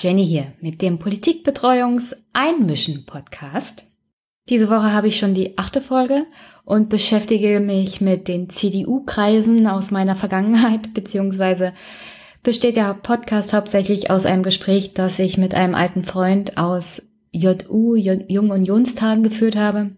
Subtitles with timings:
[0.00, 3.86] Jenny hier mit dem Politikbetreuungs-Einmischen-Podcast.
[4.48, 6.24] Diese Woche habe ich schon die achte Folge
[6.64, 11.74] und beschäftige mich mit den CDU-Kreisen aus meiner Vergangenheit, beziehungsweise
[12.42, 17.94] besteht der Podcast hauptsächlich aus einem Gespräch, das ich mit einem alten Freund aus JU,
[17.94, 19.90] Jung Unionstagen geführt habe.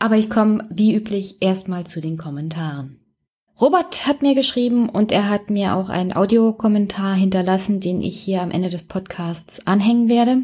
[0.00, 2.98] Aber ich komme wie üblich erstmal zu den Kommentaren.
[3.58, 8.42] Robert hat mir geschrieben und er hat mir auch einen Audiokommentar hinterlassen, den ich hier
[8.42, 10.42] am Ende des Podcasts anhängen werde.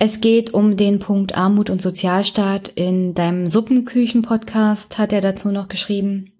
[0.00, 2.66] Es geht um den Punkt Armut und Sozialstaat.
[2.74, 6.32] In deinem Suppenküchen-Podcast hat er dazu noch geschrieben,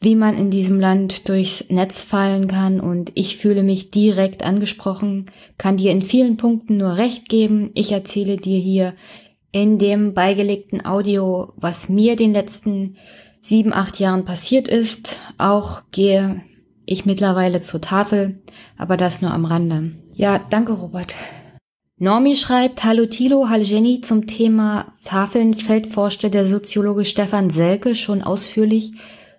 [0.00, 5.26] wie man in diesem Land durchs Netz fallen kann und ich fühle mich direkt angesprochen,
[5.58, 7.70] kann dir in vielen Punkten nur recht geben.
[7.74, 8.94] Ich erzähle dir hier
[9.52, 12.96] in dem beigelegten Audio, was mir den letzten
[13.44, 15.20] sieben, acht Jahren passiert ist.
[15.38, 16.42] Auch gehe
[16.86, 18.42] ich mittlerweile zur Tafel,
[18.78, 19.92] aber das nur am Rande.
[20.14, 21.14] Ja, danke, Robert.
[21.98, 28.22] Normi schreibt, Hallo Tilo, hallo Jenny, zum Thema Tafeln forschte der Soziologe Stefan Selke schon
[28.22, 28.92] ausführlich.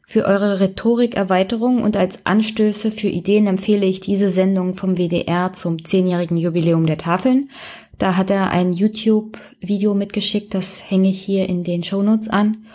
[0.07, 5.83] Für eure Rhetorikerweiterung und als Anstöße für Ideen empfehle ich diese Sendung vom WDR zum
[5.83, 7.49] zehnjährigen Jubiläum der Tafeln.
[7.97, 12.65] Da hat er ein YouTube-Video mitgeschickt, das hänge ich hier in den Shownotes an.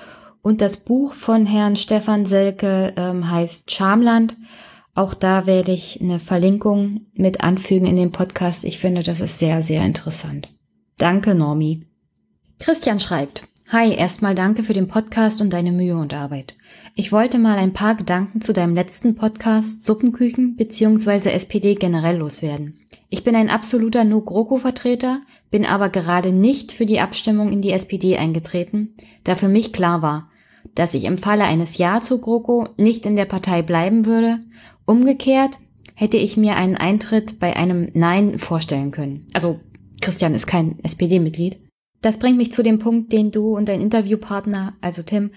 [0.42, 4.36] Und das Buch von Herrn Stefan Selke ähm, heißt Schamland.
[4.94, 8.64] Auch da werde ich eine Verlinkung mit anfügen in den Podcast.
[8.64, 10.48] Ich finde, das ist sehr, sehr interessant.
[10.96, 11.86] Danke, Normi.
[12.58, 16.56] Christian schreibt, Hi, erstmal danke für den Podcast und deine Mühe und Arbeit.
[16.96, 21.30] Ich wollte mal ein paar Gedanken zu deinem letzten Podcast Suppenküchen bzw.
[21.30, 22.80] SPD generell loswerden.
[23.10, 25.20] Ich bin ein absoluter No-GroKo-Vertreter,
[25.52, 30.02] bin aber gerade nicht für die Abstimmung in die SPD eingetreten, da für mich klar
[30.02, 30.29] war,
[30.74, 34.40] dass ich im Falle eines Ja zu GroKo nicht in der Partei bleiben würde.
[34.86, 35.58] Umgekehrt
[35.94, 39.26] hätte ich mir einen Eintritt bei einem Nein vorstellen können.
[39.32, 39.60] Also
[40.00, 41.58] Christian ist kein SPD-Mitglied.
[42.00, 45.32] Das bringt mich zu dem Punkt, den du und dein Interviewpartner, also Tim,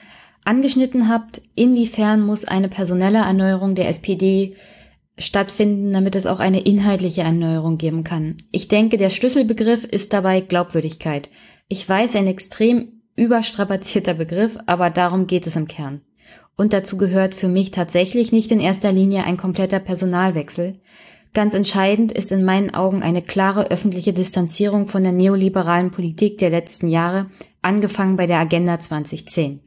[0.46, 1.42] angeschnitten habt.
[1.56, 4.56] Inwiefern muss eine personelle Erneuerung der SPD
[5.18, 8.38] stattfinden, damit es auch eine inhaltliche Erneuerung geben kann?
[8.52, 11.30] Ich denke, der Schlüsselbegriff ist dabei Glaubwürdigkeit.
[11.68, 16.02] Ich weiß, ein extrem überstrapazierter Begriff, aber darum geht es im Kern.
[16.56, 20.74] Und dazu gehört für mich tatsächlich nicht in erster Linie ein kompletter Personalwechsel.
[21.34, 26.52] Ganz entscheidend ist in meinen Augen eine klare öffentliche Distanzierung von der neoliberalen Politik der
[26.52, 27.32] letzten Jahre,
[27.64, 29.62] angefangen bei der Agenda 2010.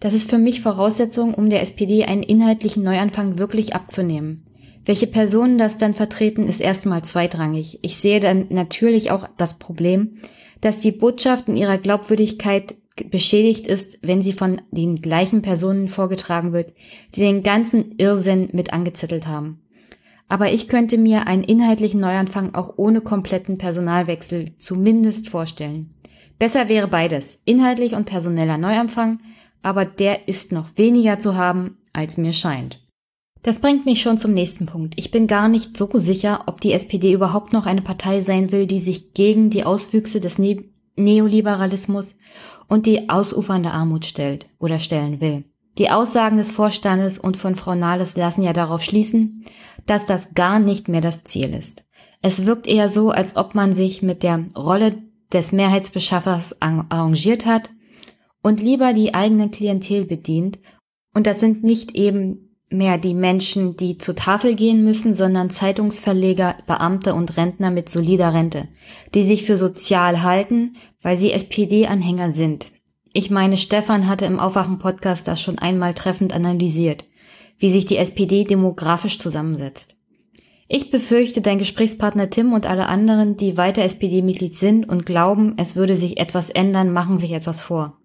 [0.00, 4.42] Das ist für mich Voraussetzung, um der SPD einen inhaltlichen Neuanfang wirklich abzunehmen.
[4.84, 7.78] Welche Personen das dann vertreten, ist erstmal zweitrangig.
[7.82, 10.18] Ich sehe dann natürlich auch das Problem,
[10.60, 12.74] dass die Botschaft in ihrer Glaubwürdigkeit
[13.10, 16.72] beschädigt ist, wenn sie von den gleichen Personen vorgetragen wird,
[17.14, 19.60] die den ganzen Irrsinn mit angezettelt haben.
[20.28, 25.94] Aber ich könnte mir einen inhaltlichen Neuanfang auch ohne kompletten Personalwechsel zumindest vorstellen.
[26.38, 29.20] Besser wäre beides, inhaltlich und personeller Neuanfang,
[29.62, 32.80] aber der ist noch weniger zu haben, als mir scheint.
[33.42, 34.94] Das bringt mich schon zum nächsten Punkt.
[34.96, 38.66] Ich bin gar nicht so sicher, ob die SPD überhaupt noch eine Partei sein will,
[38.66, 40.64] die sich gegen die Auswüchse des ne
[40.96, 42.16] Neoliberalismus
[42.68, 45.44] und die ausufernde Armut stellt oder stellen will.
[45.78, 49.44] Die Aussagen des Vorstandes und von Frau Nahles lassen ja darauf schließen,
[49.86, 51.84] dass das gar nicht mehr das Ziel ist.
[52.22, 55.02] Es wirkt eher so, als ob man sich mit der Rolle
[55.32, 57.70] des Mehrheitsbeschaffers arrangiert hat
[58.42, 60.58] und lieber die eigene Klientel bedient.
[61.12, 66.56] Und das sind nicht eben mehr die Menschen, die zur Tafel gehen müssen, sondern Zeitungsverleger,
[66.66, 68.68] Beamte und Rentner mit solider Rente,
[69.14, 72.72] die sich für sozial halten, weil sie SPD-Anhänger sind.
[73.12, 77.04] Ich meine, Stefan hatte im Aufwachen-Podcast das schon einmal treffend analysiert,
[77.58, 79.96] wie sich die SPD demografisch zusammensetzt.
[80.66, 85.76] Ich befürchte, dein Gesprächspartner Tim und alle anderen, die weiter SPD-Mitglied sind und glauben, es
[85.76, 87.98] würde sich etwas ändern, machen sich etwas vor.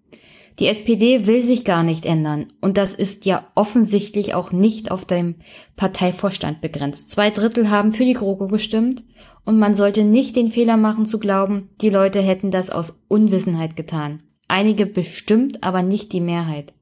[0.60, 2.48] Die SPD will sich gar nicht ändern.
[2.60, 5.36] Und das ist ja offensichtlich auch nicht auf dem
[5.76, 7.08] Parteivorstand begrenzt.
[7.08, 9.02] Zwei Drittel haben für die GroKo gestimmt.
[9.46, 13.74] Und man sollte nicht den Fehler machen zu glauben, die Leute hätten das aus Unwissenheit
[13.74, 14.22] getan.
[14.48, 16.74] Einige bestimmt, aber nicht die Mehrheit.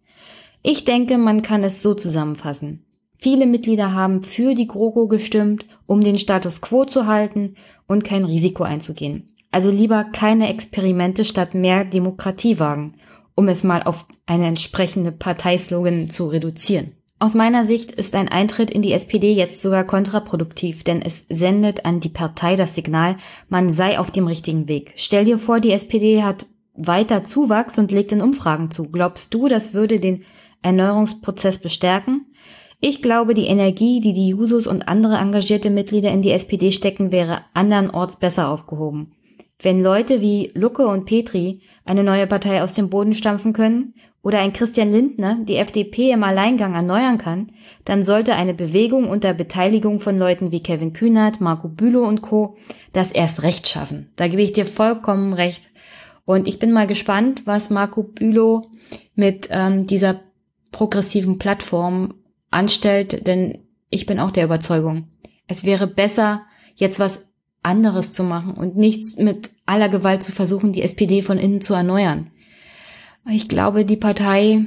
[0.65, 2.85] Ich denke, man kann es so zusammenfassen.
[3.17, 7.55] Viele Mitglieder haben für die GroKo gestimmt, um den Status quo zu halten
[7.87, 9.35] und kein Risiko einzugehen.
[9.53, 12.95] Also lieber keine Experimente statt mehr Demokratie wagen
[13.39, 16.91] um es mal auf eine entsprechende Parteislogan zu reduzieren.
[17.21, 21.85] Aus meiner Sicht ist ein Eintritt in die SPD jetzt sogar kontraproduktiv, denn es sendet
[21.85, 23.17] an die Partei das Signal,
[23.49, 24.93] man sei auf dem richtigen Weg.
[24.97, 28.91] Stell dir vor, die SPD hat weiter Zuwachs und legt in Umfragen zu.
[28.91, 30.25] Glaubst du, das würde den
[30.63, 32.27] Erneuerungsprozess bestärken?
[32.81, 37.13] Ich glaube, die Energie, die die Jusos und andere engagierte Mitglieder in die SPD stecken,
[37.13, 39.13] wäre andernorts besser aufgehoben.
[39.61, 44.39] Wenn Leute wie Lucke und Petri eine neue Partei aus dem Boden stampfen können oder
[44.39, 47.49] ein Christian Lindner die FDP im Alleingang erneuern kann,
[47.85, 52.57] dann sollte eine Bewegung unter Beteiligung von Leuten wie Kevin Kühnert, Marco Bülow und Co.
[52.93, 54.13] das erst recht schaffen.
[54.15, 55.71] Da gebe ich dir vollkommen recht.
[56.25, 58.71] Und ich bin mal gespannt, was Marco Bülow
[59.17, 60.21] mit ähm, dieser
[60.71, 62.15] progressiven Plattform
[62.51, 65.09] anstellt, denn ich bin auch der Überzeugung,
[65.49, 66.43] es wäre besser,
[66.77, 67.28] jetzt was
[67.63, 71.75] anderes zu machen und nichts mit aller Gewalt zu versuchen, die SPD von innen zu
[71.75, 72.31] erneuern.
[73.31, 74.65] Ich glaube, die Partei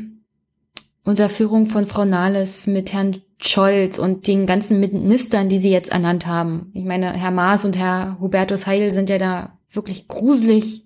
[1.04, 5.92] unter Führung von Frau Nahles mit Herrn Scholz und den ganzen Ministern, die sie jetzt
[5.92, 6.70] ernannt haben.
[6.74, 10.86] Ich meine, Herr Maas und Herr Hubertus Heil sind ja da wirklich gruselig.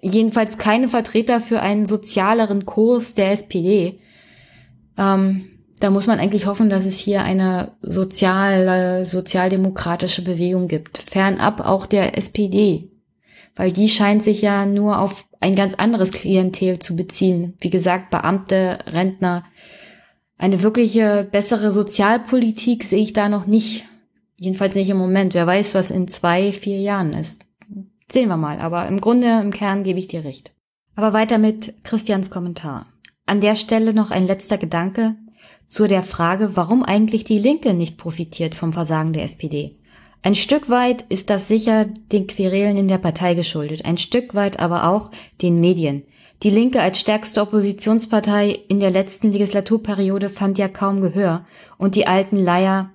[0.00, 3.98] Jedenfalls keine Vertreter für einen sozialeren Kurs der SPD.
[4.96, 10.98] Ähm, da muss man eigentlich hoffen, dass es hier eine soziale, sozialdemokratische Bewegung gibt.
[10.98, 12.90] Fernab auch der SPD.
[13.56, 17.54] Weil die scheint sich ja nur auf ein ganz anderes Klientel zu beziehen.
[17.60, 19.44] Wie gesagt, Beamte, Rentner.
[20.38, 23.84] Eine wirkliche bessere Sozialpolitik sehe ich da noch nicht.
[24.36, 25.34] Jedenfalls nicht im Moment.
[25.34, 27.44] Wer weiß, was in zwei, vier Jahren ist.
[28.10, 28.58] Sehen wir mal.
[28.58, 30.52] Aber im Grunde, im Kern gebe ich dir recht.
[30.96, 32.86] Aber weiter mit Christians Kommentar.
[33.26, 35.16] An der Stelle noch ein letzter Gedanke
[35.74, 39.74] zu der Frage, warum eigentlich die Linke nicht profitiert vom Versagen der SPD.
[40.22, 44.60] Ein Stück weit ist das sicher den Querelen in der Partei geschuldet, ein Stück weit
[44.60, 45.10] aber auch
[45.42, 46.04] den Medien.
[46.44, 51.44] Die Linke als stärkste Oppositionspartei in der letzten Legislaturperiode fand ja kaum Gehör
[51.76, 52.90] und die alten Leier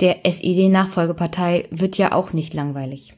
[0.00, 3.14] der SED-Nachfolgepartei wird ja auch nicht langweilig.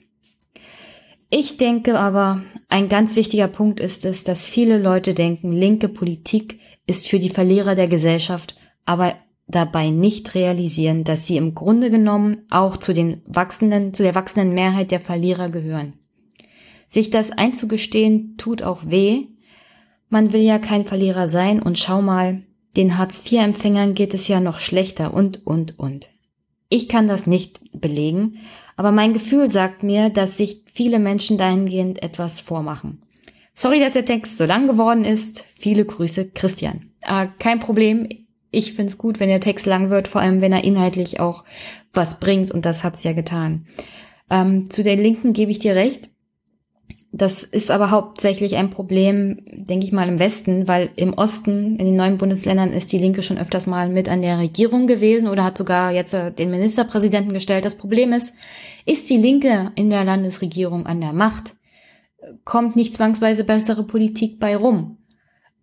[1.31, 6.59] Ich denke aber, ein ganz wichtiger Punkt ist es, dass viele Leute denken, linke Politik
[6.89, 9.15] ist für die Verlierer der Gesellschaft, aber
[9.47, 14.55] dabei nicht realisieren, dass sie im Grunde genommen auch zu den wachsenden, zu der wachsenden
[14.55, 15.95] Mehrheit der Verlierer gehören.
[16.89, 19.27] Sich das einzugestehen tut auch weh.
[20.09, 22.43] Man will ja kein Verlierer sein und schau mal,
[22.77, 26.09] den Hartz-IV-Empfängern geht es ja noch schlechter und, und, und.
[26.69, 28.39] Ich kann das nicht belegen,
[28.77, 33.03] aber mein Gefühl sagt mir, dass sich viele Menschen dahingehend etwas vormachen.
[33.55, 35.45] Sorry, dass der Text so lang geworden ist.
[35.55, 36.91] Viele Grüße, Christian.
[37.03, 38.09] Äh, kein Problem.
[38.55, 41.45] Ich find's gut, wenn der Text lang wird, vor allem wenn er inhaltlich auch
[41.93, 43.67] was bringt und das hat's ja getan.
[44.31, 46.11] Ähm, zu der Linken gebe ich dir recht.
[47.17, 51.87] Das ist aber hauptsächlich ein Problem, denke ich mal, im Westen, weil im Osten, in
[51.87, 55.45] den neuen Bundesländern, ist die Linke schon öfters mal mit an der Regierung gewesen oder
[55.45, 57.65] hat sogar jetzt äh, den Ministerpräsidenten gestellt.
[57.65, 58.35] Das Problem ist,
[58.85, 61.55] ist die Linke in der Landesregierung an der Macht,
[62.45, 64.99] kommt nicht zwangsweise bessere Politik bei rum.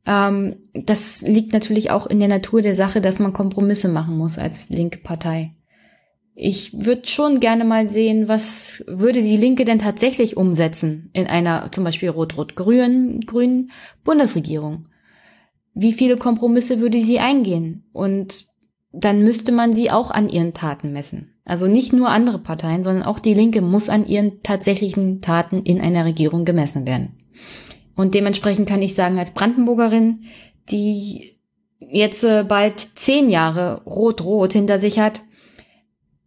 [0.06, 4.38] Ähm, das liegt natürlich auch in der Natur der Sache, dass man Kompromisse machen muss
[4.38, 5.56] als linke Partei
[6.44, 11.72] ich würde schon gerne mal sehen, was würde die Linke denn tatsächlich umsetzen in einer
[11.72, 13.72] zum Beispiel rot-rot-grünen grünen
[14.04, 14.88] Bundesregierung?
[15.74, 17.86] Wie viele Kompromisse würde sie eingehen?
[17.94, 18.46] Und
[18.92, 21.34] dann müsste man sie auch an ihren Taten messen.
[21.46, 25.80] Also nicht nur andere Parteien, sondern auch die Linke muss an ihren tatsächlichen Taten in
[25.80, 27.18] einer Regierung gemessen werden.
[27.96, 30.26] Und dementsprechend kann ich sagen, als Brandenburgerin,
[30.70, 31.38] die
[31.80, 35.22] jetzt äh, bald zehn Jahre rot-rot hinter sich hat,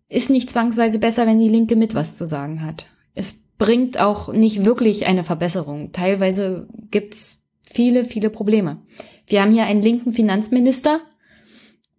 [0.09, 2.87] ist nicht zwangsweise besser, wenn die Linke mit was zu sagen hat.
[3.15, 5.93] Es bringt auch nicht wirklich eine Verbesserung.
[5.93, 8.83] Teilweise gibt's viele, viele Probleme.
[9.27, 11.01] Wir haben hier einen linken Finanzminister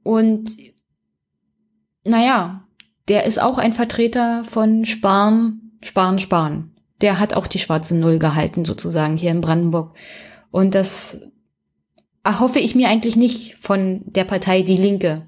[0.03, 0.55] und
[2.03, 2.67] naja,
[3.07, 6.75] der ist auch ein Vertreter von Sparen, Sparen, Sparen.
[7.01, 9.95] Der hat auch die schwarze Null gehalten, sozusagen, hier in Brandenburg.
[10.51, 11.21] Und das
[12.23, 15.27] erhoffe ich mir eigentlich nicht von der Partei Die Linke,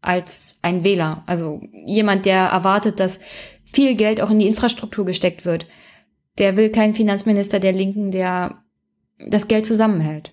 [0.00, 1.22] als ein Wähler.
[1.26, 3.20] Also jemand, der erwartet, dass
[3.64, 5.66] viel Geld auch in die Infrastruktur gesteckt wird.
[6.38, 8.62] Der will keinen Finanzminister der Linken, der
[9.28, 10.32] das Geld zusammenhält.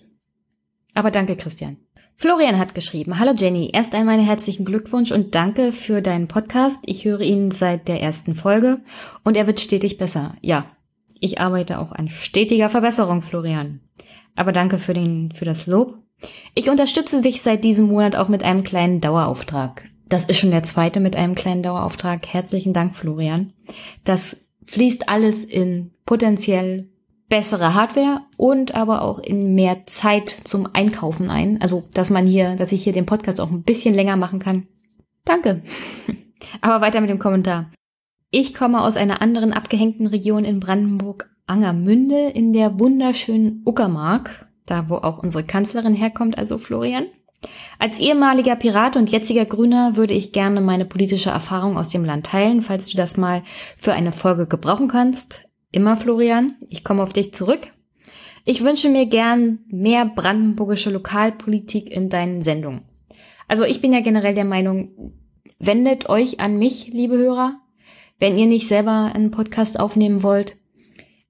[0.93, 1.77] Aber danke, Christian.
[2.19, 6.79] Florian hat geschrieben, Hallo Jenny, erst einmal herzlichen Glückwunsch und danke für deinen Podcast.
[6.85, 8.81] Ich höre ihn seit der ersten Folge
[9.23, 10.35] und er wird stetig besser.
[10.41, 10.65] Ja,
[11.19, 13.79] ich arbeite auch an stetiger Verbesserung, Florian.
[14.35, 15.97] Aber danke für den, für das Lob
[16.55, 19.85] ich unterstütze dich seit diesem Monat auch mit einem kleinen Dauerauftrag.
[20.07, 22.27] Das ist schon der zweite mit einem kleinen Dauerauftrag.
[22.27, 23.53] Herzlichen Dank, Florian.
[24.03, 26.88] Das fließt alles in potenziell
[27.29, 31.61] bessere Hardware und aber auch in mehr Zeit zum Einkaufen ein.
[31.61, 34.67] Also, dass man hier, dass ich hier den Podcast auch ein bisschen länger machen kann.
[35.25, 35.61] Danke.
[36.61, 37.71] aber weiter mit dem Kommentar.
[38.31, 44.89] Ich komme aus einer anderen abgehängten Region in Brandenburg, Angermünde in der wunderschönen Uckermark da
[44.89, 47.07] wo auch unsere Kanzlerin herkommt, also Florian.
[47.77, 52.25] Als ehemaliger Pirat und jetziger Grüner würde ich gerne meine politische Erfahrung aus dem Land
[52.25, 53.43] teilen, falls du das mal
[53.77, 55.48] für eine Folge gebrauchen kannst.
[55.71, 57.71] Immer, Florian, ich komme auf dich zurück.
[58.45, 62.81] Ich wünsche mir gern mehr brandenburgische Lokalpolitik in deinen Sendungen.
[63.47, 65.13] Also ich bin ja generell der Meinung,
[65.59, 67.59] wendet euch an mich, liebe Hörer,
[68.19, 70.55] wenn ihr nicht selber einen Podcast aufnehmen wollt,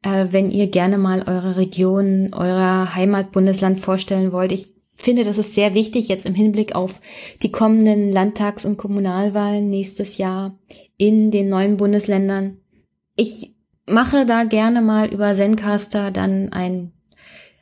[0.04, 4.52] äh, wenn ihr gerne mal eure Region, euer Heimatbundesland vorstellen wollt.
[4.52, 7.02] Ich finde, das ist sehr wichtig jetzt im Hinblick auf
[7.42, 10.58] die kommenden Landtags- und Kommunalwahlen nächstes Jahr
[10.98, 12.58] in den neuen Bundesländern.
[13.16, 13.54] Ich
[13.90, 16.92] mache da gerne mal über Zencaster dann ein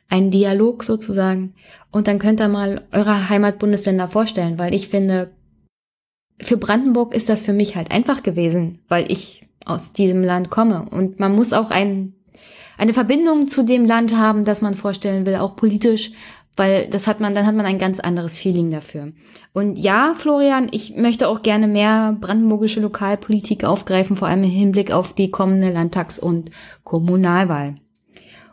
[0.08, 1.54] ein Dialog sozusagen.
[1.90, 5.30] Und dann könnt ihr mal eure Heimatbundesländer vorstellen, weil ich finde,
[6.40, 10.88] für Brandenburg ist das für mich halt einfach gewesen, weil ich aus diesem Land komme.
[10.90, 12.14] Und man muss auch ein,
[12.78, 16.12] eine Verbindung zu dem Land haben, das man vorstellen will, auch politisch,
[16.58, 19.12] weil das hat man, dann hat man ein ganz anderes Feeling dafür.
[19.52, 24.92] Und ja, Florian, ich möchte auch gerne mehr brandenburgische Lokalpolitik aufgreifen, vor allem im Hinblick
[24.92, 26.50] auf die kommende Landtags- und
[26.84, 27.76] Kommunalwahl.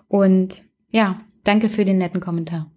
[0.08, 2.72] Und ja, danke für den netten Kommentar.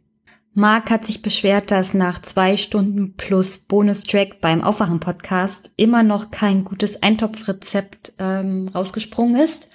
[0.54, 6.64] Marc hat sich beschwert, dass nach zwei Stunden plus Bonustrack beim Aufwachen-Podcast immer noch kein
[6.64, 9.68] gutes Eintopfrezept ähm, rausgesprungen ist.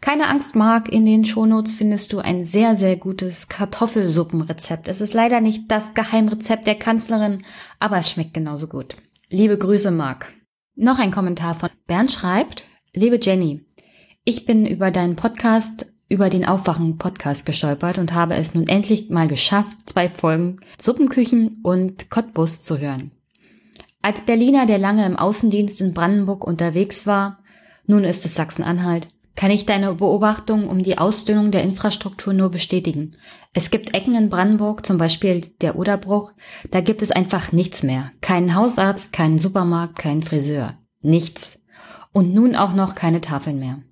[0.00, 4.88] Keine Angst, Marc, in den Shownotes findest du ein sehr, sehr gutes Kartoffelsuppenrezept.
[4.88, 7.42] Es ist leider nicht das Geheimrezept der Kanzlerin,
[7.78, 8.96] aber es schmeckt genauso gut.
[9.28, 10.32] Liebe Grüße, Marc.
[10.74, 12.64] Noch ein Kommentar von Bernd schreibt,
[12.94, 13.66] liebe Jenny,
[14.24, 19.28] ich bin über deinen Podcast über den Aufwachen-Podcast gestolpert und habe es nun endlich mal
[19.28, 23.12] geschafft, zwei Folgen Suppenküchen und Cottbus zu hören.
[24.02, 27.38] Als Berliner, der lange im Außendienst in Brandenburg unterwegs war,
[27.86, 33.16] nun ist es Sachsen-Anhalt, kann ich deine Beobachtung um die Ausdünnung der Infrastruktur nur bestätigen.
[33.52, 36.32] Es gibt Ecken in Brandenburg, zum Beispiel der Oderbruch,
[36.70, 38.12] da gibt es einfach nichts mehr.
[38.20, 40.78] Keinen Hausarzt, keinen Supermarkt, keinen Friseur.
[41.00, 41.58] Nichts.
[42.12, 43.82] Und nun auch noch keine Tafeln mehr.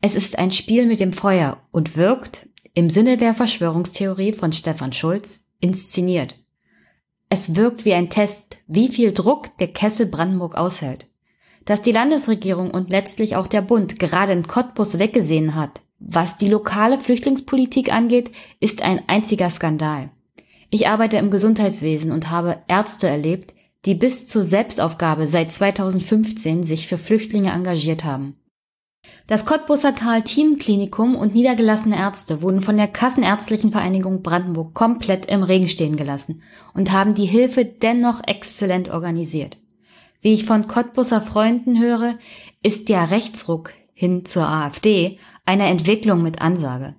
[0.00, 4.92] Es ist ein Spiel mit dem Feuer und wirkt, im Sinne der Verschwörungstheorie von Stefan
[4.92, 6.36] Schulz, inszeniert.
[7.28, 11.08] Es wirkt wie ein Test, wie viel Druck der Kessel Brandenburg aushält.
[11.64, 16.48] Dass die Landesregierung und letztlich auch der Bund gerade in Cottbus weggesehen hat, was die
[16.48, 18.30] lokale Flüchtlingspolitik angeht,
[18.60, 20.10] ist ein einziger Skandal.
[20.70, 23.54] Ich arbeite im Gesundheitswesen und habe Ärzte erlebt,
[23.84, 28.36] die bis zur Selbstaufgabe seit 2015 sich für Flüchtlinge engagiert haben.
[29.26, 35.68] Das Cottbusser Karl-Team-Klinikum und niedergelassene Ärzte wurden von der Kassenärztlichen Vereinigung Brandenburg komplett im Regen
[35.68, 36.42] stehen gelassen
[36.74, 39.58] und haben die Hilfe dennoch exzellent organisiert.
[40.24, 42.14] Wie ich von Cottbusser Freunden höre,
[42.62, 46.94] ist der Rechtsruck hin zur AfD eine Entwicklung mit Ansage.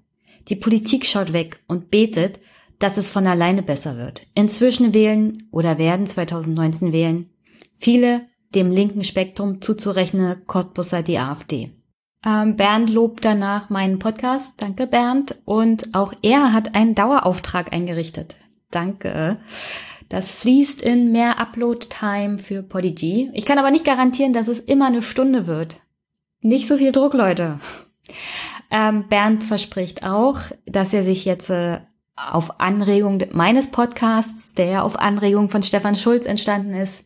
[0.48, 2.39] Die Politik schaut weg und betet,
[2.77, 4.22] dass es von alleine besser wird.
[4.36, 7.32] Inzwischen wählen oder werden 2019 wählen
[7.79, 11.72] viele dem linken Spektrum zuzurechnen Cottbusser die AfD.
[12.24, 14.53] Ähm, Bernd lobt danach meinen Podcast.
[14.58, 15.36] Danke, Bernd.
[15.46, 18.36] Und auch er hat einen Dauerauftrag eingerichtet.
[18.70, 19.39] Danke.
[20.10, 23.32] Das fließt in mehr Upload-Time für Podigy.
[23.34, 25.78] Ich kann aber nicht garantieren, dass es immer eine Stunde wird.
[26.42, 27.60] Nicht so viel Druck, Leute.
[28.70, 31.80] Ähm, Bernd verspricht auch, dass er sich jetzt äh,
[32.16, 37.06] auf Anregung meines Podcasts, der ja auf Anregung von Stefan Schulz entstanden ist,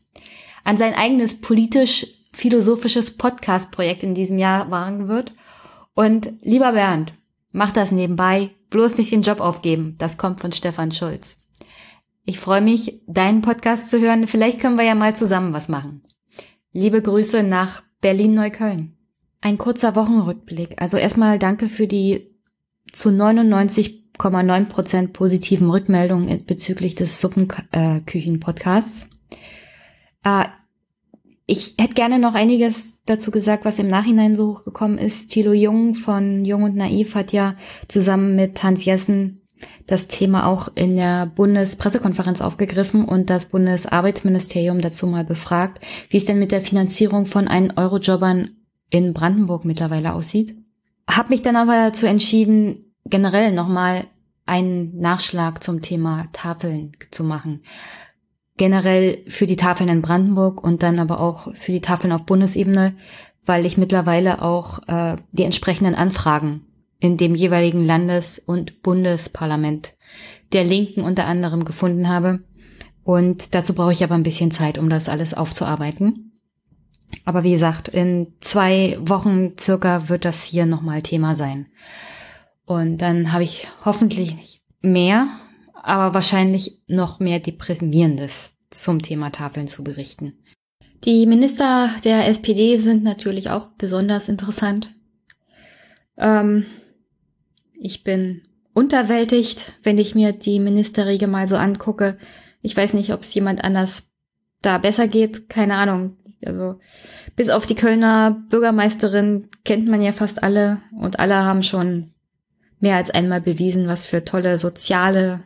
[0.63, 5.33] an sein eigenes politisch philosophisches Podcast-Projekt in diesem Jahr wagen wird.
[5.93, 7.13] Und lieber Bernd,
[7.51, 9.95] mach das nebenbei, bloß nicht den Job aufgeben.
[9.97, 11.37] Das kommt von Stefan Schulz.
[12.29, 14.27] Ich freue mich, deinen Podcast zu hören.
[14.27, 16.03] Vielleicht können wir ja mal zusammen was machen.
[16.71, 18.95] Liebe Grüße nach Berlin-Neukölln.
[19.41, 20.79] Ein kurzer Wochenrückblick.
[20.79, 22.29] Also erstmal danke für die
[22.91, 29.09] zu 99,9 Prozent positiven Rückmeldungen bezüglich des Suppenküchen-Podcasts.
[30.23, 30.45] Äh,
[31.47, 35.31] ich hätte gerne noch einiges dazu gesagt, was im Nachhinein so hochgekommen ist.
[35.31, 37.55] Thilo Jung von Jung und Naiv hat ja
[37.87, 39.38] zusammen mit Hans Jessen
[39.87, 46.25] das Thema auch in der Bundespressekonferenz aufgegriffen und das Bundesarbeitsministerium dazu mal befragt, wie es
[46.25, 48.51] denn mit der Finanzierung von einen Eurojobbern
[48.89, 50.55] in Brandenburg mittlerweile aussieht.
[51.09, 54.05] Hab mich dann aber dazu entschieden, generell nochmal
[54.45, 57.61] einen Nachschlag zum Thema Tafeln zu machen
[58.59, 62.93] generell für die Tafeln in Brandenburg und dann aber auch für die Tafeln auf Bundesebene,
[63.45, 66.65] weil ich mittlerweile auch äh, die entsprechenden Anfragen
[66.99, 69.93] in dem jeweiligen Landes- und Bundesparlament
[70.51, 72.43] der Linken unter anderem gefunden habe.
[73.03, 76.33] Und dazu brauche ich aber ein bisschen Zeit, um das alles aufzuarbeiten.
[77.25, 81.67] Aber wie gesagt, in zwei Wochen circa wird das hier nochmal Thema sein.
[82.65, 85.27] Und dann habe ich hoffentlich mehr
[85.73, 90.33] aber wahrscheinlich noch mehr Deprimierendes zum Thema Tafeln zu berichten.
[91.05, 94.93] Die Minister der SPD sind natürlich auch besonders interessant.
[96.17, 96.65] Ähm,
[97.79, 98.41] ich bin
[98.73, 102.17] unterwältigt, wenn ich mir die Ministerriege mal so angucke.
[102.61, 104.09] Ich weiß nicht, ob es jemand anders
[104.61, 105.49] da besser geht.
[105.49, 106.17] Keine Ahnung.
[106.45, 106.79] Also
[107.35, 112.11] bis auf die Kölner Bürgermeisterin kennt man ja fast alle und alle haben schon
[112.79, 115.43] mehr als einmal bewiesen, was für tolle soziale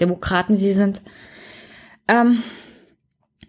[0.00, 1.02] Demokraten sie sind.
[2.08, 2.42] Ähm,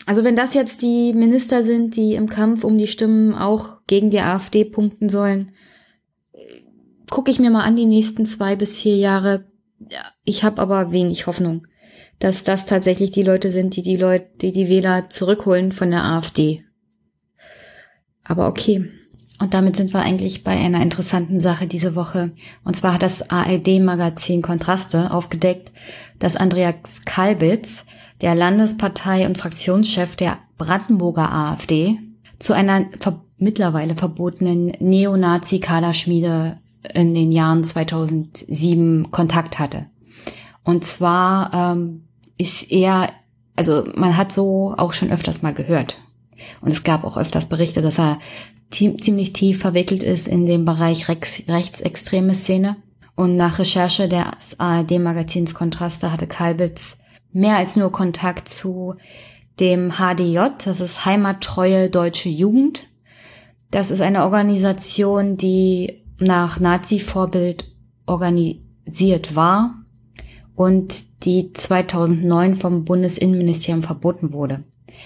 [0.05, 4.09] also wenn das jetzt die Minister sind, die im Kampf um die Stimmen auch gegen
[4.09, 5.53] die AfD punkten sollen,
[7.11, 9.45] gucke ich mir mal an die nächsten zwei bis vier Jahre.
[10.23, 11.67] Ich habe aber wenig Hoffnung,
[12.17, 16.05] dass das tatsächlich die Leute sind, die die Leute, die die Wähler zurückholen von der
[16.05, 16.63] AfD.
[18.23, 18.89] Aber okay.
[19.39, 22.31] Und damit sind wir eigentlich bei einer interessanten Sache diese Woche.
[22.63, 25.71] Und zwar hat das ARD-Magazin Kontraste aufgedeckt,
[26.19, 27.85] dass Andreas Kalbitz,
[28.21, 31.97] der Landespartei und Fraktionschef der Brandenburger AfD,
[32.37, 36.60] zu einer ver mittlerweile verbotenen Neonazi-Kaderschmiede
[36.93, 39.88] in den Jahren 2007 Kontakt hatte.
[40.63, 42.03] Und zwar ähm,
[42.38, 43.11] ist er,
[43.55, 45.97] also man hat so auch schon öfters mal gehört.
[46.61, 48.19] Und es gab auch öfters Berichte, dass er
[48.71, 52.77] ziemlich tief verwickelt ist in dem Bereich rechts, rechtsextreme Szene.
[53.15, 56.97] Und nach Recherche des ARD-Magazins Kontraste hatte Kalbitz
[57.33, 58.95] mehr als nur Kontakt zu
[59.59, 62.88] dem HDJ, das ist Heimattreue Deutsche Jugend.
[63.69, 67.65] Das ist eine Organisation, die nach Nazi-Vorbild
[68.05, 69.75] organisiert war
[70.55, 74.63] und die 2009 vom Bundesinnenministerium verboten wurde.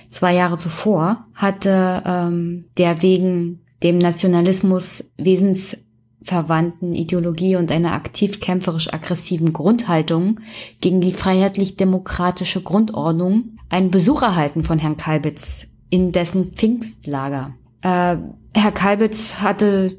[0.10, 8.94] Zwei Jahre zuvor hatte ähm, der wegen dem Nationalismus wesensverwandten Ideologie und einer aktiv kämpferisch
[8.94, 10.40] aggressiven Grundhaltung
[10.82, 17.54] gegen die freiheitlich-demokratische Grundordnung einen Besuch erhalten von Herrn Kalbitz in dessen Pfingstlager.
[17.82, 18.18] Äh,
[18.54, 19.98] Herr Kalbitz hatte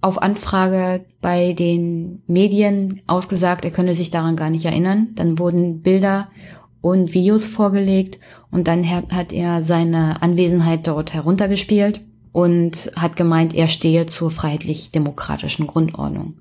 [0.00, 5.08] auf Anfrage bei den Medien ausgesagt, er könne sich daran gar nicht erinnern.
[5.14, 6.28] Dann wurden Bilder
[6.80, 8.18] und Videos vorgelegt
[8.50, 12.00] und dann hat er seine Anwesenheit dort heruntergespielt
[12.32, 16.38] und hat gemeint, er stehe zur freiheitlich-demokratischen Grundordnung.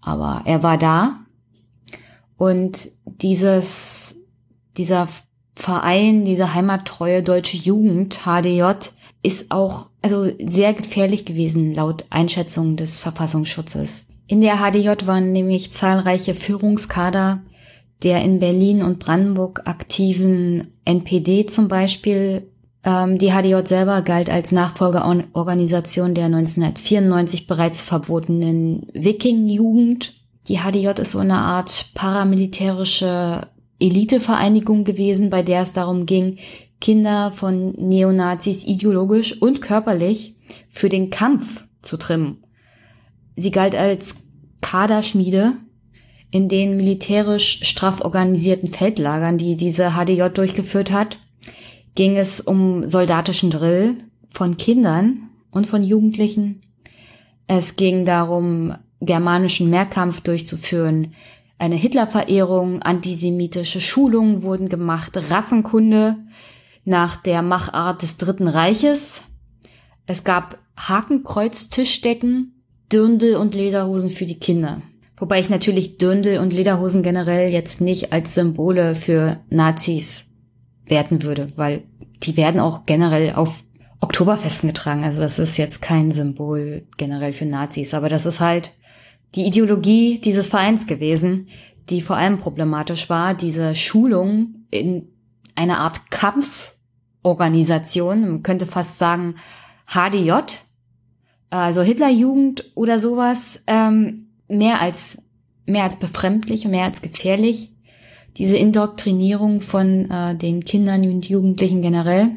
[0.00, 1.20] Aber er war da
[2.36, 4.16] und dieses,
[4.76, 5.08] dieser
[5.54, 8.90] Verein, diese heimattreue deutsche Jugend, HDJ,
[9.22, 14.06] ist auch also sehr gefährlich gewesen laut Einschätzung des Verfassungsschutzes.
[14.28, 17.42] In der HDJ waren nämlich zahlreiche Führungskader
[18.02, 22.50] der in Berlin und Brandenburg aktiven NPD zum Beispiel.
[22.84, 30.12] Ähm, die HDJ selber galt als Nachfolgeorganisation der 1994 bereits verbotenen Viking-Jugend.
[30.48, 33.48] Die HDJ ist so eine Art paramilitärische
[33.80, 36.38] Elitevereinigung gewesen, bei der es darum ging,
[36.80, 40.34] Kinder von Neonazis ideologisch und körperlich
[40.68, 42.44] für den Kampf zu trimmen.
[43.36, 44.14] Sie galt als
[44.60, 45.54] Kaderschmiede
[46.30, 51.18] in den militärisch straff organisierten Feldlagern, die diese HDJ durchgeführt hat,
[51.94, 53.94] ging es um soldatischen Drill
[54.28, 56.62] von Kindern und von Jugendlichen.
[57.46, 61.14] Es ging darum, germanischen Mehrkampf durchzuführen.
[61.58, 66.16] Eine Hitlerverehrung, antisemitische Schulungen wurden gemacht, Rassenkunde
[66.86, 69.22] nach der Machart des Dritten Reiches.
[70.06, 74.80] Es gab Hakenkreuz-Tischdecken, Dirndl und Lederhosen für die Kinder.
[75.16, 80.28] Wobei ich natürlich Dirndl und Lederhosen generell jetzt nicht als Symbole für Nazis
[80.86, 81.82] werten würde, weil
[82.22, 83.64] die werden auch generell auf
[84.00, 85.02] Oktoberfesten getragen.
[85.02, 88.72] Also das ist jetzt kein Symbol generell für Nazis, aber das ist halt
[89.34, 91.48] die Ideologie dieses Vereins gewesen,
[91.90, 95.08] die vor allem problematisch war, diese Schulung in
[95.56, 96.10] einer Art
[97.26, 99.34] Kampforganisation, man könnte fast sagen
[99.88, 100.30] HDJ,
[101.50, 105.18] also Hitlerjugend oder sowas, ähm, mehr als,
[105.66, 107.72] mehr als befremdlich, mehr als gefährlich.
[108.36, 112.36] Diese Indoktrinierung von äh, den Kindern und Jugendlichen generell.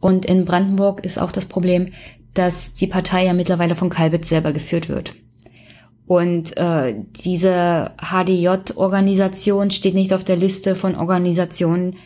[0.00, 1.92] Und in Brandenburg ist auch das Problem,
[2.32, 5.14] dass die Partei ja mittlerweile von Kalbitz selber geführt wird.
[6.06, 11.96] Und äh, diese HDJ-Organisation steht nicht auf der Liste von Organisationen,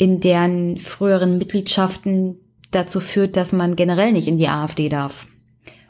[0.00, 5.26] in deren früheren Mitgliedschaften dazu führt, dass man generell nicht in die AfD darf.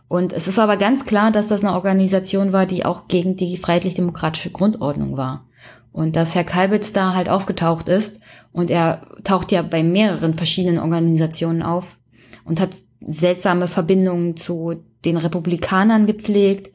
[0.09, 3.57] Und es ist aber ganz klar, dass das eine Organisation war, die auch gegen die
[3.57, 5.47] freiheitlich-demokratische Grundordnung war.
[5.93, 8.19] Und dass Herr Kalbitz da halt aufgetaucht ist
[8.51, 11.97] und er taucht ja bei mehreren verschiedenen Organisationen auf
[12.45, 12.71] und hat
[13.07, 16.75] seltsame Verbindungen zu den Republikanern gepflegt,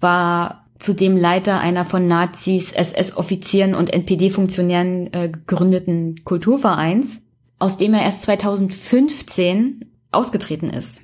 [0.00, 7.20] war zudem Leiter einer von Nazis, SS-Offizieren und NPD-Funktionären äh, gegründeten Kulturvereins,
[7.58, 11.02] aus dem er erst 2015 ausgetreten ist,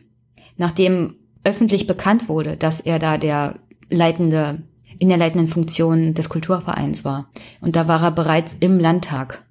[0.56, 3.54] nachdem öffentlich bekannt wurde, dass er da der
[3.88, 4.62] leitende,
[4.98, 7.30] in der leitenden Funktion des Kulturvereins war.
[7.60, 9.44] Und da war er bereits im Landtag.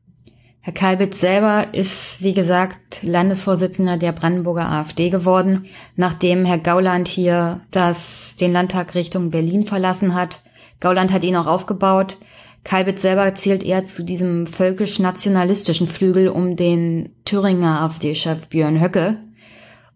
[0.69, 7.61] Herr Kalbitz selber ist, wie gesagt, Landesvorsitzender der Brandenburger AfD geworden, nachdem Herr Gauland hier
[7.71, 10.43] das, den Landtag Richtung Berlin verlassen hat.
[10.79, 12.17] Gauland hat ihn auch aufgebaut.
[12.63, 19.17] Kalbitz selber zählt eher zu diesem völkisch-nationalistischen Flügel um den Thüringer AfD-Chef Björn Höcke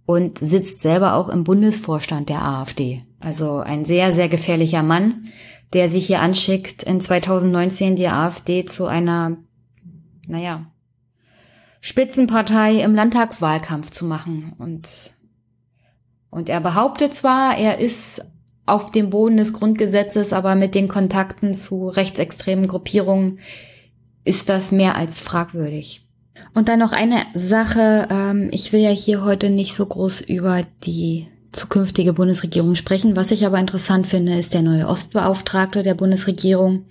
[0.07, 3.03] und sitzt selber auch im Bundesvorstand der AfD.
[3.19, 5.21] Also ein sehr, sehr gefährlicher Mann,
[5.73, 9.37] der sich hier anschickt, in 2019 die AfD zu einer
[10.27, 10.65] naja,
[11.81, 14.53] Spitzenpartei im Landtagswahlkampf zu machen.
[14.57, 15.13] Und,
[16.29, 18.25] und er behauptet zwar, er ist
[18.65, 23.39] auf dem Boden des Grundgesetzes, aber mit den Kontakten zu rechtsextremen Gruppierungen
[24.23, 26.07] ist das mehr als fragwürdig.
[26.53, 30.63] Und dann noch eine Sache, ähm, ich will ja hier heute nicht so groß über
[30.85, 33.17] die zukünftige Bundesregierung sprechen.
[33.17, 36.85] Was ich aber interessant finde, ist der neue Ostbeauftragte der Bundesregierung,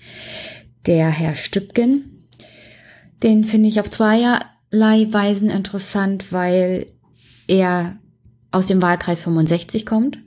[0.87, 2.12] der Herr Stübgen.
[3.22, 6.87] Den finde ich auf zweierlei Weisen interessant, weil
[7.46, 7.98] er
[8.50, 10.18] aus dem Wahlkreis 65 kommt.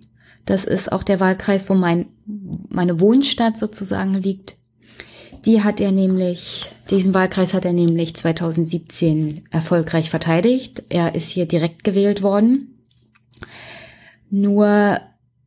[0.46, 2.08] Das ist auch der Wahlkreis, wo mein,
[2.70, 4.56] meine Wohnstadt sozusagen liegt.
[5.46, 10.84] Die hat er nämlich, diesen Wahlkreis hat er nämlich 2017 erfolgreich verteidigt.
[10.90, 12.80] Er ist hier direkt gewählt worden.
[14.30, 15.00] Nur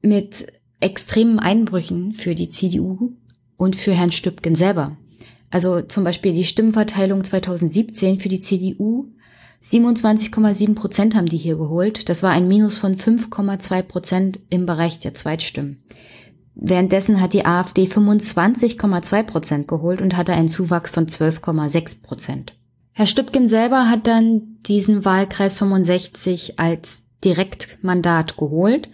[0.03, 0.47] mit
[0.81, 3.13] extremen Einbrüchen für die CDU
[3.57, 4.97] und für Herrn Stübgen selber.
[5.51, 9.07] Also zum Beispiel die Stimmenverteilung 2017 für die CDU.
[9.65, 12.09] 27,7 Prozent haben die hier geholt.
[12.09, 15.83] Das war ein Minus von 5,2 Prozent im Bereich der Zweitstimmen.
[16.55, 22.55] Währenddessen hat die AfD 25,2 Prozent geholt und hatte einen Zuwachs von 12,6 Prozent.
[22.93, 28.89] Herr Stübgen selber hat dann diesen Wahlkreis 65 als Direktmandat geholt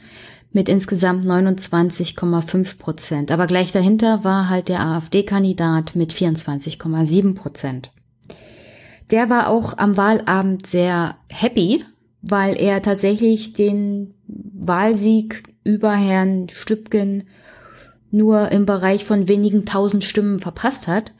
[0.54, 3.30] mit insgesamt 29,5 Prozent.
[3.30, 7.90] Aber gleich dahinter war halt der AfD-Kandidat mit 24,7 Prozent.
[9.10, 11.84] Der war auch am Wahlabend sehr happy,
[12.22, 17.24] weil er tatsächlich den Wahlsieg über Herrn Stübgen
[18.10, 21.12] nur im Bereich von wenigen tausend Stimmen verpasst hat.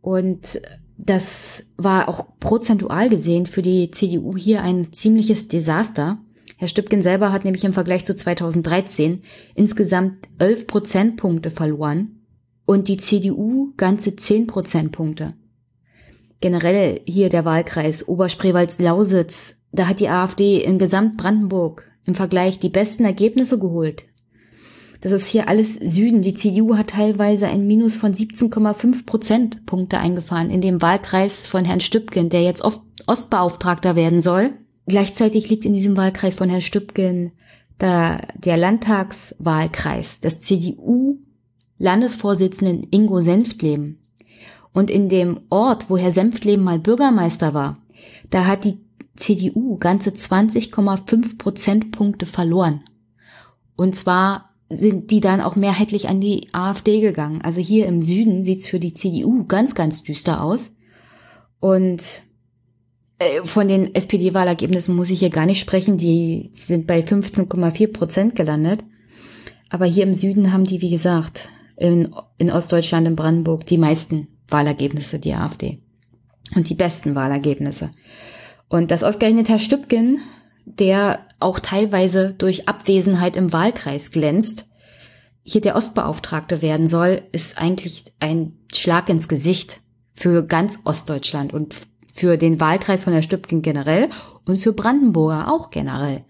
[0.00, 0.60] Und
[0.96, 6.18] das war auch prozentual gesehen für die CDU hier ein ziemliches Desaster.
[6.62, 9.22] Herr Stübgen selber hat nämlich im Vergleich zu 2013
[9.56, 12.22] insgesamt 11 Prozentpunkte verloren
[12.66, 15.34] und die CDU ganze 10 Prozentpunkte.
[16.40, 23.04] Generell hier der Wahlkreis Oberspreewalds-Lausitz, da hat die AfD in Gesamtbrandenburg im Vergleich die besten
[23.04, 24.04] Ergebnisse geholt.
[25.00, 26.22] Das ist hier alles Süden.
[26.22, 31.80] Die CDU hat teilweise ein Minus von 17,5 Prozentpunkte eingefahren in dem Wahlkreis von Herrn
[31.80, 32.62] Stübgen, der jetzt
[33.08, 34.52] Ostbeauftragter werden soll.
[34.86, 37.32] Gleichzeitig liegt in diesem Wahlkreis von Herrn Stübgen
[37.80, 43.98] der, der Landtagswahlkreis des CDU-Landesvorsitzenden Ingo Senftleben.
[44.72, 47.78] Und in dem Ort, wo Herr Senftleben mal Bürgermeister war,
[48.30, 48.78] da hat die
[49.16, 52.82] CDU ganze 20,5 Prozentpunkte verloren.
[53.76, 57.42] Und zwar sind die dann auch mehrheitlich an die AfD gegangen.
[57.42, 60.72] Also hier im Süden sieht's für die CDU ganz, ganz düster aus.
[61.60, 62.22] Und
[63.44, 65.96] von den SPD-Wahlergebnissen muss ich hier gar nicht sprechen.
[65.96, 68.84] Die sind bei 15,4 Prozent gelandet.
[69.70, 74.28] Aber hier im Süden haben die, wie gesagt, in, in Ostdeutschland, in Brandenburg, die meisten
[74.48, 75.80] Wahlergebnisse, die AfD.
[76.54, 77.90] Und die besten Wahlergebnisse.
[78.68, 80.20] Und das ausgerechnet Herr Stübgen,
[80.64, 84.68] der auch teilweise durch Abwesenheit im Wahlkreis glänzt,
[85.42, 89.80] hier der Ostbeauftragte werden soll, ist eigentlich ein Schlag ins Gesicht
[90.14, 91.74] für ganz Ostdeutschland und
[92.12, 94.10] für den Wahlkreis von der Stübken generell
[94.44, 96.24] und für Brandenburger auch generell.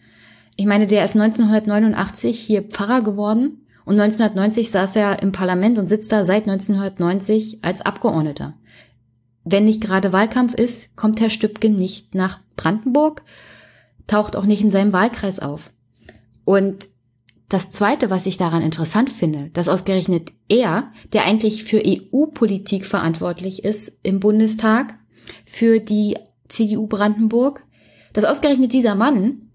[0.56, 5.88] Ich meine, der ist 1989 hier Pfarrer geworden und 1990 saß er im Parlament und
[5.88, 8.54] sitzt da seit 1990 als Abgeordneter.
[9.44, 13.22] Wenn nicht gerade Wahlkampf ist, kommt Herr Stübken nicht nach Brandenburg,
[14.06, 15.72] taucht auch nicht in seinem Wahlkreis auf.
[16.44, 16.88] Und
[17.48, 23.64] das Zweite, was ich daran interessant finde, dass ausgerechnet er, der eigentlich für EU-Politik verantwortlich
[23.64, 24.94] ist im Bundestag,
[25.44, 26.16] für die
[26.48, 27.64] CDU Brandenburg.
[28.12, 29.50] Dass ausgerechnet dieser Mann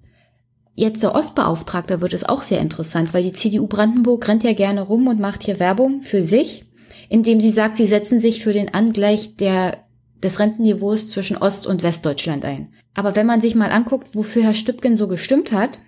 [0.76, 4.82] jetzt der Ostbeauftragter wird, ist auch sehr interessant, weil die CDU Brandenburg rennt ja gerne
[4.82, 6.66] rum und macht hier Werbung für sich,
[7.10, 9.86] indem sie sagt, sie setzen sich für den Angleich der,
[10.24, 12.74] des Rentenniveaus zwischen Ost- und Westdeutschland ein.
[12.94, 15.80] Aber wenn man sich mal anguckt, wofür Herr Stübgen so gestimmt hat,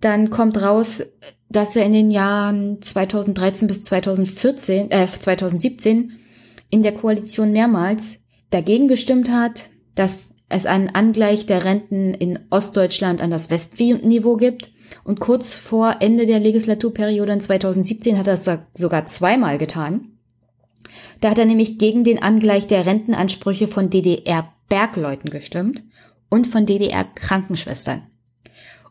[0.00, 1.04] dann kommt raus,
[1.48, 6.12] dass er in den Jahren 2013 bis 2014, äh, 2017
[6.70, 8.16] in der Koalition mehrmals
[8.52, 14.70] dagegen gestimmt hat, dass es einen Angleich der Renten in Ostdeutschland an das Westniveau gibt.
[15.04, 20.18] Und kurz vor Ende der Legislaturperiode in 2017 hat er es sogar zweimal getan.
[21.20, 25.82] Da hat er nämlich gegen den Angleich der Rentenansprüche von DDR-Bergleuten gestimmt
[26.28, 28.02] und von DDR-Krankenschwestern.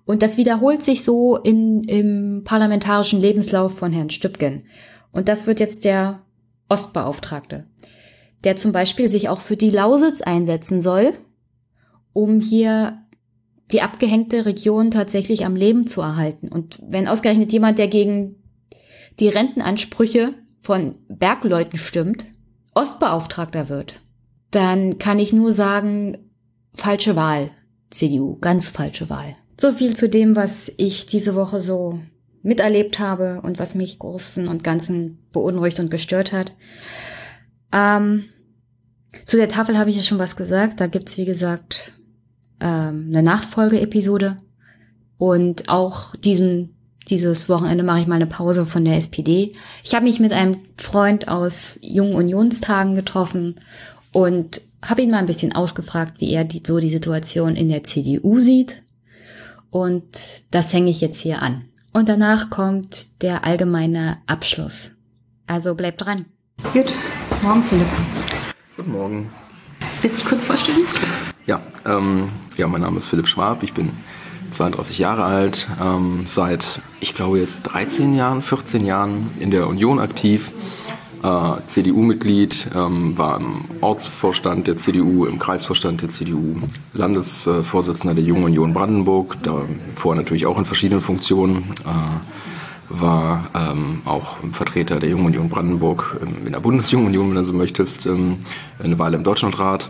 [0.05, 4.63] Und das wiederholt sich so in, im parlamentarischen Lebenslauf von Herrn Stübgen.
[5.11, 6.23] Und das wird jetzt der
[6.69, 7.67] Ostbeauftragte,
[8.43, 11.13] der zum Beispiel sich auch für die Lausitz einsetzen soll,
[12.13, 12.97] um hier
[13.71, 16.49] die abgehängte Region tatsächlich am Leben zu erhalten.
[16.49, 18.35] Und wenn ausgerechnet jemand, der gegen
[19.19, 22.25] die Rentenansprüche von Bergleuten stimmt,
[22.73, 24.01] Ostbeauftragter wird,
[24.51, 26.17] dann kann ich nur sagen,
[26.73, 27.51] falsche Wahl,
[27.89, 29.35] CDU, ganz falsche Wahl.
[29.59, 31.99] So viel zu dem, was ich diese Woche so
[32.43, 36.53] miterlebt habe und was mich großen und ganzen beunruhigt und gestört hat.
[37.71, 38.25] Ähm,
[39.25, 40.79] zu der Tafel habe ich ja schon was gesagt.
[40.79, 41.93] Da gibt's wie gesagt,
[42.59, 44.37] ähm, eine Nachfolgeepisode.
[45.17, 46.75] Und auch diesen,
[47.07, 49.51] dieses Wochenende mache ich mal eine Pause von der SPD.
[49.83, 53.55] Ich habe mich mit einem Freund aus Jungen Unionstagen getroffen
[54.11, 57.83] und habe ihn mal ein bisschen ausgefragt, wie er die, so die Situation in der
[57.83, 58.81] CDU sieht
[59.69, 60.03] und
[60.51, 61.65] das hänge ich jetzt hier an.
[61.93, 64.91] Und danach kommt der allgemeine Abschluss.
[65.47, 66.25] Also bleibt dran.
[66.73, 66.93] Gut,
[67.43, 67.87] morgen Philipp.
[68.77, 69.29] Guten Morgen.
[70.01, 70.85] Willst du dich kurz vorstellen?
[71.47, 73.63] Ja, ähm, ja, mein Name ist Philipp Schwab.
[73.63, 73.91] Ich bin
[74.51, 79.99] 32 Jahre alt, ähm, seit, ich glaube jetzt 13 Jahren, 14 Jahren in der Union
[79.99, 80.51] aktiv
[81.23, 86.57] äh, CDU-Mitglied, ähm, war im Ortsvorstand der CDU, im Kreisvorstand der CDU,
[86.93, 92.50] Landesvorsitzender der Jungen Union Brandenburg, davor natürlich auch in verschiedenen Funktionen, äh,
[92.99, 97.43] war ähm, auch Vertreter der Jungen Union Brandenburg ähm, in der Bundesjungen Union, wenn du
[97.43, 98.37] so möchtest, ähm,
[98.81, 99.89] eine Weile im Deutschlandrat.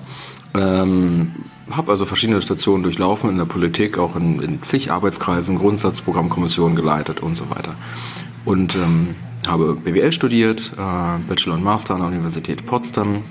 [0.53, 1.31] Ähm,
[1.69, 7.21] habe also verschiedene Stationen durchlaufen in der Politik, auch in, in zig Arbeitskreisen, Grundsatzprogrammkommissionen geleitet
[7.21, 7.75] und so weiter.
[8.43, 9.15] Und ähm,
[9.47, 13.23] habe BWL studiert, äh, Bachelor und Master an der Universität Potsdam,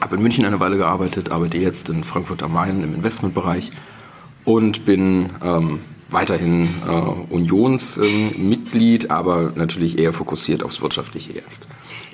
[0.00, 3.72] habe in München eine Weile gearbeitet, arbeite jetzt in Frankfurt am Main im Investmentbereich
[4.44, 11.66] und bin ähm, weiterhin äh, Unionsmitglied, ähm, aber natürlich eher fokussiert aufs Wirtschaftliche erst.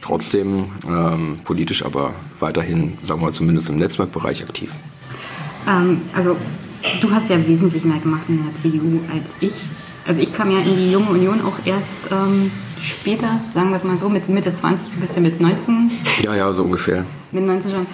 [0.02, 4.72] Trotzdem ähm, politisch aber weiterhin, sagen wir mal, zumindest im Netzwerkbereich aktiv.
[5.66, 6.36] Ähm, also
[7.00, 9.54] du hast ja wesentlich mehr gemacht in der CDU als ich.
[10.06, 13.84] Also ich kam ja in die Junge Union auch erst ähm, später, sagen wir es
[13.84, 15.90] mal so, mit Mitte 20, du bist ja mit 19.
[16.22, 17.04] Ja, ja, so ungefähr.
[17.32, 17.86] Mit 19 schon.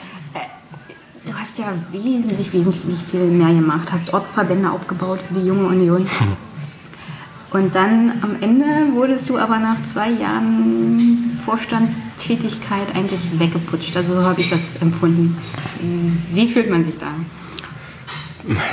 [1.55, 6.07] Du hast ja wesentlich, wesentlich viel mehr gemacht, hast Ortsverbände aufgebaut für die Junge Union.
[7.51, 13.95] Und dann am Ende wurdest du aber nach zwei Jahren Vorstandstätigkeit eigentlich weggeputscht.
[13.99, 15.37] Also so habe ich das empfunden.
[16.33, 17.09] Wie fühlt man sich da?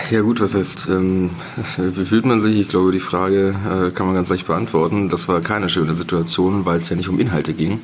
[0.09, 1.31] Ja gut, was heißt, ähm,
[1.77, 2.59] wie fühlt man sich?
[2.59, 5.09] Ich glaube, die Frage äh, kann man ganz leicht beantworten.
[5.09, 7.81] Das war keine schöne Situation, weil es ja nicht um Inhalte ging,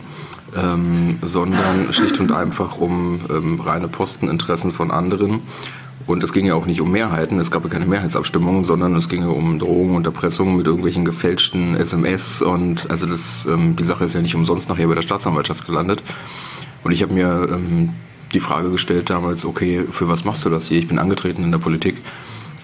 [0.55, 5.41] ähm, sondern schlicht und einfach um ähm, reine Posteninteressen von anderen.
[6.07, 9.09] Und es ging ja auch nicht um Mehrheiten, es gab ja keine Mehrheitsabstimmung, sondern es
[9.09, 12.41] ging um Drohungen und Erpressungen mit irgendwelchen gefälschten SMS.
[12.41, 16.03] Und also das, ähm, die Sache ist ja nicht umsonst nachher bei der Staatsanwaltschaft gelandet.
[16.83, 17.89] Und ich habe mir ähm,
[18.33, 20.77] die Frage gestellt damals, okay, für was machst du das hier?
[20.77, 21.95] Ich bin angetreten in der Politik,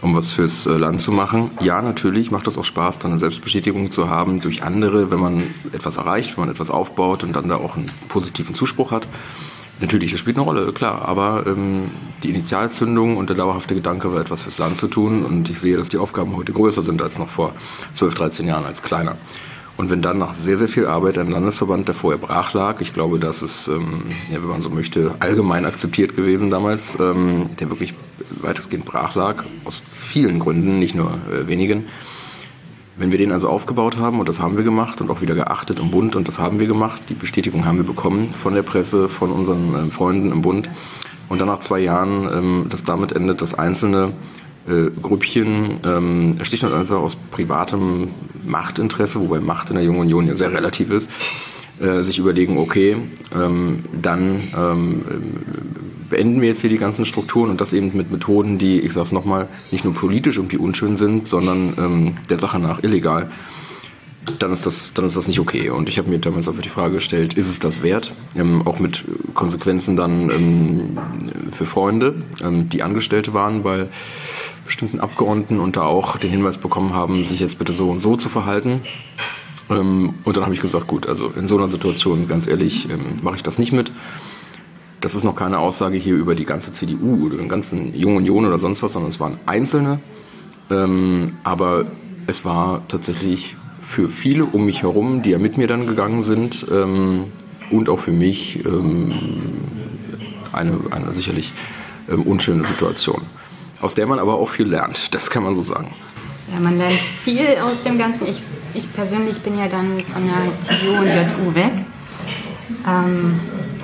[0.01, 1.51] um was fürs äh, Land zu machen.
[1.61, 5.43] Ja, natürlich macht es auch Spaß, dann eine Selbstbestätigung zu haben durch andere, wenn man
[5.73, 9.07] etwas erreicht, wenn man etwas aufbaut und dann da auch einen positiven Zuspruch hat.
[9.79, 11.89] Natürlich, das spielt eine Rolle, klar, aber ähm,
[12.21, 15.75] die Initialzündung und der dauerhafte Gedanke war etwas fürs Land zu tun und ich sehe,
[15.75, 17.53] dass die Aufgaben heute größer sind als noch vor
[17.95, 19.17] 12, 13 Jahren als kleiner.
[19.81, 22.93] Und wenn dann nach sehr, sehr viel Arbeit ein Landesverband, der vorher brach lag, ich
[22.93, 27.71] glaube, das ist, ähm, ja, wenn man so möchte, allgemein akzeptiert gewesen damals, ähm, der
[27.71, 27.95] wirklich
[28.43, 31.85] weitestgehend brach lag, aus vielen Gründen, nicht nur äh, wenigen.
[32.95, 35.79] Wenn wir den also aufgebaut haben, und das haben wir gemacht und auch wieder geachtet
[35.79, 39.09] im Bund, und das haben wir gemacht, die Bestätigung haben wir bekommen von der Presse,
[39.09, 40.69] von unseren äh, Freunden im Bund,
[41.27, 44.13] und dann nach zwei Jahren, ähm, das damit endet, dass einzelne
[44.67, 48.09] äh, Grüppchen, ähm, schlicht und einfach aus privatem
[48.45, 51.09] Machtinteresse, wobei Macht in der Jungen Union ja sehr relativ ist,
[51.79, 52.97] äh, sich überlegen, okay,
[53.35, 55.01] ähm, dann ähm,
[56.09, 59.05] beenden wir jetzt hier die ganzen Strukturen und das eben mit Methoden, die, ich sage
[59.05, 63.29] es nochmal, nicht nur politisch irgendwie unschön sind, sondern ähm, der Sache nach illegal
[64.39, 65.69] dann ist das, dann ist das nicht okay.
[65.69, 68.13] Und ich habe mir damals auch die Frage gestellt, ist es das wert?
[68.35, 70.97] Ähm, auch mit Konsequenzen dann ähm,
[71.51, 73.87] für Freunde, ähm, die Angestellte waren bei
[74.65, 78.15] bestimmten Abgeordneten und da auch den Hinweis bekommen haben, sich jetzt bitte so und so
[78.15, 78.81] zu verhalten.
[79.69, 83.19] Ähm, und dann habe ich gesagt, gut, also in so einer Situation, ganz ehrlich, ähm,
[83.21, 83.91] mache ich das nicht mit.
[84.99, 88.45] Das ist noch keine Aussage hier über die ganze CDU oder den ganzen Jungen Union
[88.45, 89.99] oder sonst was, sondern es waren Einzelne.
[90.69, 91.85] Ähm, aber
[92.27, 96.65] es war tatsächlich für viele um mich herum, die ja mit mir dann gegangen sind
[96.71, 97.25] ähm,
[97.71, 99.11] und auch für mich ähm,
[100.53, 101.51] eine, eine sicherlich
[102.09, 103.23] ähm, unschöne Situation,
[103.81, 105.91] aus der man aber auch viel lernt, das kann man so sagen.
[106.53, 108.27] Ja, man lernt viel aus dem Ganzen.
[108.27, 108.41] Ich,
[108.73, 111.71] ich persönlich bin ja dann von der CDU und JU weg.
[112.87, 113.39] Ähm,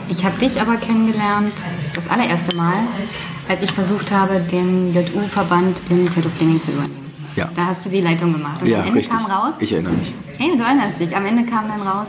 [0.09, 1.53] ich habe dich aber kennengelernt,
[1.93, 2.75] das allererste Mal,
[3.47, 7.03] als ich versucht habe, den JU-Verband Limited of Living zu übernehmen.
[7.35, 7.49] Ja.
[7.55, 8.61] Da hast du die Leitung gemacht.
[8.61, 9.15] Und ja, am Ende richtig.
[9.15, 9.53] kam raus.
[9.59, 10.13] Ich erinnere mich.
[10.37, 11.15] Hey, du erinnerst dich.
[11.15, 12.07] Am Ende kam dann raus,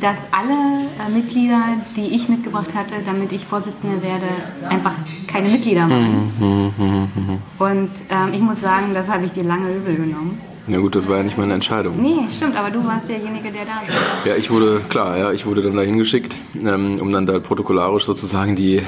[0.00, 1.62] dass alle äh, Mitglieder,
[1.96, 4.26] die ich mitgebracht hatte, damit ich Vorsitzende werde,
[4.68, 4.92] einfach
[5.26, 6.32] keine Mitglieder waren.
[6.38, 10.40] Mhm, mhm, mhm, Und ähm, ich muss sagen, das habe ich dir lange übel genommen.
[10.70, 12.00] Na gut, das war ja nicht meine Entscheidung.
[12.00, 14.26] Nee, stimmt, aber du warst derjenige, der da war.
[14.26, 18.04] Ja, ich wurde, klar, ja, ich wurde dann dahin geschickt, ähm, um dann da protokollarisch
[18.04, 18.82] sozusagen die,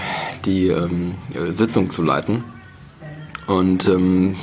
[0.45, 1.15] die ähm,
[1.53, 2.45] Sitzung zu leiten.
[3.47, 4.37] Und ähm,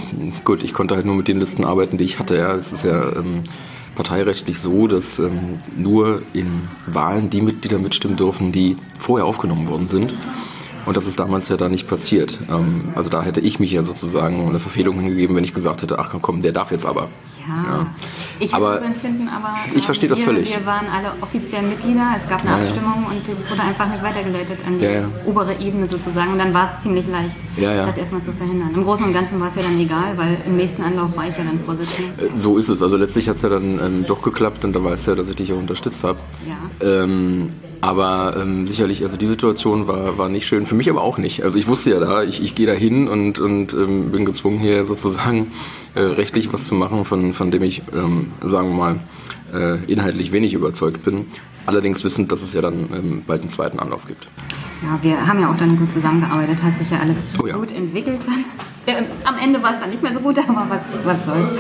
[0.44, 2.38] gut, ich konnte halt nur mit den Listen arbeiten, die ich hatte.
[2.38, 3.44] Ja, es ist ja ähm,
[3.98, 9.88] parteirechtlich so, dass ähm, nur in Wahlen die Mitglieder mitstimmen dürfen, die vorher aufgenommen worden
[9.88, 10.14] sind.
[10.86, 12.40] Und das ist damals ja da nicht passiert.
[12.50, 16.00] Ähm, also da hätte ich mich ja sozusagen eine Verfehlung hingegeben, wenn ich gesagt hätte,
[16.00, 17.10] ach komm, der darf jetzt aber.
[17.48, 17.88] Ja.
[18.40, 20.56] Ich habe das Empfinden, aber ich verstehe das völlig.
[20.56, 23.12] Wir waren alle offiziell Mitglieder, es gab eine ja, Abstimmung ja.
[23.12, 26.34] und es wurde einfach nicht weitergeleitet an die ja, obere Ebene sozusagen.
[26.34, 28.72] Und dann war es ziemlich leicht, das erstmal zu verhindern.
[28.74, 31.38] Im Großen und Ganzen war es ja dann egal, weil im nächsten Anlauf war ich
[31.38, 32.24] ja dann Vorsitzender.
[32.24, 32.82] Äh, so ist es.
[32.82, 35.30] Also letztlich hat es ja dann ähm, doch geklappt und da weißt du ja, dass
[35.30, 36.20] ich dich auch unterstützt habe.
[36.48, 37.04] Ja.
[37.04, 37.48] Ähm,
[37.82, 41.44] aber ähm, sicherlich, also die Situation war, war nicht schön, für mich aber auch nicht.
[41.44, 44.60] Also ich wusste ja da, ich, ich gehe da hin und, und ähm, bin gezwungen
[44.60, 45.52] hier sozusagen
[45.98, 49.00] äh, rechtlich was zu machen, von, von dem ich, ähm, sagen wir mal,
[49.54, 51.26] äh, inhaltlich wenig überzeugt bin.
[51.66, 54.28] Allerdings wissend, dass es ja dann ähm, bald einen zweiten Anlauf gibt.
[54.84, 57.56] Ja, wir haben ja auch dann gut zusammengearbeitet, hat sich ja alles oh, ja.
[57.56, 58.46] gut entwickelt dann.
[58.88, 61.60] Äh, am Ende war es dann nicht mehr so gut, aber was, was soll's.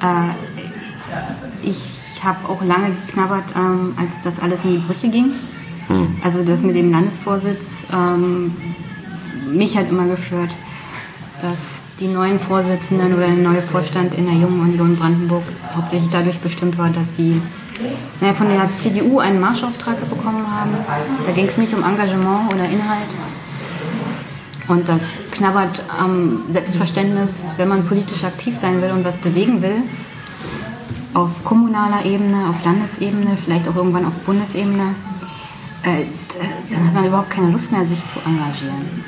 [0.00, 5.32] Äh, ich habe auch lange geknabbert, ähm, als das alles in die Brüche ging.
[5.88, 6.18] Hm.
[6.22, 7.58] Also das mit dem Landesvorsitz,
[7.92, 8.52] ähm,
[9.52, 10.54] mich hat immer gestört,
[11.42, 15.42] dass die neuen Vorsitzenden oder der neue Vorstand in der Jungen Union Brandenburg
[15.74, 17.40] hauptsächlich dadurch bestimmt war, dass sie
[18.20, 20.70] naja, von der CDU einen Marschauftrag bekommen haben.
[21.26, 23.08] Da ging es nicht um Engagement oder Inhalt.
[24.68, 29.82] Und das knabbert am Selbstverständnis, wenn man politisch aktiv sein will und was bewegen will,
[31.12, 34.94] auf kommunaler Ebene, auf Landesebene, vielleicht auch irgendwann auf Bundesebene,
[35.82, 36.04] äh,
[36.70, 39.04] dann hat man überhaupt keine Lust mehr, sich zu engagieren.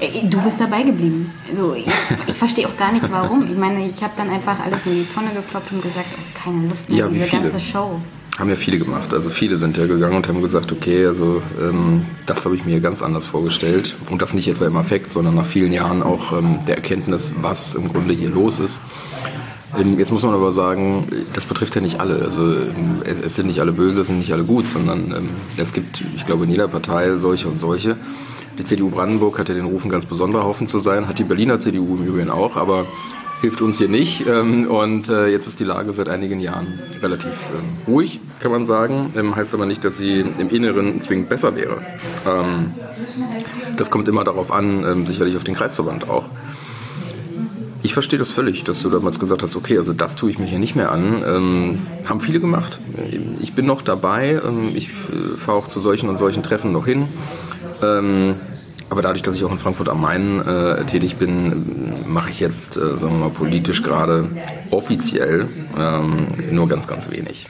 [0.00, 1.32] Äh, du bist dabei geblieben.
[1.48, 1.86] Also ich,
[2.26, 3.50] ich verstehe auch gar nicht warum.
[3.50, 6.68] Ich meine, ich habe dann einfach alles in die Tonne gekloppt und gesagt, oh, keine
[6.68, 7.42] Lust mehr ja, diese viele.
[7.42, 8.00] ganze Show.
[8.38, 9.14] Haben ja viele gemacht.
[9.14, 12.80] Also viele sind ja gegangen und haben gesagt, okay, also ähm, das habe ich mir
[12.80, 13.96] ganz anders vorgestellt.
[14.10, 17.74] Und das nicht etwa im Affekt, sondern nach vielen Jahren auch ähm, der Erkenntnis, was
[17.74, 18.82] im Grunde hier los ist.
[19.78, 22.22] Ähm, jetzt muss man aber sagen, das betrifft ja nicht alle.
[22.22, 25.72] Also ähm, es sind nicht alle böse, es sind nicht alle gut, sondern ähm, es
[25.72, 27.96] gibt, ich glaube, in jeder Partei solche und solche.
[28.58, 31.24] Die CDU Brandenburg hat ja den Ruf, ein ganz besonderer Haufen zu sein, hat die
[31.24, 32.86] Berliner CDU im Übrigen auch, aber
[33.42, 34.26] hilft uns hier nicht.
[34.26, 38.64] Ähm, und äh, jetzt ist die Lage seit einigen Jahren relativ ähm, ruhig, kann man
[38.64, 39.08] sagen.
[39.14, 41.82] Ähm, heißt aber nicht, dass sie im Inneren zwingend besser wäre.
[43.76, 46.28] das kommt immer darauf an, sicherlich auf den Kreisverband auch.
[47.82, 50.46] Ich verstehe das völlig, dass du damals gesagt hast, okay, also das tue ich mir
[50.46, 51.22] hier nicht mehr an.
[51.24, 52.80] Ähm, haben viele gemacht.
[53.40, 54.40] Ich bin noch dabei.
[54.74, 57.06] Ich äh, fahre auch zu solchen und solchen Treffen noch hin.
[57.82, 58.36] Ähm,
[58.88, 62.76] aber dadurch, dass ich auch in Frankfurt am Main äh, tätig bin, mache ich jetzt,
[62.76, 64.30] äh, sagen wir mal, politisch gerade
[64.70, 67.48] offiziell ähm, nur ganz, ganz wenig.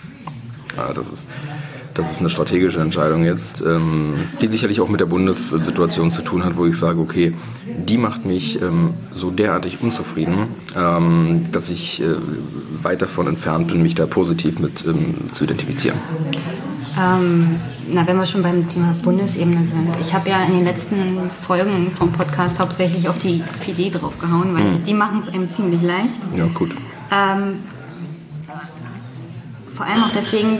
[0.77, 1.27] Ja, das, ist,
[1.93, 6.43] das ist eine strategische Entscheidung jetzt, ähm, die sicherlich auch mit der Bundessituation zu tun
[6.45, 7.35] hat, wo ich sage, okay,
[7.67, 12.15] die macht mich ähm, so derartig unzufrieden, ähm, dass ich äh,
[12.83, 15.99] weit davon entfernt bin, mich da positiv mit ähm, zu identifizieren.
[16.99, 17.57] Ähm,
[17.89, 19.89] na, wenn wir schon beim Thema Bundesebene sind.
[20.01, 24.65] Ich habe ja in den letzten Folgen vom Podcast hauptsächlich auf die SPD draufgehauen, weil
[24.65, 24.85] mhm.
[24.85, 26.21] die machen es einem ziemlich leicht.
[26.35, 26.71] Ja, gut.
[27.13, 27.61] Ähm,
[29.75, 30.59] vor allem auch deswegen,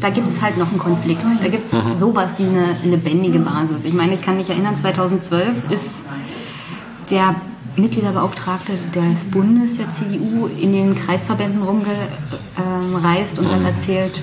[0.00, 1.22] da gibt es halt noch einen Konflikt.
[1.40, 1.94] Da gibt es mhm.
[1.94, 3.84] sowas wie eine lebendige Basis.
[3.84, 5.90] Ich meine, ich kann mich erinnern, 2012 ist
[7.10, 7.36] der
[7.76, 13.50] Mitgliederbeauftragte des Bundes der CDU in den Kreisverbänden rumgereist und mhm.
[13.50, 14.20] dann erzählt,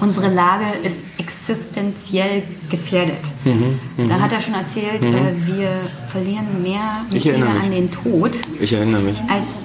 [0.00, 3.20] unsere Lage ist existenziell gefährdet.
[3.44, 4.08] Mhm, mh.
[4.08, 5.14] Da hat er schon erzählt, mhm.
[5.14, 5.70] äh, wir
[6.08, 9.18] verlieren mehr Mitglieder an den Tod ich erinnere mich.
[9.28, 9.62] als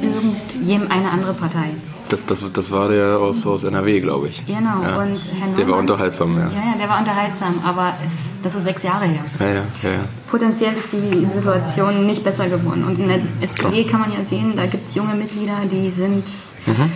[0.61, 1.69] irgendeine andere Partei.
[2.09, 4.45] Das, das, das war der aus, aus NRW, glaube ich.
[4.45, 5.01] Genau, ja.
[5.01, 6.43] und Herr Neumann, Der war unterhaltsam, ja.
[6.43, 9.23] Ja, ja, der war unterhaltsam, aber es, das ist sechs Jahre her.
[9.39, 9.99] Ja, ja, ja, ja.
[10.29, 12.83] Potenziell ist die Situation nicht besser geworden.
[12.83, 16.25] Und in der SPD kann man ja sehen, da gibt es junge Mitglieder, die sind
[16.65, 16.91] mhm.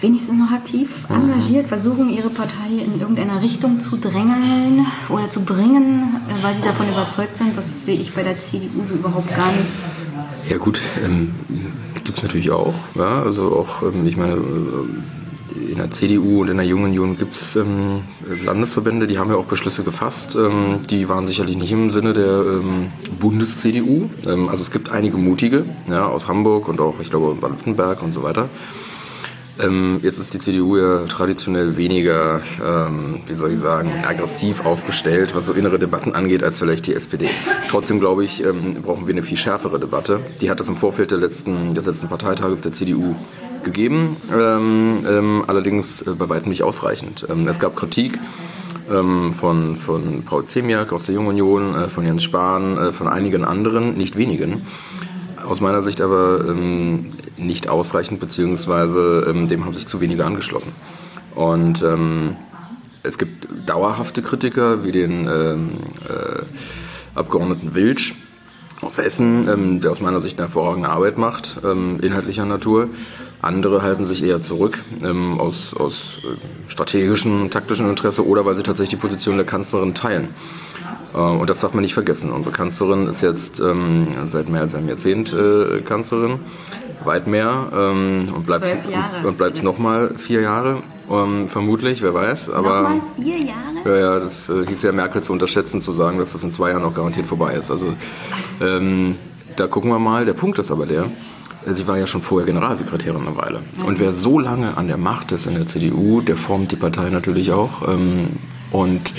[0.00, 1.30] Wenigstens noch aktiv, mhm.
[1.30, 6.62] engagiert, versuchen ihre Partei in irgendeiner Richtung zu drängeln oder zu bringen, äh, weil sie
[6.62, 7.56] davon überzeugt sind.
[7.56, 9.66] Das sehe ich bei der CDU so überhaupt gar nicht.
[10.48, 11.34] Ja gut, ähm,
[12.04, 12.74] gibt es natürlich auch.
[12.94, 13.22] Ja?
[13.22, 17.34] Also auch, ähm, ich meine, äh, in der CDU und in der Jungen Union gibt
[17.34, 18.02] es ähm,
[18.44, 20.36] Landesverbände, die haben ja auch Beschlüsse gefasst.
[20.36, 22.88] Ähm, die waren sicherlich nicht im Sinne der ähm,
[23.18, 24.10] Bundes-CDU.
[24.26, 28.12] Ähm, also es gibt einige mutige ja, aus Hamburg und auch, ich glaube, Baden-Württemberg und
[28.12, 28.48] so weiter.
[29.58, 35.34] Ähm, jetzt ist die CDU ja traditionell weniger, ähm, wie soll ich sagen, aggressiv aufgestellt,
[35.34, 37.28] was so innere Debatten angeht, als vielleicht die SPD.
[37.70, 40.20] Trotzdem glaube ich, ähm, brauchen wir eine viel schärfere Debatte.
[40.40, 43.14] Die hat es im Vorfeld der letzten, des letzten Parteitages der CDU
[43.62, 47.26] gegeben, ähm, ähm, allerdings äh, bei weitem nicht ausreichend.
[47.28, 48.18] Ähm, es gab Kritik
[48.88, 53.44] von, von Paul Zemiak aus der Jungen Union, äh, von Jens Spahn, äh, von einigen
[53.44, 54.64] anderen, nicht wenigen
[55.46, 60.72] aus meiner Sicht aber ähm, nicht ausreichend, beziehungsweise ähm, dem haben sich zu wenige angeschlossen.
[61.34, 62.36] Und ähm,
[63.02, 65.72] es gibt dauerhafte Kritiker wie den ähm,
[66.08, 66.42] äh,
[67.14, 68.14] Abgeordneten Wilsch
[68.80, 72.88] aus Essen, ähm, der aus meiner Sicht eine hervorragende Arbeit macht, ähm, inhaltlicher Natur.
[73.42, 74.78] Andere halten sich eher zurück
[75.38, 80.28] aus, aus äh, strategischem, taktischen Interesse oder weil sie tatsächlich die Position der Kanzlerin teilen.
[81.14, 82.32] Äh, und das darf man nicht vergessen.
[82.32, 86.40] Unsere Kanzlerin ist jetzt ähm, seit mehr als einem Jahrzehnt äh, Kanzlerin,
[87.04, 88.76] weit mehr ähm, und bleibt
[89.24, 92.50] und bleibt noch mal vier Jahre, ähm, vermutlich, wer weiß.
[92.50, 93.66] Aber noch mal vier Jahre?
[93.84, 96.70] Ja, ja, das äh, hieß ja Merkel zu unterschätzen, zu sagen, dass das in zwei
[96.70, 97.70] Jahren noch garantiert vorbei ist.
[97.70, 97.94] Also
[98.60, 99.14] ähm,
[99.56, 100.24] da gucken wir mal.
[100.24, 101.10] Der Punkt ist aber der.
[101.66, 103.60] Äh, sie war ja schon vorher Generalsekretärin eine Weile.
[103.84, 107.10] Und wer so lange an der Macht ist in der CDU, der formt die Partei
[107.10, 107.86] natürlich auch.
[107.88, 108.30] Ähm,
[108.70, 109.14] und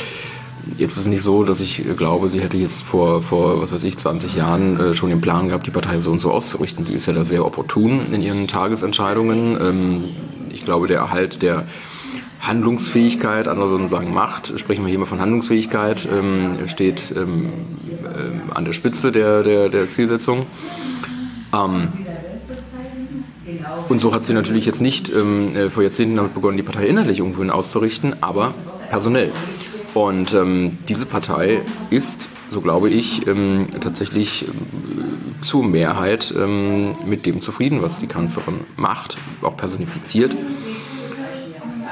[0.78, 3.84] Jetzt ist es nicht so, dass ich glaube, sie hätte jetzt vor, vor was weiß
[3.84, 6.84] ich, 20 Jahren äh, schon den Plan gehabt, die Partei so und so auszurichten.
[6.84, 9.57] Sie ist ja da sehr opportun in ihren Tagesentscheidungen.
[9.59, 10.03] Ähm,
[10.49, 11.65] ich glaube, der Erhalt der
[12.39, 17.49] Handlungsfähigkeit, andere würden sagen Macht, sprechen wir hier mal von Handlungsfähigkeit, ähm, steht ähm,
[18.03, 20.45] äh, an der Spitze der, der, der Zielsetzung.
[21.53, 21.89] Ähm,
[23.89, 26.88] und so hat sie natürlich jetzt nicht ähm, äh, vor Jahrzehnten damit begonnen, die Partei
[26.88, 28.53] innerlich irgendwohin auszurichten, aber
[28.89, 29.32] personell.
[29.97, 34.51] Und ähm, diese Partei ist, so glaube ich, ähm, tatsächlich äh,
[35.41, 40.35] zur Mehrheit ähm, mit dem zufrieden, was die Kanzlerin macht, auch personifiziert.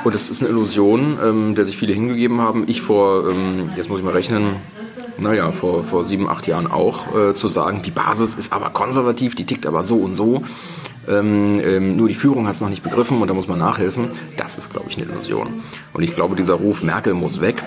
[0.03, 2.65] Und es ist eine Illusion, ähm, der sich viele hingegeben haben.
[2.67, 4.57] Ich vor, ähm, jetzt muss ich mal rechnen,
[5.17, 9.33] naja, vor, vor sieben, acht Jahren auch, äh, zu sagen, die Basis ist aber konservativ,
[9.33, 10.43] die tickt aber so und so.
[11.07, 14.09] Ähm, ähm, nur die Führung hat es noch nicht begriffen und da muss man nachhelfen.
[14.37, 15.63] Das ist, glaube ich, eine Illusion.
[15.91, 17.63] Und ich glaube, dieser Ruf Merkel muss weg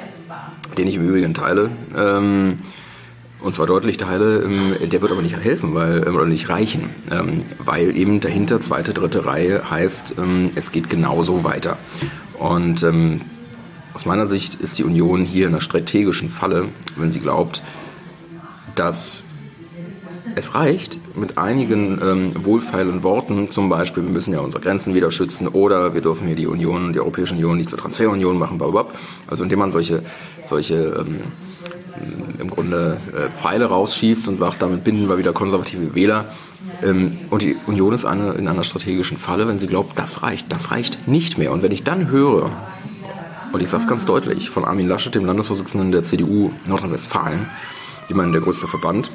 [0.79, 1.71] den ich im Übrigen teile.
[1.97, 2.57] Ähm,
[3.41, 6.91] und zwar deutlich teile, ähm, der wird aber nicht helfen, weil, ähm, oder nicht reichen,
[7.11, 11.79] ähm, weil eben dahinter zweite, dritte Reihe heißt, ähm, es geht genauso weiter.
[12.39, 13.21] Und ähm,
[13.95, 17.63] aus meiner Sicht ist die Union hier in einer strategischen Falle, wenn sie glaubt,
[18.75, 19.25] dass
[20.39, 25.11] es reicht mit einigen ähm, wohlfeilen Worten, zum Beispiel, wir müssen ja unsere Grenzen wieder
[25.11, 28.95] schützen oder wir dürfen hier die Union, die Europäische Union nicht zur Transferunion machen, blablabla.
[29.27, 30.03] Also indem man solche,
[30.45, 31.21] solche ähm,
[32.39, 36.27] im Grunde äh, Pfeile rausschießt und sagt, damit binden wir wieder konservative Wähler.
[36.83, 40.53] Ähm, und die Union ist eine, in einer strategischen Falle, wenn sie glaubt, das reicht,
[40.53, 41.53] das reicht nicht mehr.
[41.53, 42.51] Und wenn ich dann höre,
[43.53, 47.47] und ich sage es ganz deutlich, von Armin Laschet, dem Landesvorsitzenden der CDU Nordrhein-Westfalen,
[48.09, 49.11] immerhin der größte Verband,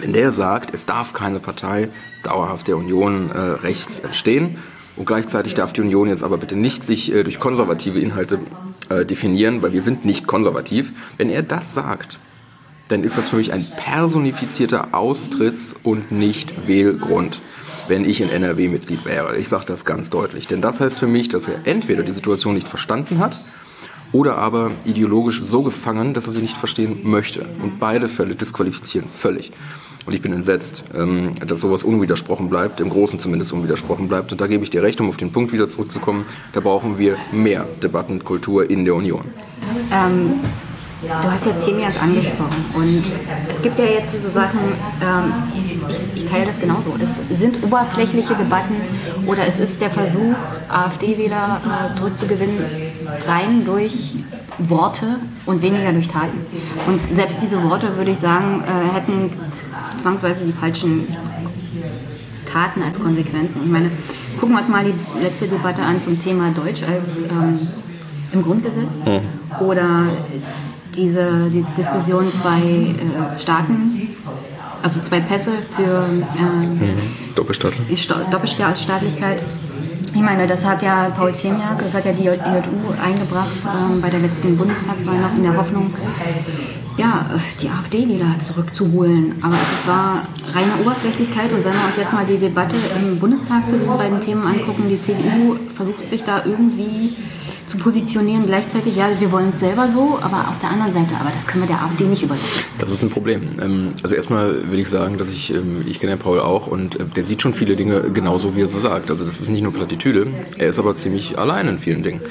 [0.00, 1.88] wenn der sagt, es darf keine Partei
[2.24, 4.58] dauerhaft der Union äh, rechts entstehen
[4.96, 8.40] und gleichzeitig darf die Union jetzt aber bitte nicht sich äh, durch konservative Inhalte
[8.88, 10.92] äh, definieren, weil wir sind nicht konservativ.
[11.16, 12.18] Wenn er das sagt,
[12.88, 17.40] dann ist das für mich ein personifizierter Austritts- und nicht Wählgrund,
[17.86, 19.36] wenn ich in NRW Mitglied wäre.
[19.36, 20.46] Ich sage das ganz deutlich.
[20.46, 23.38] Denn das heißt für mich, dass er entweder die Situation nicht verstanden hat
[24.12, 27.46] oder aber ideologisch so gefangen, dass er sie nicht verstehen möchte.
[27.62, 29.52] Und beide Fälle disqualifizieren völlig.
[30.08, 34.32] Und ich bin entsetzt, ähm, dass sowas unwidersprochen bleibt, im Großen zumindest unwidersprochen bleibt.
[34.32, 37.18] Und da gebe ich dir recht, um auf den Punkt wieder zurückzukommen, da brauchen wir
[37.30, 39.26] mehr Debattenkultur in der Union.
[39.92, 40.40] Ähm,
[41.00, 43.04] Du hast jetzt Semiak angesprochen und
[43.48, 44.58] es gibt ja jetzt so Sachen,
[45.00, 45.32] ähm,
[45.88, 46.92] ich, ich, teile das genauso.
[47.00, 48.74] Es sind oberflächliche Debatten
[49.24, 50.34] oder es ist der Versuch,
[50.68, 52.58] AfD-Wähler äh, zurückzugewinnen,
[53.28, 54.16] rein durch
[54.58, 56.44] Worte und weniger durch Taten.
[56.88, 59.30] Und selbst diese Worte, würde ich sagen, äh, hätten
[59.96, 61.06] zwangsweise die falschen
[62.44, 63.60] Taten als Konsequenzen.
[63.64, 63.92] Ich meine,
[64.40, 67.56] gucken wir uns mal die letzte Debatte an zum Thema Deutsch als ähm,
[68.32, 69.64] im Grundgesetz mhm.
[69.64, 70.06] oder
[70.98, 74.16] diese die Diskussion zwei äh, Staaten,
[74.82, 78.30] also zwei Pässe für äh, mhm.
[78.30, 79.42] Doppelstaatlichkeit.
[80.14, 82.34] Ich meine, das hat ja Paul Ziemiak, das hat ja die JU
[83.00, 85.94] eingebracht ähm, bei der letzten Bundestagswahl noch in der Hoffnung,
[86.96, 87.26] ja,
[87.60, 89.34] die AfD wieder zurückzuholen.
[89.42, 93.68] Aber es war reine Oberflächlichkeit und wenn wir uns jetzt mal die Debatte im Bundestag
[93.68, 97.14] zu diesen beiden Themen angucken, die CDU versucht sich da irgendwie
[97.68, 101.30] zu positionieren, gleichzeitig, ja, wir wollen es selber so, aber auf der anderen Seite, aber
[101.30, 102.46] das können wir der AfD nicht überlassen.
[102.78, 103.48] Das ist ein Problem.
[103.60, 106.98] Ähm, also erstmal will ich sagen, dass ich, ähm, ich kenne ja Paul auch und
[106.98, 109.10] äh, der sieht schon viele Dinge genauso, wie er so sagt.
[109.10, 112.22] Also das ist nicht nur Plattitüde, er ist aber ziemlich allein in vielen Dingen.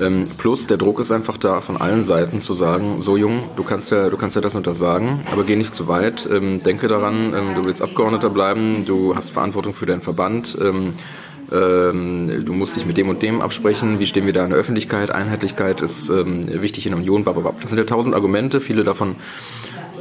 [0.00, 3.64] Ähm, plus der Druck ist einfach da von allen Seiten zu sagen, so Jung, du
[3.64, 6.88] kannst ja, du kannst ja das und das sagen, aber geh nicht zu weit, denke
[6.88, 10.58] daran, du willst Abgeordneter bleiben, du hast Verantwortung für deinen Verband,
[11.50, 15.10] du musst dich mit dem und dem absprechen, wie stehen wir da in der Öffentlichkeit,
[15.10, 17.60] Einheitlichkeit ist ähm, wichtig in der Union, bababab.
[17.60, 19.16] Das sind ja tausend Argumente, viele davon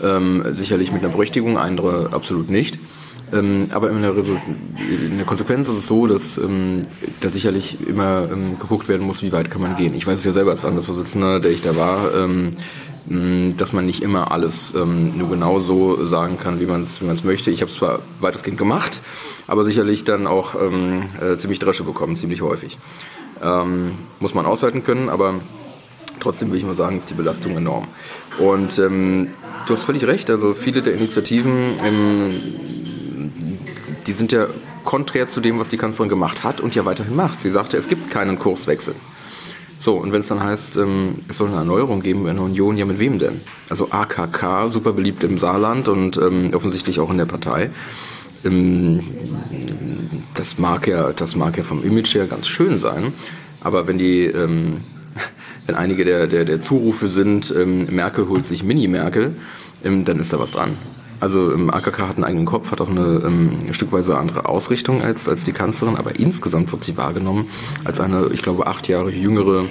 [0.04, 2.78] ähm, sicherlich mit einer Berechtigung, andere absolut nicht.
[3.32, 6.84] Ähm, aber in der, in der, Konsequenz ist es so, dass ähm,
[7.22, 9.96] da sicherlich immer ähm, geguckt werden muss, wie weit kann man gehen.
[9.96, 12.12] Ich weiß es ja selber als Landesvorsitzender, der ich da war,
[13.58, 17.52] dass man nicht immer alles nur genau so sagen kann, wie man es wie möchte.
[17.52, 19.02] Ich habe es zwar weitestgehend gemacht,
[19.48, 22.78] aber sicherlich dann auch ähm, äh, ziemlich Dresche bekommen, ziemlich häufig.
[23.42, 25.36] Ähm, muss man aushalten können, aber
[26.20, 27.88] trotzdem würde ich mal sagen, ist die Belastung enorm.
[28.40, 29.28] Und ähm,
[29.68, 32.30] du hast völlig recht, also viele der Initiativen, ähm,
[34.08, 34.48] die sind ja
[34.84, 37.40] konträr zu dem, was die Kanzlerin gemacht hat und ja weiterhin macht.
[37.40, 38.96] Sie sagte, es gibt keinen Kurswechsel.
[39.80, 42.78] So, und wenn es dann heißt, ähm, es soll eine Erneuerung geben in der Union,
[42.78, 43.42] ja mit wem denn?
[43.70, 47.70] Also AKK, super beliebt im Saarland und ähm, offensichtlich auch in der Partei.
[48.44, 49.02] Ähm,
[50.34, 53.14] das mag ja, das mag ja vom Image her ganz schön sein,
[53.62, 54.82] aber wenn die, ähm,
[55.66, 59.36] wenn einige der, der, der Zurufe sind, ähm, Merkel holt sich Mini-Merkel,
[59.84, 60.78] dann ist da was dran.
[61.20, 65.46] Also AKK hat einen eigenen Kopf, hat auch eine ähm, stückweise andere Ausrichtung als, als
[65.46, 67.48] die Kanzlerin, aber insgesamt wird sie wahrgenommen
[67.86, 69.66] als eine, ich glaube, acht Jahre jüngere,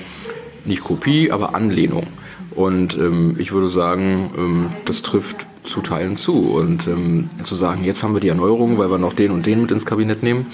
[0.64, 2.07] nicht Kopie, aber Anlehnung.
[2.55, 6.34] Und ähm, ich würde sagen, ähm, das trifft zu Teilen zu.
[6.34, 9.62] Und ähm, zu sagen, jetzt haben wir die Erneuerung, weil wir noch den und den
[9.62, 10.46] mit ins Kabinett nehmen,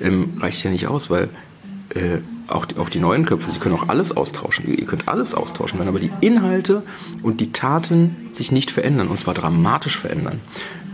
[0.00, 1.28] ähm, reicht ja nicht aus, weil
[1.94, 4.66] äh, auch, die, auch die neuen Köpfe, sie können auch alles austauschen.
[4.68, 5.78] Ihr könnt alles austauschen.
[5.78, 6.82] Wenn aber die Inhalte
[7.22, 10.40] und die Taten sich nicht verändern, und zwar dramatisch verändern,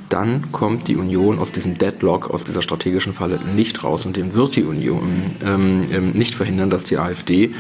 [0.09, 4.07] dann kommt die Union aus diesem Deadlock, aus dieser strategischen Falle nicht raus.
[4.07, 7.55] Und dem wird die Union ähm, ähm nicht verhindern, dass die AfD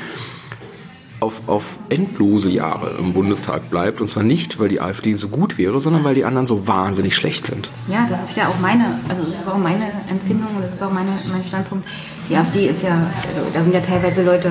[1.24, 4.00] auf, auf endlose Jahre im Bundestag bleibt.
[4.00, 7.16] Und zwar nicht, weil die AfD so gut wäre, sondern weil die anderen so wahnsinnig
[7.16, 7.70] schlecht sind.
[7.88, 10.92] Ja, das ist ja auch meine, also das ist auch meine Empfindung, das ist auch
[10.92, 11.88] meine, mein Standpunkt.
[12.28, 14.50] Die AfD ist ja, also da sind ja teilweise Leute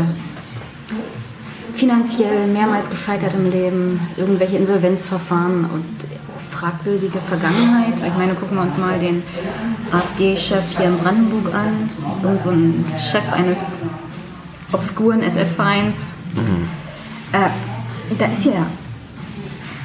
[1.76, 5.86] finanziell mehrmals gescheitert im Leben, irgendwelche Insolvenzverfahren und
[6.52, 7.96] fragwürdige Vergangenheit.
[7.96, 9.24] Ich meine, gucken wir uns mal den
[9.92, 11.90] AfD-Chef hier in Brandenburg an,
[12.22, 13.84] irgend so ein Chef eines
[14.72, 15.96] obskuren SS-Vereins,
[16.34, 16.68] Mhm.
[17.32, 17.50] Äh,
[18.18, 18.68] da ist ja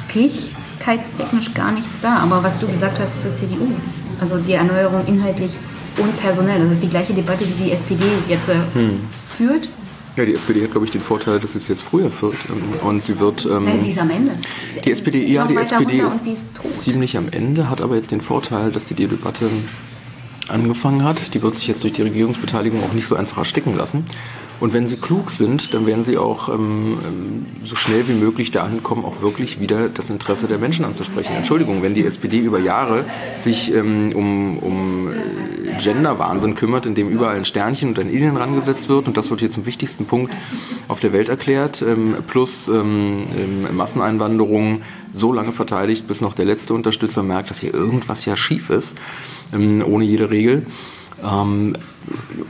[0.09, 2.19] fähigkeitstechnisch gar nichts da.
[2.19, 3.69] Aber was du gesagt hast zur CDU,
[4.21, 5.53] also die Erneuerung inhaltlich
[5.99, 9.01] und personell, das ist die gleiche Debatte, die die SPD jetzt äh, hm.
[9.37, 9.69] führt.
[10.17, 12.37] Ja, die SPD hat, glaube ich, den Vorteil, dass es jetzt früher führt.
[12.51, 13.47] Ähm, und sie wird.
[13.47, 14.33] Ähm, sie ist am Ende.
[14.85, 18.73] Die SPD, ja, die SPD ist, ist ziemlich am Ende, hat aber jetzt den Vorteil,
[18.73, 19.49] dass sie die Debatte
[20.49, 21.35] angefangen hat.
[21.35, 24.07] Die wird sich jetzt durch die Regierungsbeteiligung auch nicht so einfach ersticken lassen.
[24.61, 28.51] Und wenn sie klug sind, dann werden sie auch ähm, ähm, so schnell wie möglich
[28.51, 31.37] dahin kommen, auch wirklich wieder das Interesse der Menschen anzusprechen.
[31.37, 33.05] Entschuldigung, wenn die SPD über Jahre
[33.39, 38.37] sich ähm, um, um äh, Gender-Wahnsinn kümmert, in dem überall ein Sternchen und ein Alien
[38.37, 40.33] rangesetzt wird, und das wird hier zum wichtigsten Punkt
[40.89, 44.83] auf der Welt erklärt, ähm, plus ähm, ähm, Masseneinwanderung
[45.15, 48.97] so lange verteidigt, bis noch der letzte Unterstützer merkt, dass hier irgendwas ja schief ist,
[49.53, 50.67] ohne jede Regel.
[51.23, 51.75] Ähm,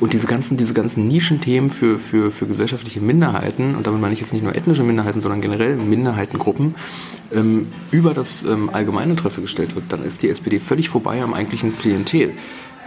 [0.01, 4.21] und diese ganzen, diese ganzen Nischenthemen für, für, für gesellschaftliche Minderheiten, und damit meine ich
[4.21, 6.75] jetzt nicht nur ethnische Minderheiten, sondern generell Minderheitengruppen,
[7.33, 11.77] ähm, über das ähm, Allgemeininteresse gestellt wird, dann ist die SPD völlig vorbei am eigentlichen
[11.77, 12.33] Klientel.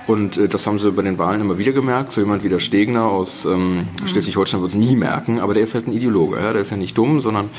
[0.07, 2.11] Und äh, das haben sie bei den Wahlen immer wieder gemerkt.
[2.11, 5.75] So jemand wie der Stegner aus ähm, Schleswig-Holstein wird es nie merken, aber der ist
[5.75, 6.37] halt ein Ideologe.
[6.37, 6.53] Ja?
[6.53, 7.49] Der ist ja nicht dumm, sondern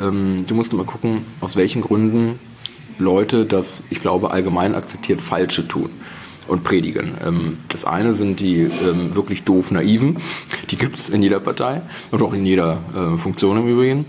[0.00, 2.38] Ähm, du musst immer gucken, aus welchen Gründen
[2.98, 5.90] Leute das, ich glaube, allgemein akzeptiert Falsche tun
[6.50, 7.12] und predigen.
[7.24, 10.16] Ähm, das eine sind die ähm, wirklich doof Naiven,
[10.70, 14.04] die gibt es in jeder Partei und auch in jeder äh, Funktion im Übrigen.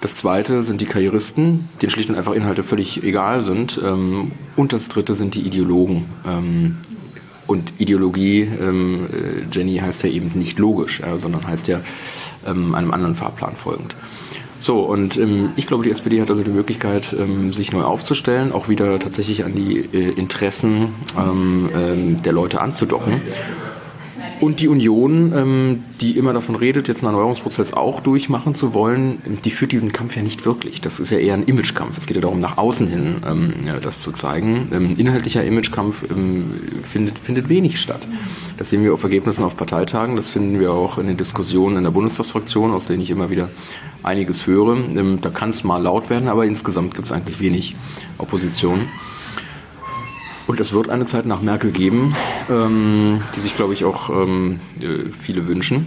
[0.00, 3.78] Das zweite sind die Karrieristen, denen schlicht und einfach Inhalte völlig egal sind.
[3.84, 6.06] Ähm, und das dritte sind die Ideologen.
[6.26, 6.78] Ähm,
[7.46, 11.80] und Ideologie, ähm, äh, Jenny, heißt ja eben nicht logisch, ja, sondern heißt ja
[12.42, 13.94] einem anderen Fahrplan folgend.
[14.60, 18.52] So, und ähm, ich glaube, die SPD hat also die Möglichkeit, ähm, sich neu aufzustellen,
[18.52, 23.22] auch wieder tatsächlich an die äh, Interessen ähm, ähm, der Leute anzudocken.
[24.40, 29.18] Und die Union, ähm, die immer davon redet, jetzt einen Erneuerungsprozess auch durchmachen zu wollen,
[29.44, 30.80] die führt diesen Kampf ja nicht wirklich.
[30.80, 31.98] Das ist ja eher ein Imagekampf.
[31.98, 34.68] Es geht ja darum, nach außen hin ähm, das zu zeigen.
[34.72, 38.00] Ähm, inhaltlicher Imagekampf ähm, findet, findet wenig statt.
[38.56, 40.16] Das sehen wir auf Ergebnissen auf Parteitagen.
[40.16, 43.50] Das finden wir auch in den Diskussionen in der Bundestagsfraktion, aus denen ich immer wieder
[44.02, 44.76] einiges höre.
[44.76, 47.76] Ähm, da kann es mal laut werden, aber insgesamt gibt es eigentlich wenig
[48.16, 48.88] Opposition.
[50.46, 52.14] Und es wird eine Zeit nach Merkel geben,
[52.48, 55.86] ähm, die sich, glaube ich, auch ähm, äh, viele wünschen.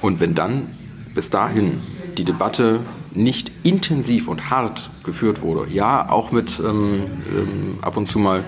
[0.00, 0.70] Und wenn dann
[1.14, 1.78] bis dahin
[2.16, 2.80] die Debatte
[3.12, 7.02] nicht intensiv und hart geführt wurde, ja, auch mit ähm,
[7.34, 8.44] ähm ab und zu mal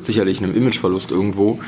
[0.00, 1.60] sicherlich einem Imageverlust irgendwo,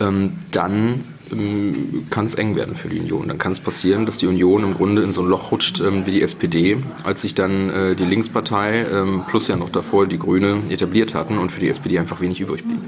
[0.00, 3.28] ähm, dann ähm, kann es eng werden für die Union.
[3.28, 6.06] Dann kann es passieren, dass die Union im Grunde in so ein Loch rutscht ähm,
[6.06, 10.18] wie die SPD, als sich dann äh, die Linkspartei ähm, plus ja noch davor die
[10.18, 12.78] Grüne etabliert hatten und für die SPD einfach wenig übrig blieb.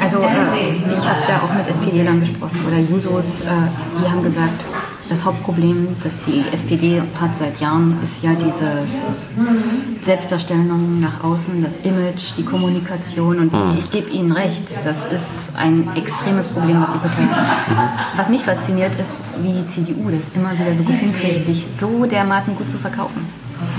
[0.00, 3.44] Also äh, ich habe da auch mit SPD-Lern gesprochen oder Jusos, äh,
[4.00, 4.64] die haben gesagt,
[5.08, 8.82] das Hauptproblem, das die SPD hat seit Jahren, ist ja diese
[10.04, 13.38] Selbstdarstellung nach außen, das Image, die Kommunikation.
[13.38, 13.78] Und mhm.
[13.78, 17.68] ich gebe Ihnen recht, das ist ein extremes Problem, was die Partei hat.
[17.68, 18.18] Mhm.
[18.18, 22.06] Was mich fasziniert, ist, wie die CDU das immer wieder so gut hinkriegt, sich so
[22.06, 23.26] dermaßen gut zu verkaufen.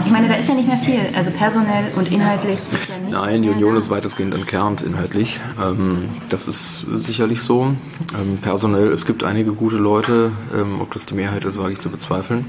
[0.06, 1.02] Ich meine, da ist ja nicht mehr viel.
[1.16, 5.40] Also personell und inhaltlich ist ja nicht Nein, die Union ist weitestgehend entkernt inhaltlich.
[5.62, 7.76] Ähm, das ist sicherlich so.
[8.20, 10.32] Ähm, personell, es gibt einige gute Leute.
[10.56, 12.46] Ähm, ob das die Mehrheit ist, wage ich zu bezweifeln.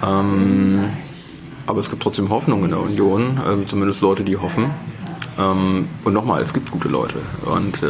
[0.00, 4.70] Aber es gibt trotzdem Hoffnung in der Union, zumindest Leute, die hoffen.
[5.36, 7.16] Und nochmal, es gibt gute Leute.
[7.44, 7.82] Und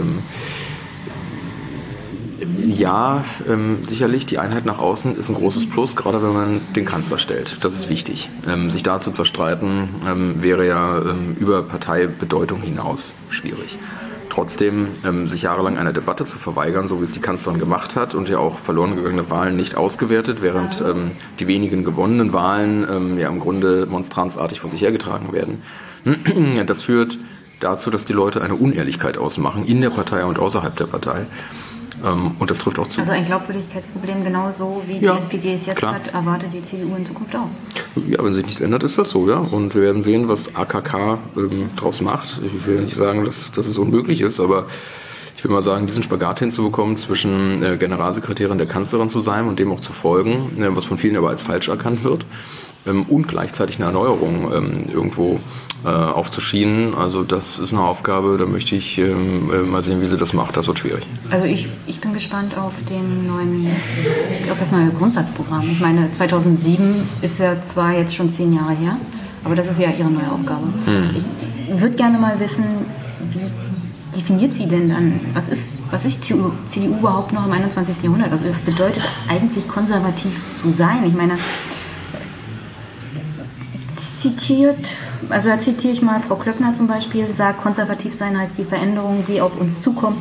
[2.66, 6.84] ja, ähm, sicherlich, die Einheit nach außen ist ein großes Plus, gerade wenn man den
[6.84, 7.64] Kanzler stellt.
[7.64, 8.28] Das ist wichtig.
[8.49, 13.78] Ähm, sich da zu zerstreiten, ähm, wäre ja ähm, über Parteibedeutung hinaus schwierig.
[14.28, 18.14] Trotzdem, ähm, sich jahrelang einer Debatte zu verweigern, so wie es die Kanzlerin gemacht hat
[18.14, 21.11] und ja auch verloren gegangene Wahlen nicht ausgewertet, während ähm,
[21.41, 25.62] die wenigen gewonnenen Wahlen ja im Grunde monstranzartig vor sich hergetragen werden,
[26.66, 27.18] das führt
[27.61, 31.26] dazu, dass die Leute eine Unehrlichkeit ausmachen in der Partei und außerhalb der Partei.
[32.05, 33.01] Ähm, und das trifft auch zu.
[33.01, 35.94] Also ein Glaubwürdigkeitsproblem genauso wie ja, die SPD es jetzt klar.
[35.94, 37.49] hat, erwartet die CDU in Zukunft auch.
[38.09, 39.38] Ja, wenn sich nichts ändert, ist das so, ja.
[39.38, 42.40] Und wir werden sehen, was AKK ähm, daraus macht.
[42.44, 44.66] Ich will nicht sagen, dass, dass es unmöglich ist, aber
[45.36, 49.61] ich will mal sagen, diesen Spagat hinzubekommen, zwischen äh, Generalsekretärin der Kanzlerin zu sein und
[49.61, 52.26] dem auch zu folgen, äh, was von vielen aber als falsch erkannt wird,
[52.87, 55.39] ähm, und gleichzeitig eine Erneuerung ähm, irgendwo
[55.85, 56.95] äh, aufzuschienen.
[56.95, 60.33] Also das ist eine Aufgabe, da möchte ich ähm, äh, mal sehen, wie sie das
[60.33, 60.57] macht.
[60.57, 61.07] Das wird schwierig.
[61.31, 63.68] Also ich, ich bin gespannt auf den neuen,
[64.51, 65.68] auf das neue Grundsatzprogramm.
[65.70, 68.97] Ich meine, 2007 ist ja zwar jetzt schon zehn Jahre her,
[69.45, 70.66] aber das ist ja ihre neue Aufgabe.
[70.87, 71.11] Hm.
[71.16, 72.64] Ich würde gerne mal wissen,
[73.31, 73.49] wie
[74.18, 78.03] definiert sie denn dann, was ist, was ist CDU, CDU überhaupt noch im 21.
[78.03, 78.33] Jahrhundert?
[78.33, 81.05] Was bedeutet eigentlich konservativ zu sein?
[81.07, 81.35] Ich meine,
[84.20, 84.78] zitiert,
[85.28, 89.24] also da zitiere ich mal Frau Klöckner zum Beispiel, sagt, konservativ sein heißt die Veränderung,
[89.26, 90.18] die auf uns zukommt,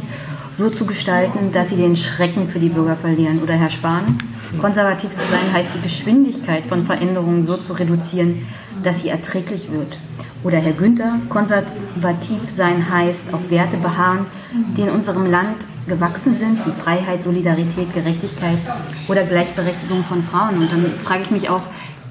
[0.57, 3.41] so zu gestalten, dass sie den Schrecken für die Bürger verlieren.
[3.43, 4.17] Oder Herr Spahn,
[4.59, 8.47] konservativ zu sein heißt die Geschwindigkeit von Veränderungen so zu reduzieren,
[8.83, 9.97] dass sie erträglich wird.
[10.43, 14.25] Oder Herr Günther, konservativ sein heißt auf Werte beharren,
[14.75, 18.57] die in unserem Land gewachsen sind, wie Freiheit, Solidarität, Gerechtigkeit
[19.07, 20.59] oder Gleichberechtigung von Frauen.
[20.59, 21.63] Und dann frage ich mich auch,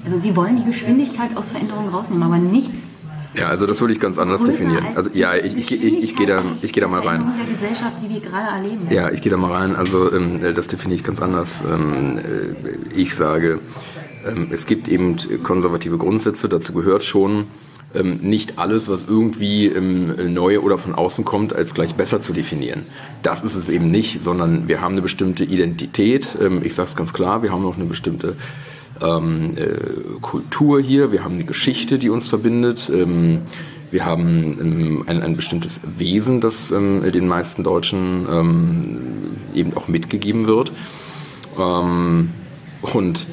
[0.07, 2.95] also Sie wollen die Geschwindigkeit aus Veränderungen rausnehmen, aber nichts
[3.33, 4.83] ja, also das würde ich ganz anders definieren.
[4.95, 7.33] Also ja, ich, ich, ich, ich gehe da, ich gehe da mal rein.
[7.37, 8.87] Der Gesellschaft, die wir gerade erleben.
[8.89, 9.75] Ja, ich gehe da mal rein.
[9.75, 11.61] Also ähm, das definiere ich ganz anders.
[11.61, 13.59] Ähm, äh, ich sage,
[14.25, 16.49] ähm, es gibt eben konservative Grundsätze.
[16.49, 17.45] Dazu gehört schon
[17.93, 22.33] ähm, nicht alles, was irgendwie ähm, neu oder von außen kommt, als gleich besser zu
[22.33, 22.87] definieren.
[23.21, 26.35] Das ist es eben nicht, sondern wir haben eine bestimmte Identität.
[26.41, 28.35] Ähm, ich sage es ganz klar, wir haben auch eine bestimmte
[29.01, 32.91] ähm, äh, Kultur hier, wir haben eine Geschichte, die uns verbindet.
[32.93, 33.41] Ähm,
[33.91, 38.97] wir haben ähm, ein, ein, bestimmtes Wesen, das ähm, den meisten Deutschen ähm,
[39.53, 40.71] eben auch mitgegeben wird.
[41.57, 43.27] Und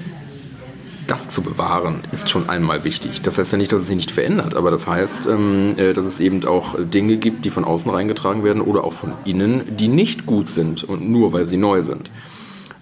[1.07, 3.23] das zu bewahren, ist schon einmal wichtig.
[3.23, 5.29] Das heißt ja nicht, dass es sich nicht verändert, aber das heißt,
[5.77, 9.13] äh, dass es eben auch Dinge gibt, die von außen reingetragen werden oder auch von
[9.25, 12.11] innen, die nicht gut sind und nur weil sie neu sind.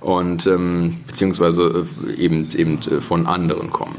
[0.03, 3.97] Und ähm, beziehungsweise äh, eben, eben äh, von anderen kommen.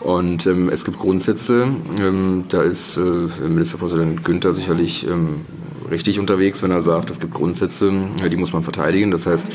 [0.00, 1.66] Und ähm, es gibt Grundsätze,
[1.98, 5.46] ähm, da ist äh, Ministerpräsident Günther sicherlich ähm,
[5.90, 7.92] richtig unterwegs, wenn er sagt, es gibt Grundsätze,
[8.30, 9.10] die muss man verteidigen.
[9.10, 9.48] Das heißt,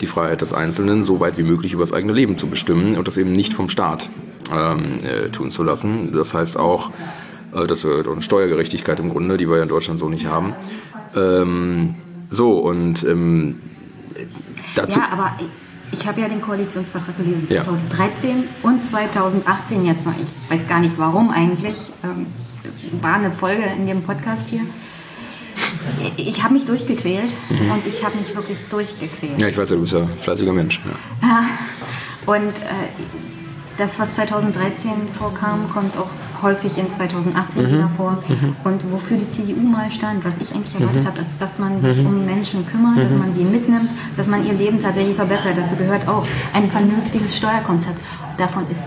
[0.00, 3.06] die Freiheit des Einzelnen so weit wie möglich über das eigene Leben zu bestimmen und
[3.06, 4.08] das eben nicht vom Staat
[4.52, 6.12] ähm, äh, tun zu lassen.
[6.12, 6.90] Das heißt auch,
[7.52, 10.54] äh, das wird eine Steuergerechtigkeit im Grunde, die wir ja in Deutschland so nicht haben.
[11.14, 11.94] Ähm,
[12.30, 13.60] so, und ähm,
[14.74, 14.98] dazu.
[14.98, 15.32] Ja, aber
[15.92, 18.36] ich habe ja den Koalitionsvertrag gelesen, 2013 ja.
[18.62, 20.14] und 2018 jetzt noch.
[20.14, 21.78] Ich weiß gar nicht warum eigentlich.
[22.04, 22.26] Ähm,
[22.64, 24.62] es war eine Folge in dem Podcast hier
[26.16, 27.70] ich habe mich durchgequält mhm.
[27.70, 29.40] und ich habe mich wirklich durchgequält.
[29.40, 30.80] Ja, ich weiß ja, du bist ja ein fleißiger Mensch.
[31.22, 31.44] Ja.
[32.26, 32.88] Und äh,
[33.78, 36.10] das, was 2013 vorkam, kommt auch
[36.42, 37.68] häufig in 2018 mhm.
[37.68, 38.22] wieder vor.
[38.28, 38.56] Mhm.
[38.64, 41.06] Und wofür die CDU mal stand, was ich eigentlich erwartet mhm.
[41.06, 42.06] habe, ist, dass man sich mhm.
[42.06, 43.18] um Menschen kümmert, dass mhm.
[43.18, 45.54] man sie mitnimmt, dass man ihr Leben tatsächlich verbessert.
[45.56, 47.98] Dazu gehört auch ein vernünftiges Steuerkonzept.
[48.36, 48.82] Davon ist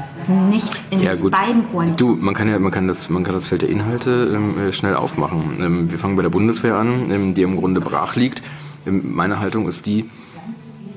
[0.49, 1.95] nichts in ja, beiden Koalitionen.
[1.95, 4.73] Du, man kann ja, man kann das, man kann das Feld der Inhalte ähm, äh,
[4.73, 5.57] schnell aufmachen.
[5.61, 8.41] Ähm, wir fangen bei der Bundeswehr an, ähm, die im Grunde brach liegt.
[8.87, 10.09] Ähm, meine Haltung ist die,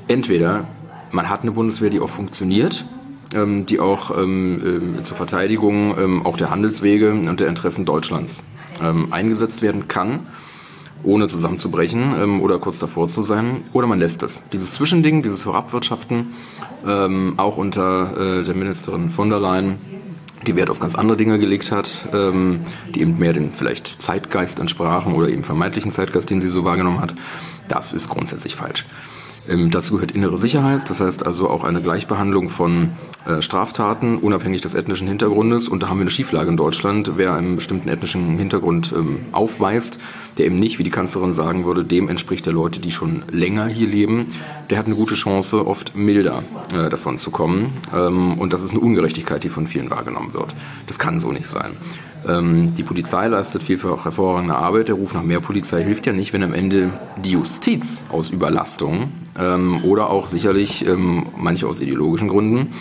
[0.08, 0.68] entweder
[1.10, 2.86] man hat eine Bundeswehr, die auch funktioniert,
[3.34, 8.44] ähm, die auch ähm, äh, zur Verteidigung ähm, auch der Handelswege und der Interessen Deutschlands
[8.80, 10.26] ähm, eingesetzt werden kann,
[11.02, 13.64] ohne zusammenzubrechen ähm, oder kurz davor zu sein.
[13.72, 14.42] Oder man lässt es.
[14.52, 16.34] Dieses Zwischending, dieses Herabwirtschaften,
[16.86, 19.76] ähm, auch unter äh, der Ministerin von der Leyen,
[20.46, 25.14] die Wert auf ganz andere Dinge gelegt hat, die eben mehr den vielleicht Zeitgeist entsprachen
[25.14, 27.16] oder eben vermeintlichen Zeitgeist, den sie so wahrgenommen hat,
[27.68, 28.84] das ist grundsätzlich falsch.
[29.48, 32.90] Ähm, dazu gehört innere Sicherheit, das heißt also auch eine Gleichbehandlung von
[33.26, 35.68] äh, Straftaten, unabhängig des ethnischen Hintergrundes.
[35.68, 37.12] Und da haben wir eine Schieflage in Deutschland.
[37.16, 39.98] Wer einen bestimmten ethnischen Hintergrund ähm, aufweist,
[40.38, 43.66] der eben nicht, wie die Kanzlerin sagen würde, dem entspricht der Leute, die schon länger
[43.66, 44.26] hier leben,
[44.70, 46.42] der hat eine gute Chance, oft milder
[46.72, 47.72] äh, davon zu kommen.
[47.94, 50.54] Ähm, und das ist eine Ungerechtigkeit, die von vielen wahrgenommen wird.
[50.86, 51.72] Das kann so nicht sein.
[52.26, 54.88] Ähm, die Polizei leistet vielfach hervorragende Arbeit.
[54.88, 56.90] Der Ruf nach mehr Polizei hilft ja nicht, wenn am Ende
[57.24, 62.72] die Justiz aus Überlastung ähm, oder auch sicherlich ähm, manche aus ideologischen Gründen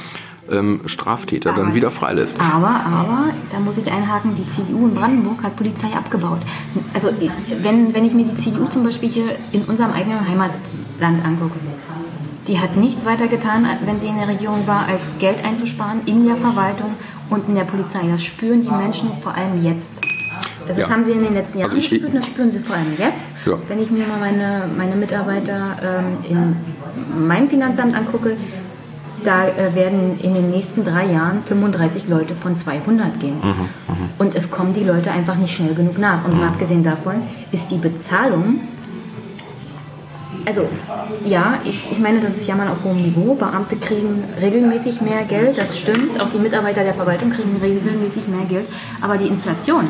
[0.50, 2.40] ähm, Straftäter aber, dann wieder freilässt.
[2.40, 6.40] Aber, aber, da muss ich einhaken, die CDU in Brandenburg hat Polizei abgebaut.
[6.94, 7.10] Also
[7.62, 11.60] wenn, wenn ich mir die CDU zum Beispiel hier in unserem eigenen Heimatland angucke,
[12.48, 16.28] die hat nichts weiter getan, wenn sie in der Regierung war, als Geld einzusparen in
[16.28, 16.92] der Verwaltung
[17.30, 18.02] und in der Polizei.
[18.10, 19.92] Das spüren die Menschen vor allem jetzt.
[20.68, 20.90] Also das ja.
[20.90, 23.22] haben sie in den letzten Jahren also gespürt und das spüren sie vor allem jetzt.
[23.46, 23.58] Ja.
[23.68, 26.56] Wenn ich mir mal meine, meine Mitarbeiter ähm,
[27.16, 28.36] in meinem Finanzamt angucke,
[29.24, 33.38] da äh, werden in den nächsten drei Jahren 35 Leute von 200 gehen.
[33.42, 33.96] Mhm, mh.
[34.20, 36.26] Und es kommen die Leute einfach nicht schnell genug nach.
[36.26, 36.44] Und mhm.
[36.44, 37.16] abgesehen davon
[37.52, 38.60] ist die Bezahlung
[40.46, 40.68] also
[41.26, 43.36] ja, ich, ich meine, das ist ja mal auf hohem Niveau.
[43.36, 46.20] Beamte kriegen regelmäßig mehr Geld, das stimmt.
[46.20, 48.68] Auch die Mitarbeiter der Verwaltung kriegen regelmäßig mehr Geld.
[49.02, 49.88] Aber die Inflation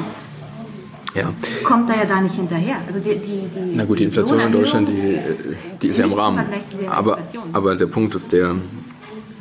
[1.14, 1.32] ja.
[1.64, 2.76] kommt da ja da nicht hinterher.
[2.88, 5.18] Also die, die, die Na gut, die Inflation in Deutschland, die,
[5.82, 6.46] die ist ja im Rahmen.
[6.90, 7.20] Aber,
[7.54, 8.56] aber der Punkt ist der,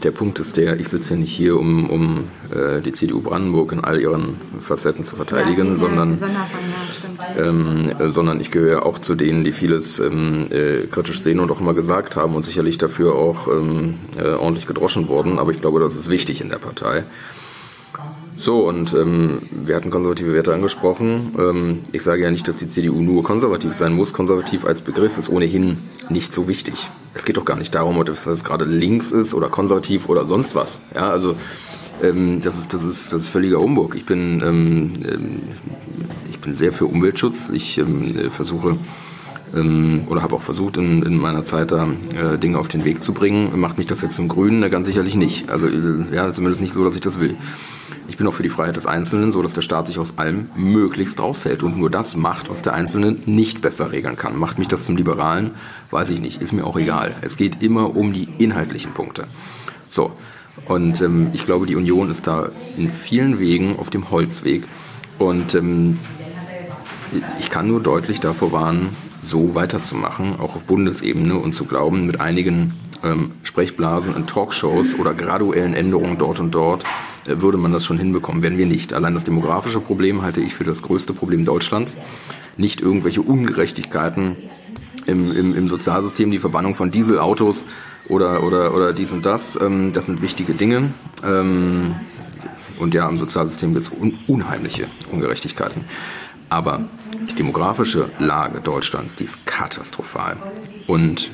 [0.04, 3.72] der Punkt ist der, ich sitze ja nicht hier, um, um äh, die CDU Brandenburg
[3.72, 6.18] in all ihren Facetten zu verteidigen, ja, sondern,
[7.38, 11.60] ähm, sondern ich gehöre auch zu denen, die vieles ähm, äh, kritisch sehen und auch
[11.60, 15.38] immer gesagt haben und sicherlich dafür auch ähm, äh, ordentlich gedroschen wurden.
[15.38, 17.04] Aber ich glaube, das ist wichtig in der Partei.
[18.36, 21.34] So, und ähm, wir hatten konservative Werte angesprochen.
[21.38, 24.12] Ähm, ich sage ja nicht, dass die CDU nur konservativ sein muss.
[24.12, 25.78] Konservativ als Begriff ist ohnehin
[26.08, 26.90] nicht so wichtig.
[27.14, 30.54] Es geht doch gar nicht darum, ob das gerade links ist oder konservativ oder sonst
[30.56, 30.80] was.
[30.94, 31.36] Ja, also
[32.02, 33.94] ähm, das, ist, das, ist, das ist völliger Humbug.
[33.94, 35.42] Ich bin, ähm, ähm,
[36.28, 37.50] ich bin sehr für Umweltschutz.
[37.50, 38.78] Ich ähm, versuche
[39.54, 43.02] ähm, oder habe auch versucht, in, in meiner Zeit da äh, Dinge auf den Weg
[43.02, 43.58] zu bringen.
[43.60, 44.68] Macht mich das jetzt zum Grünen?
[44.70, 45.50] Ganz sicherlich nicht.
[45.50, 47.36] Also äh, ja, zumindest nicht so, dass ich das will.
[48.08, 50.48] Ich bin auch für die Freiheit des Einzelnen, so dass der Staat sich aus allem
[50.56, 54.38] möglichst raushält und nur das macht, was der Einzelne nicht besser regeln kann.
[54.38, 55.52] Macht mich das zum Liberalen?
[55.90, 57.14] Weiß ich nicht, ist mir auch egal.
[57.22, 59.26] Es geht immer um die inhaltlichen Punkte.
[59.88, 60.12] So,
[60.66, 64.64] und ähm, ich glaube, die Union ist da in vielen Wegen auf dem Holzweg.
[65.18, 65.98] Und ähm,
[67.38, 72.20] ich kann nur deutlich davor warnen, so weiterzumachen, auch auf Bundesebene und zu glauben, mit
[72.20, 72.74] einigen
[73.04, 76.84] ähm, Sprechblasen in Talkshows oder graduellen Änderungen dort und dort
[77.26, 78.42] äh, würde man das schon hinbekommen.
[78.42, 78.92] Werden wir nicht.
[78.92, 81.98] Allein das demografische Problem halte ich für das größte Problem Deutschlands.
[82.56, 84.36] Nicht irgendwelche Ungerechtigkeiten
[85.06, 87.66] im, im, im Sozialsystem, die Verbannung von Dieselautos
[88.08, 89.60] oder, oder, oder dies und das.
[89.60, 90.92] Ähm, das sind wichtige Dinge.
[91.22, 91.96] Ähm,
[92.78, 95.84] und ja, im Sozialsystem gibt es un unheimliche Ungerechtigkeiten.
[96.48, 96.84] Aber
[97.28, 100.36] die demografische Lage Deutschlands, die ist katastrophal.
[100.86, 101.30] Und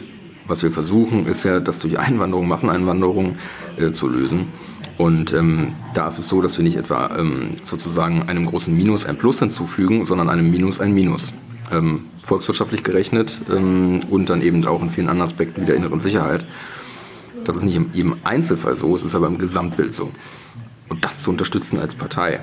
[0.50, 3.36] was wir versuchen, ist ja, das durch Einwanderung, Masseneinwanderung
[3.78, 4.48] äh, zu lösen.
[4.98, 9.06] Und ähm, da ist es so, dass wir nicht etwa ähm, sozusagen einem großen Minus
[9.06, 11.32] ein Plus hinzufügen, sondern einem Minus ein Minus.
[11.72, 16.00] Ähm, volkswirtschaftlich gerechnet ähm, und dann eben auch in vielen anderen Aspekten wie der inneren
[16.00, 16.44] Sicherheit.
[17.44, 20.10] Das ist nicht in jedem Einzelfall so, es ist aber im Gesamtbild so.
[20.88, 22.40] Und das zu unterstützen als Partei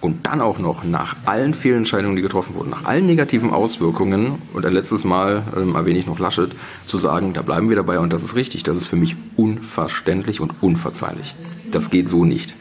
[0.00, 4.64] und dann auch noch nach allen Fehlentscheidungen, die getroffen wurden, nach allen negativen Auswirkungen und
[4.64, 6.50] ein letztes Mal ähm, erwähne ich noch Laschet,
[6.86, 10.40] zu sagen, da bleiben wir dabei und das ist richtig, das ist für mich unverständlich
[10.40, 11.34] und unverzeihlich.
[11.70, 12.54] Das geht so nicht.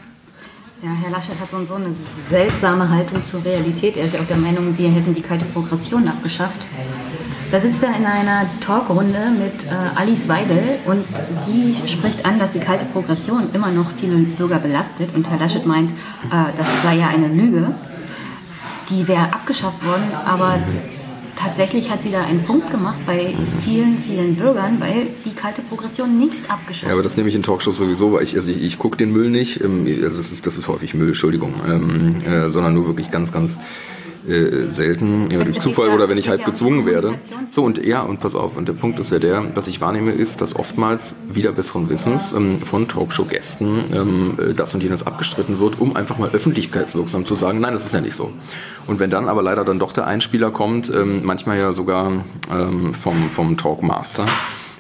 [0.82, 1.94] Ja, Herr Laschet hat so, so eine
[2.30, 3.98] seltsame Haltung zur Realität.
[3.98, 6.62] Er ist ja auch der Meinung, wir hätten die kalte Progression abgeschafft.
[7.52, 11.06] Da sitzt er in einer Talkrunde mit äh, Alice Weidel und
[11.48, 15.14] die spricht an, dass die kalte Progression immer noch viele Bürger belastet.
[15.14, 17.76] Und Herr Laschet meint, äh, das sei ja eine Lüge.
[18.90, 20.60] Die wäre abgeschafft worden, aber
[21.40, 26.18] tatsächlich hat sie da einen Punkt gemacht bei vielen, vielen Bürgern, weil die kalte Progression
[26.18, 28.78] nicht abgeschafft Ja, aber das nehme ich in Talkshows sowieso, weil ich, also ich, ich
[28.78, 32.50] gucke den Müll nicht, ähm, also das ist, das ist häufig Müll, Entschuldigung, ähm, äh,
[32.50, 33.60] sondern nur wirklich ganz, ganz
[34.28, 37.16] äh, selten, ja, durch Zufall oder wenn ich halt gezwungen werde.
[37.50, 40.12] So und ja, und pass auf, und der Punkt ist ja der, was ich wahrnehme,
[40.12, 45.60] ist, dass oftmals wieder besseren Wissens ähm, von Talkshow-Gästen ähm, äh, das und jenes abgestritten
[45.60, 48.32] wird, um einfach mal öffentlichkeitswirksam zu sagen, nein, das ist ja nicht so.
[48.88, 52.12] Und wenn dann aber leider dann doch der Einspieler kommt, ähm, manchmal ja sogar
[52.52, 54.26] ähm, vom, vom Talkmaster,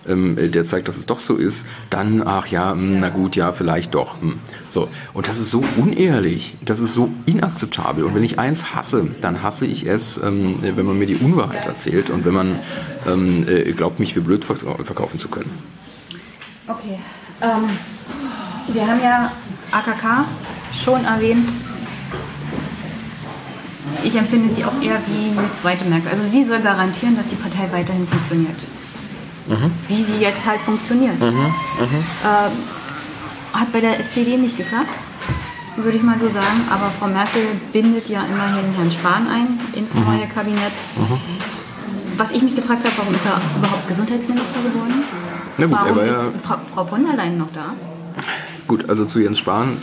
[0.07, 3.35] ähm, der zeigt, dass es doch so ist, dann, ach ja, mh, hm, na gut,
[3.35, 4.21] ja, vielleicht doch.
[4.21, 4.31] Mh.
[4.31, 4.39] Hm.
[4.69, 4.89] So.
[5.13, 8.03] Und das ist so unehrlich, das ist so inakzeptabel.
[8.03, 11.65] Und wenn ich eins hasse, dann hasse ich es, ähm, wenn man mir die Unwahrheit
[11.65, 12.59] erzählt und wenn man
[13.07, 15.51] ähm, äh, glaubt, mich für blöd verkaufen zu können.
[16.67, 16.99] Okay.
[17.41, 17.69] Ähm,
[18.73, 19.31] wir haben ja
[19.71, 20.25] AKK
[20.83, 21.49] schon erwähnt.
[24.03, 26.09] Ich empfinde sie auch eher wie eine zweite Merkel.
[26.09, 28.55] Also sie soll garantieren, dass die Partei weiterhin funktioniert
[29.49, 29.71] mhm.
[29.87, 31.19] wie sie jetzt halt funktioniert.
[31.19, 31.27] Mhm.
[31.27, 32.05] Mhm.
[32.23, 32.51] Ähm,
[33.53, 34.89] hat bei der SPD nicht geklappt,
[35.75, 36.61] würde ich mal so sagen.
[36.69, 37.43] Aber Frau Merkel
[37.73, 40.05] bindet ja immerhin Herrn Spahn ein ins mhm.
[40.05, 40.73] neue Kabinett.
[40.95, 41.19] Mhm.
[42.17, 45.03] Was ich mich gefragt habe, warum ist er überhaupt Gesundheitsminister geworden?
[45.57, 47.73] Na gut, warum ist ja Frau, Frau von der Leyen noch da?
[48.67, 49.77] Gut, also zu Jens Spahn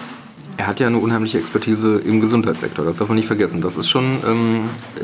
[0.57, 3.61] er hat ja eine unheimliche Expertise im Gesundheitssektor, das darf man nicht vergessen.
[3.61, 4.61] Das ist schon, ähm,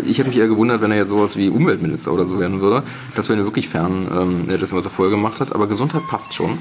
[0.07, 2.83] ich hätte mich eher gewundert, wenn er jetzt sowas wie Umweltminister oder so werden würde.
[3.15, 4.09] Das wäre wirklich fern
[4.49, 5.55] ähm, dessen, was er vorher gemacht hat.
[5.55, 6.59] Aber Gesundheit passt schon.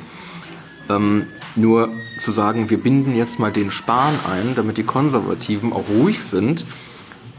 [0.90, 1.90] Ähm, nur
[2.20, 6.66] zu sagen, wir binden jetzt mal den Spahn ein, damit die Konservativen auch ruhig sind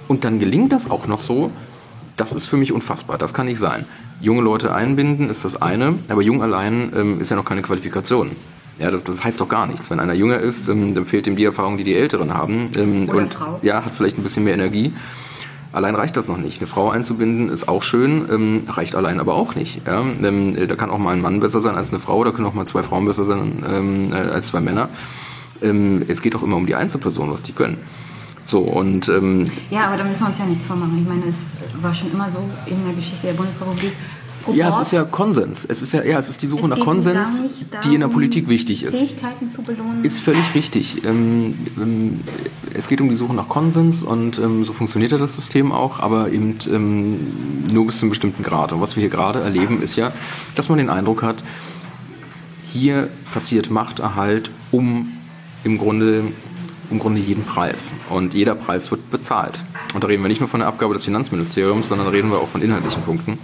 [0.09, 1.51] und dann gelingt das auch noch so,
[2.17, 3.19] das ist für mich unfassbar.
[3.19, 3.87] Das kann nicht sein.
[4.21, 8.37] Junge Leute einbinden ist das eine, aber jung allein ähm, ist ja noch keine Qualifikation.
[8.79, 9.91] Ja, das, das heißt doch gar nichts.
[9.91, 12.71] Wenn einer jünger ist, ähm, dann fehlt ihm die Erfahrung, die die Älteren haben.
[12.77, 13.59] Ähm, Oder und Frau.
[13.63, 14.93] ja, hat vielleicht ein bisschen mehr Energie.
[15.73, 16.61] Allein reicht das noch nicht.
[16.61, 19.87] Eine Frau einzubinden ist auch schön, ähm, reicht allein aber auch nicht.
[19.87, 20.01] Ja?
[20.01, 22.55] Ähm, da kann auch mal ein Mann besser sein als eine Frau, da können auch
[22.55, 24.91] mal zwei Frauen besser sein ähm, äh, als zwei Männer.
[25.63, 27.79] Ähm, es geht doch immer um die Einzelperson, was die können.
[28.45, 30.99] So, und, ähm, ja, aber da müssen wir uns ja nichts vormachen.
[30.99, 33.93] Ich meine, es war schon immer so in der Geschichte der Bundesrepublik,
[34.53, 35.65] ja, es ist ja Konsens.
[35.69, 38.49] Es ist ja, ja, es ist die Suche nach Konsens, darum, die in der Politik
[38.49, 38.97] wichtig ist.
[38.97, 40.05] Fähigkeiten zu belohnen.
[40.05, 41.05] Ist völlig richtig.
[41.05, 42.21] Ähm, ähm,
[42.75, 46.01] es geht um die Suche nach Konsens und ähm, so funktioniert ja das System auch,
[46.01, 48.73] aber eben ähm, nur bis zu einem bestimmten Grad.
[48.73, 50.13] Und was wir hier gerade erleben, ist ja,
[50.55, 51.45] dass man den Eindruck hat,
[52.65, 55.13] hier passiert Machterhalt um
[55.65, 56.25] im Grunde
[56.93, 57.95] im Grunde jeden Preis.
[58.09, 59.65] Und jeder Preis wird bezahlt.
[59.95, 62.39] Und da reden wir nicht nur von der Abgabe des Finanzministeriums, sondern da reden wir
[62.39, 63.39] auch von inhaltlichen Punkten.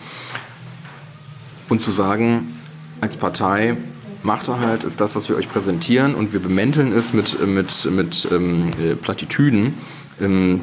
[1.69, 2.55] Und zu sagen,
[3.01, 3.77] als Partei,
[4.23, 8.67] Machterhalt ist das, was wir euch präsentieren und wir bemänteln es mit, mit, mit ähm,
[8.81, 9.75] äh, Plattitüden,
[10.21, 10.63] ähm,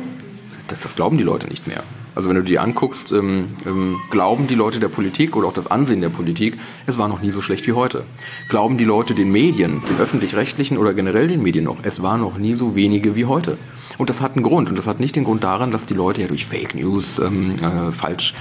[0.67, 1.83] das, das glauben die Leute nicht mehr.
[2.15, 5.67] Also wenn du dir anguckst, ähm, ähm, glauben die Leute der Politik oder auch das
[5.67, 8.03] Ansehen der Politik, es war noch nie so schlecht wie heute.
[8.49, 12.37] Glauben die Leute den Medien, den öffentlich-rechtlichen oder generell den Medien noch, es war noch
[12.37, 13.57] nie so wenige wie heute.
[13.97, 14.69] Und das hat einen Grund.
[14.69, 17.55] Und das hat nicht den Grund daran, dass die Leute ja durch Fake News ähm,
[17.61, 18.33] äh, falsch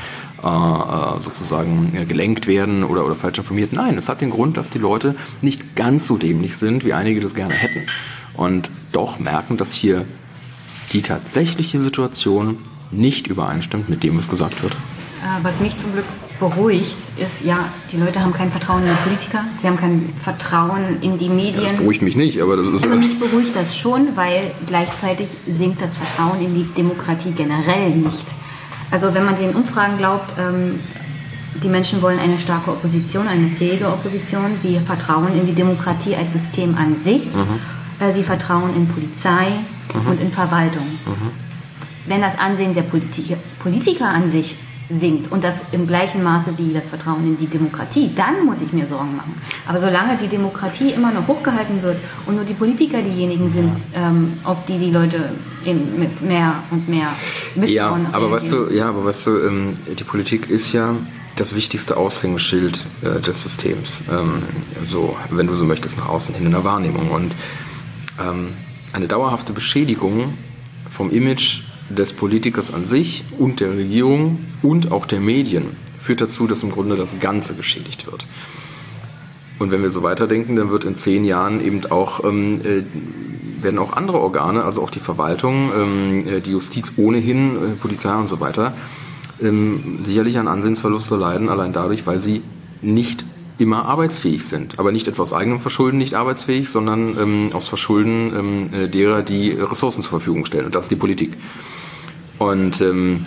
[0.44, 3.72] äh, äh, sozusagen äh, gelenkt werden oder, oder falsch informiert.
[3.72, 7.20] Nein, es hat den Grund, dass die Leute nicht ganz so dämlich sind, wie einige
[7.20, 7.86] das gerne hätten.
[8.34, 10.04] Und doch merken, dass hier
[10.92, 12.58] die tatsächliche Situation
[12.90, 14.76] nicht übereinstimmt mit dem, was gesagt wird.
[15.42, 16.04] Was mich zum Glück
[16.38, 21.00] beruhigt, ist, ja, die Leute haben kein Vertrauen in die Politiker, sie haben kein Vertrauen
[21.00, 21.62] in die Medien.
[21.62, 22.82] Ja, das beruhigt mich nicht, aber das ist...
[22.82, 28.26] Also mich beruhigt das schon, weil gleichzeitig sinkt das Vertrauen in die Demokratie generell nicht.
[28.90, 30.78] Also wenn man den Umfragen glaubt, ähm,
[31.62, 34.58] die Menschen wollen eine starke Opposition, eine fähige Opposition.
[34.58, 37.34] Sie vertrauen in die Demokratie als System an sich.
[37.34, 38.12] Mhm.
[38.12, 39.60] Sie vertrauen in Polizei
[39.94, 40.10] mhm.
[40.10, 40.86] und in Verwaltung.
[41.06, 41.30] Mhm.
[42.06, 44.56] Wenn das Ansehen der Politiker, Politiker an sich
[44.90, 48.72] sinkt und das im gleichen Maße wie das Vertrauen in die Demokratie, dann muss ich
[48.72, 49.34] mir Sorgen machen.
[49.66, 54.34] Aber solange die Demokratie immer noch hochgehalten wird und nur die Politiker diejenigen sind, ähm,
[54.44, 55.32] auf die die Leute
[55.64, 57.08] eben mit mehr und mehr
[57.54, 60.94] Misstrauen ja, aber weißt du, Ja, aber weißt du, ähm, die Politik ist ja
[61.36, 64.02] das wichtigste Aushängeschild äh, des Systems.
[64.10, 64.42] Ähm,
[64.84, 67.10] so, wenn du so möchtest, nach außen hin in der Wahrnehmung.
[67.10, 67.34] Und
[68.20, 68.50] ähm,
[68.92, 70.34] eine dauerhafte Beschädigung
[70.88, 75.64] vom Image des Politikers an sich und der Regierung und auch der Medien
[76.00, 78.26] führt dazu, dass im Grunde das Ganze geschädigt wird.
[79.58, 82.82] Und wenn wir so weiterdenken, dann wird in zehn Jahren eben auch, ähm, äh,
[83.62, 88.14] werden auch andere Organe, also auch die Verwaltung, ähm, äh, die Justiz ohnehin, äh, Polizei
[88.14, 88.74] und so weiter,
[89.40, 92.42] ähm, sicherlich an Ansehensverluste leiden, allein dadurch, weil sie
[92.82, 93.24] nicht
[93.56, 94.78] immer arbeitsfähig sind.
[94.78, 99.22] Aber nicht etwa aus eigenem Verschulden nicht arbeitsfähig, sondern ähm, aus Verschulden ähm, äh, derer,
[99.22, 100.66] die Ressourcen zur Verfügung stellen.
[100.66, 101.36] Und das ist die Politik.
[102.44, 103.24] Und ähm,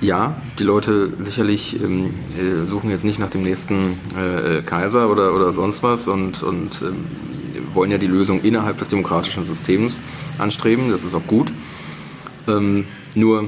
[0.00, 5.32] ja, die Leute sicherlich ähm, äh, suchen jetzt nicht nach dem nächsten äh, Kaiser oder,
[5.32, 7.04] oder sonst was und, und ähm,
[7.72, 10.02] wollen ja die Lösung innerhalb des demokratischen Systems
[10.38, 10.90] anstreben.
[10.90, 11.52] Das ist auch gut.
[12.48, 12.84] Ähm,
[13.14, 13.44] nur,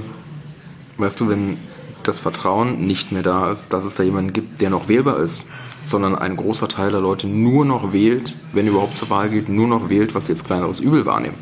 [0.98, 1.56] weißt du, wenn
[2.04, 5.44] das Vertrauen nicht mehr da ist, dass es da jemanden gibt, der noch wählbar ist,
[5.84, 9.66] sondern ein großer Teil der Leute nur noch wählt, wenn überhaupt zur Wahl geht, nur
[9.66, 11.34] noch wählt, was sie jetzt kleineres Übel wahrnehmen.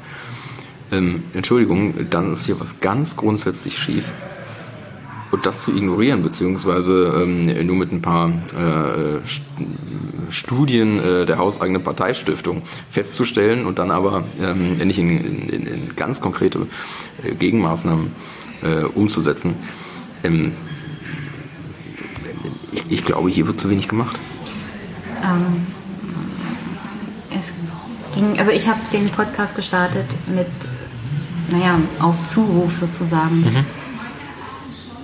[0.93, 4.12] Ähm, Entschuldigung, dann ist hier was ganz grundsätzlich schief.
[5.32, 9.20] Und das zu ignorieren, beziehungsweise ähm, nur mit ein paar äh,
[10.30, 16.20] Studien äh, der hauseigenen Parteistiftung festzustellen und dann aber ähm, nicht in, in, in, ganz
[16.20, 16.66] konkrete
[17.22, 18.12] äh, Gegenmaßnahmen
[18.62, 19.55] äh, umzusetzen,
[20.22, 20.53] ähm,
[22.72, 24.18] ich, ich, glaube, hier wird zu wenig gemacht.
[25.22, 25.66] Ähm,
[27.34, 27.53] es
[28.14, 30.47] ging, also ich habe den Podcast gestartet mit,
[31.51, 33.40] naja, auf Zuruf sozusagen.
[33.40, 33.64] Mhm.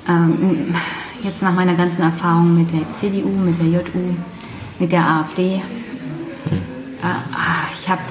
[0.08, 0.74] Ähm,
[1.22, 4.16] jetzt nach meiner ganzen Erfahrung mit der CDU, mit der JU,
[4.78, 5.56] mit der AfD.
[6.44, 6.52] Mhm.
[7.02, 8.02] Äh, ich habe,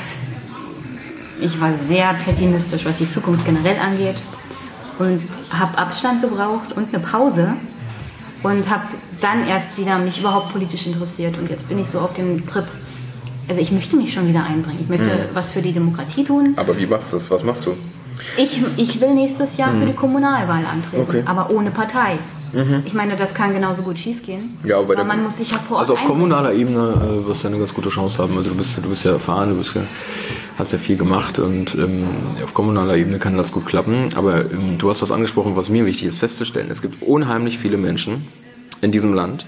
[1.42, 4.18] ich war sehr pessimistisch, was die Zukunft generell angeht
[5.00, 5.22] und
[5.52, 7.54] habe Abstand gebraucht und eine Pause
[8.44, 8.86] und habe
[9.20, 12.66] dann erst wieder mich überhaupt politisch interessiert und jetzt bin ich so auf dem Trip.
[13.48, 14.80] Also ich möchte mich schon wieder einbringen.
[14.82, 15.30] Ich möchte mhm.
[15.34, 16.54] was für die Demokratie tun.
[16.56, 17.30] Aber wie machst du das?
[17.30, 17.76] Was machst du?
[18.38, 19.80] Ich, ich will nächstes Jahr mhm.
[19.80, 21.24] für die Kommunalwahl antreten, okay.
[21.26, 22.18] aber ohne Partei.
[22.54, 22.84] Mhm.
[22.86, 24.58] Ich meine, das kann genauso gut schiefgehen.
[24.66, 27.44] Ja, aber, aber man muss sich ja vor Ort Also auf kommunaler Ebene äh, wirst
[27.44, 28.36] du eine ganz gute Chance haben.
[28.38, 29.84] Also du bist, du bist ja erfahren, du bist ja,
[30.58, 32.08] hast ja viel gemacht und ähm,
[32.44, 34.10] auf kommunaler Ebene kann das gut klappen.
[34.16, 36.70] Aber ähm, du hast was angesprochen, was mir wichtig ist festzustellen.
[36.70, 38.28] Es gibt unheimlich viele Menschen
[38.82, 39.46] in diesem Land,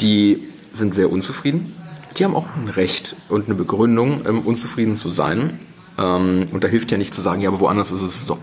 [0.00, 1.74] die sind sehr unzufrieden.
[2.16, 5.58] Die haben auch ein Recht und eine Begründung, ähm, unzufrieden zu sein.
[5.98, 8.38] Ähm, und da hilft ja nicht zu sagen, ja, aber woanders ist es doch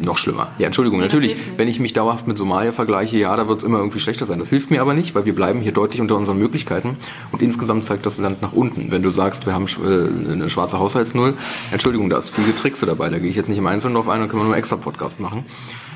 [0.00, 0.48] noch schlimmer.
[0.58, 3.78] Ja, Entschuldigung, natürlich, wenn ich mich dauerhaft mit Somalia vergleiche, ja, da wird es immer
[3.78, 4.38] irgendwie schlechter sein.
[4.38, 6.96] Das hilft mir aber nicht, weil wir bleiben hier deutlich unter unseren Möglichkeiten
[7.30, 8.90] und insgesamt zeigt das Land nach unten.
[8.90, 11.34] Wenn du sagst, wir haben äh, eine schwarze Haushaltsnull,
[11.70, 14.20] Entschuldigung, da ist viel Getrickse dabei, da gehe ich jetzt nicht im Einzelnen drauf ein,
[14.20, 15.44] dann können wir nur einen extra Podcast machen.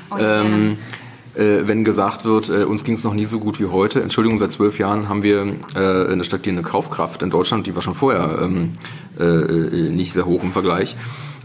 [0.09, 0.77] Oh, ähm,
[1.37, 4.01] äh, wenn gesagt wird, äh, uns ging es noch nie so gut wie heute.
[4.01, 7.93] Entschuldigung, seit zwölf Jahren haben wir äh, eine stagnierende Kaufkraft in Deutschland, die war schon
[7.93, 8.73] vorher ähm,
[9.19, 10.95] äh, äh, nicht sehr hoch im Vergleich.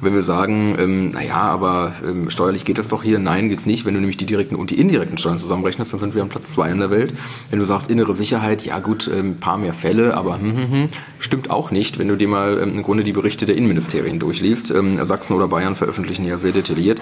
[0.01, 3.84] Wenn wir sagen, ähm, naja, aber ähm, steuerlich geht das doch hier, nein, geht's nicht.
[3.84, 6.51] Wenn du nämlich die direkten und die indirekten Steuern zusammenrechnest, dann sind wir am Platz
[6.51, 7.14] zwei in der Welt.
[7.51, 10.70] Wenn du sagst, innere Sicherheit, ja gut, ein ähm, paar mehr Fälle, aber hm, hm,
[10.70, 10.88] hm,
[11.20, 14.72] stimmt auch nicht, wenn du dir mal ähm, im Grunde die Berichte der Innenministerien durchliest.
[14.72, 17.01] Ähm, Sachsen oder Bayern veröffentlichen ja sehr detailliert.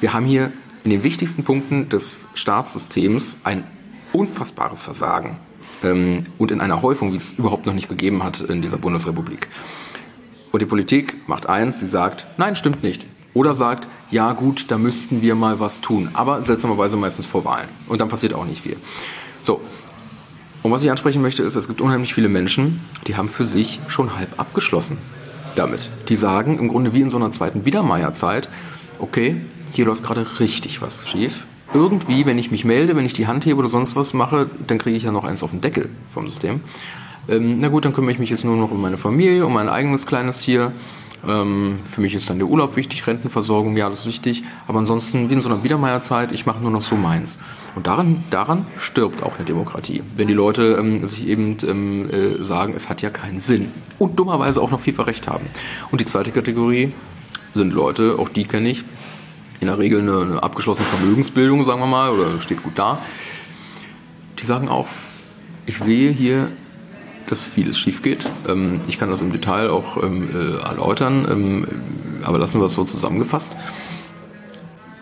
[0.00, 0.50] Wir haben hier
[0.84, 3.64] in den wichtigsten Punkten des Staatssystems ein
[4.12, 5.36] unfassbares Versagen
[5.82, 9.48] ähm, und in einer Häufung, wie es überhaupt noch nicht gegeben hat in dieser Bundesrepublik.
[10.52, 13.06] Und die Politik macht eins, sie sagt, nein, stimmt nicht.
[13.34, 16.08] Oder sagt, ja gut, da müssten wir mal was tun.
[16.14, 17.68] Aber seltsamerweise meistens vor Wahlen.
[17.86, 18.76] Und dann passiert auch nicht viel.
[19.40, 19.60] So.
[20.62, 23.80] Und was ich ansprechen möchte, ist, es gibt unheimlich viele Menschen, die haben für sich
[23.86, 24.98] schon halb abgeschlossen
[25.54, 25.90] damit.
[26.08, 28.48] Die sagen im Grunde wie in so einer zweiten Biedermeierzeit,
[28.98, 29.40] okay,
[29.72, 31.46] hier läuft gerade richtig was schief.
[31.72, 34.78] Irgendwie, wenn ich mich melde, wenn ich die Hand hebe oder sonst was mache, dann
[34.78, 36.60] kriege ich ja noch eins auf den Deckel vom System.
[37.28, 39.68] Ähm, na gut, dann kümmere ich mich jetzt nur noch um meine Familie, um mein
[39.68, 40.72] eigenes kleines Tier.
[41.26, 44.42] Ähm, für mich ist dann der Urlaub wichtig, Rentenversorgung, ja, das ist wichtig.
[44.66, 47.38] Aber ansonsten, wie in so einer Biedermeierzeit, ich mache nur noch so meins.
[47.76, 50.02] Und daran, daran stirbt auch eine Demokratie.
[50.16, 53.70] Wenn die Leute ähm, sich eben ähm, äh, sagen, es hat ja keinen Sinn.
[53.98, 55.46] Und dummerweise auch noch viel Recht haben.
[55.90, 56.92] Und die zweite Kategorie
[57.54, 58.84] sind Leute, auch die kenne ich,
[59.60, 62.98] in der Regel eine, eine abgeschlossene Vermögensbildung, sagen wir mal, oder steht gut da.
[64.46, 64.88] sagen auch,
[65.66, 66.48] ich sehe hier,
[67.26, 68.28] dass vieles schief geht.
[68.48, 71.66] Ähm, ich kann das im Detail auch ähm, äh, erläutern, ähm,
[72.24, 73.54] aber lassen wir es so zusammengefasst.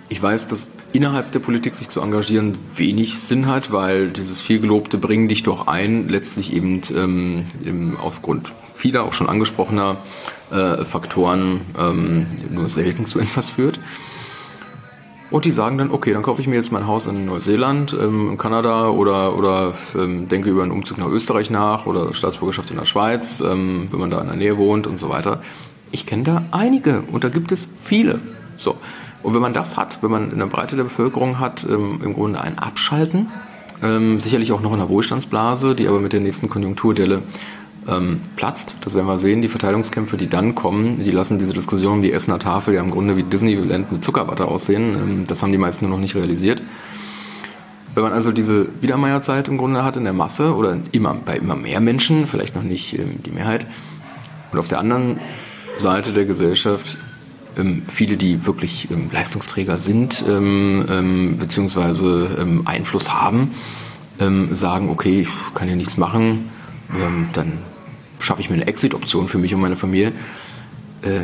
[0.09, 4.99] Ich weiß, dass innerhalb der Politik sich zu engagieren wenig Sinn hat, weil dieses vielgelobte
[4.99, 9.99] Bringen dich doch ein letztlich eben aufgrund vieler auch schon angesprochener
[10.51, 11.61] äh, Faktoren
[12.51, 13.79] nur selten zu etwas führt.
[15.31, 18.31] Und die sagen dann, okay, dann kaufe ich mir jetzt mein Haus in Neuseeland, ähm,
[18.31, 22.79] in Kanada oder, oder ähm, denke über einen Umzug nach Österreich nach oder Staatsbürgerschaft in
[22.79, 25.43] der Schweiz, ähm, wenn man da in der Nähe wohnt und so weiter.
[25.91, 28.21] Ich kenne da einige und da gibt es viele.
[28.57, 28.77] So.
[29.23, 32.15] Und wenn man das hat, wenn man in der Breite der Bevölkerung hat, ähm, im
[32.15, 33.29] Grunde ein Abschalten,
[33.83, 37.23] ähm, sicherlich auch noch in der Wohlstandsblase, die aber mit der nächsten Konjunkturdelle
[37.89, 38.77] ähm, platzt.
[38.83, 39.43] Das werden wir sehen.
[39.43, 43.17] Die Verteilungskämpfe, die dann kommen, die lassen diese Diskussion wie Essener Tafel ja im Grunde
[43.17, 44.95] wie Disneyland mit Zuckerwatte aussehen.
[44.95, 46.63] Ähm, das haben die meisten nur noch nicht realisiert.
[47.95, 51.57] Wenn man also diese Biedermeierzeit im Grunde hat in der Masse oder immer, bei immer
[51.57, 53.67] mehr Menschen, vielleicht noch nicht ähm, die Mehrheit,
[54.53, 55.19] und auf der anderen
[55.79, 56.97] Seite der Gesellschaft
[57.57, 63.55] ähm, viele, die wirklich ähm, Leistungsträger sind, ähm, beziehungsweise Einfluss haben,
[64.53, 66.51] sagen, okay, ich kann ja nichts machen,
[67.33, 67.53] dann
[68.19, 70.13] schaffe ich mir eine Exit-Option für mich und meine Familie.
[71.03, 71.21] Äh,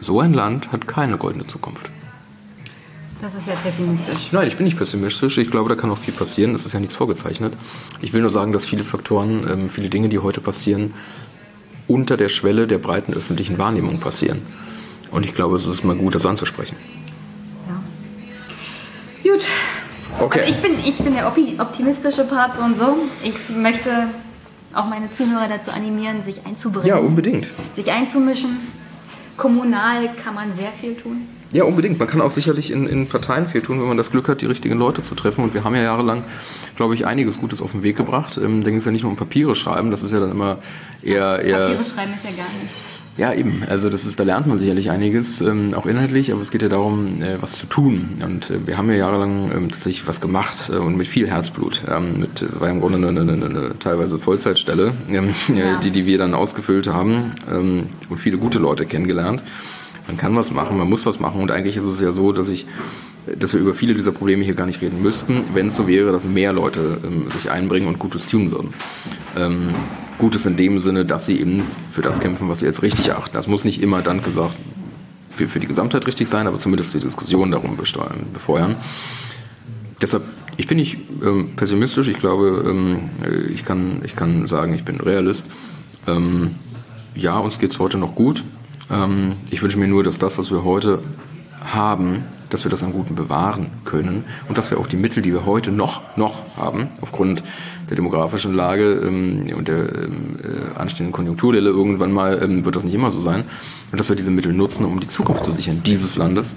[0.00, 1.90] so ein Land hat keine goldene Zukunft.
[3.22, 4.32] Das ist sehr pessimistisch.
[4.32, 5.38] Nein, ich bin nicht pessimistisch.
[5.38, 6.54] Ich glaube, da kann auch viel passieren.
[6.54, 7.54] Es ist ja nichts vorgezeichnet.
[8.02, 10.92] Ich will nur sagen, dass viele Faktoren, ähm, viele Dinge, die heute passieren,
[11.88, 14.42] unter der Schwelle der breiten öffentlichen Wahrnehmung passieren.
[15.10, 16.76] Und ich glaube, es ist mal gut, das anzusprechen.
[19.24, 19.32] Ja.
[19.32, 19.46] Gut.
[20.20, 20.40] Okay.
[20.40, 22.98] Also ich, bin, ich bin der optimistische Part so und so.
[23.22, 24.08] Ich möchte
[24.74, 26.88] auch meine Zuhörer dazu animieren, sich einzubringen.
[26.88, 27.48] Ja, unbedingt.
[27.76, 28.58] Sich einzumischen.
[29.36, 31.28] Kommunal kann man sehr viel tun.
[31.52, 31.98] Ja, unbedingt.
[31.98, 34.46] Man kann auch sicherlich in, in Parteien viel tun, wenn man das Glück hat, die
[34.46, 35.44] richtigen Leute zu treffen.
[35.44, 36.24] Und wir haben ja jahrelang,
[36.76, 38.38] glaube ich, einiges Gutes auf den Weg gebracht.
[38.38, 40.58] Ähm, da ging es ja nicht nur um Papiere schreiben, das ist ja dann immer
[41.02, 41.40] eher...
[41.40, 42.93] eher Papiere schreiben ist ja gar nichts.
[43.16, 43.62] Ja, eben.
[43.68, 46.68] Also das ist, da lernt man sicherlich einiges, ähm, auch inhaltlich, aber es geht ja
[46.68, 48.08] darum, äh, was zu tun.
[48.24, 51.84] Und äh, wir haben ja jahrelang ähm, tatsächlich was gemacht äh, und mit viel Herzblut.
[51.88, 55.78] Ähm, mit, das war ja im Grunde eine, eine, eine teilweise Vollzeitstelle, ja.
[55.78, 59.44] die, die wir dann ausgefüllt haben ähm, und viele gute Leute kennengelernt.
[60.08, 62.48] Man kann was machen, man muss was machen und eigentlich ist es ja so, dass
[62.48, 62.66] ich
[63.26, 66.12] dass wir über viele dieser Probleme hier gar nicht reden müssten, wenn es so wäre,
[66.12, 68.74] dass mehr Leute ähm, sich einbringen und Gutes tun würden.
[69.36, 69.68] Ähm,
[70.18, 73.34] Gutes in dem Sinne, dass sie eben für das kämpfen, was sie jetzt richtig achten.
[73.34, 74.56] Das muss nicht immer dann gesagt
[75.30, 78.76] für, für die Gesamtheit richtig sein, aber zumindest die Diskussion darum besteuern, befeuern.
[80.00, 80.22] Deshalb,
[80.56, 83.10] ich bin nicht ähm, pessimistisch, ich glaube, ähm,
[83.52, 85.46] ich, kann, ich kann sagen, ich bin Realist.
[86.06, 86.52] Ähm,
[87.14, 88.44] ja, uns geht es heute noch gut.
[88.90, 91.00] Ähm, ich wünsche mir nur, dass das, was wir heute
[91.64, 95.32] haben, dass wir das an Guten bewahren können und dass wir auch die Mittel, die
[95.32, 97.42] wir heute noch, noch haben, aufgrund
[97.88, 102.84] der demografischen Lage ähm, und der ähm, äh, anstehenden Konjunkturwelle irgendwann mal ähm, wird das
[102.84, 103.44] nicht immer so sein.
[103.92, 106.56] Und dass wir diese Mittel nutzen, um die Zukunft zu sichern dieses Landes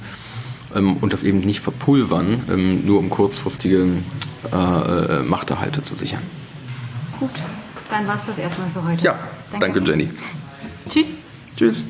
[0.75, 3.87] ähm, und das eben nicht verpulvern, ähm, nur um kurzfristige
[4.51, 6.21] äh, äh, Machterhalte zu sichern.
[7.19, 7.31] Gut,
[7.89, 9.03] dann war es das erstmal für heute.
[9.03, 9.19] Ja,
[9.51, 10.09] danke, danke Jenny.
[10.89, 11.07] Tschüss.
[11.55, 11.83] Tschüss.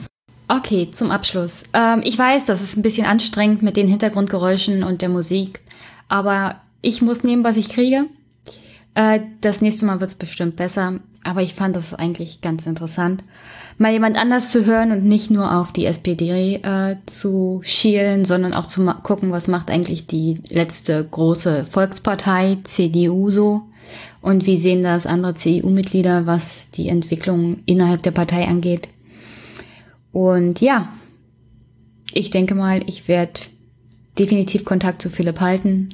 [0.49, 1.63] Okay, zum Abschluss.
[1.73, 5.59] Ähm, ich weiß, das ist ein bisschen anstrengend mit den Hintergrundgeräuschen und der Musik,
[6.07, 8.05] aber ich muss nehmen, was ich kriege.
[8.95, 13.25] Äh, das nächste Mal wird es bestimmt besser, aber ich fand das eigentlich ganz interessant,
[13.77, 18.53] mal jemand anders zu hören und nicht nur auf die SPD äh, zu schielen, sondern
[18.53, 23.63] auch zu gucken, was macht eigentlich die letzte große Volkspartei, CDU so
[24.21, 28.87] und wie sehen das andere CDU-Mitglieder, was die Entwicklung innerhalb der Partei angeht.
[30.17, 30.91] Und ja,
[32.11, 33.39] ich denke mal, ich werde
[34.17, 35.89] definitiv Kontakt zu Philipp halten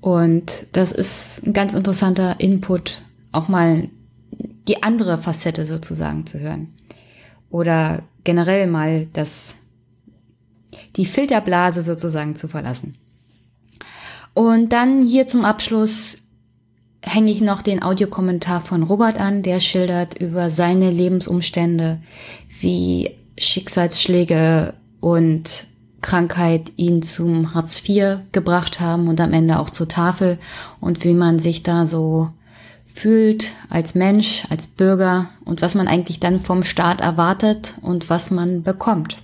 [0.00, 3.88] und das ist ein ganz interessanter Input, auch mal
[4.66, 6.74] die andere Facette sozusagen zu hören.
[7.48, 9.54] Oder generell mal das,
[10.96, 12.96] die Filterblase sozusagen zu verlassen.
[14.34, 16.18] Und dann hier zum Abschluss
[17.04, 22.02] hänge ich noch den Audiokommentar von Robert an, der schildert über seine Lebensumstände,
[22.58, 25.66] wie Schicksalsschläge und
[26.02, 30.38] Krankheit ihn zum Hartz IV gebracht haben und am Ende auch zur Tafel
[30.80, 32.30] und wie man sich da so
[32.94, 38.30] fühlt als Mensch, als Bürger und was man eigentlich dann vom Staat erwartet und was
[38.30, 39.18] man bekommt.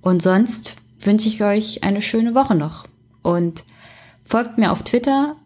[0.00, 2.86] Und sonst wünsche ich euch eine schöne Woche noch
[3.22, 3.64] und
[4.24, 5.36] folgt mir auf Twitter,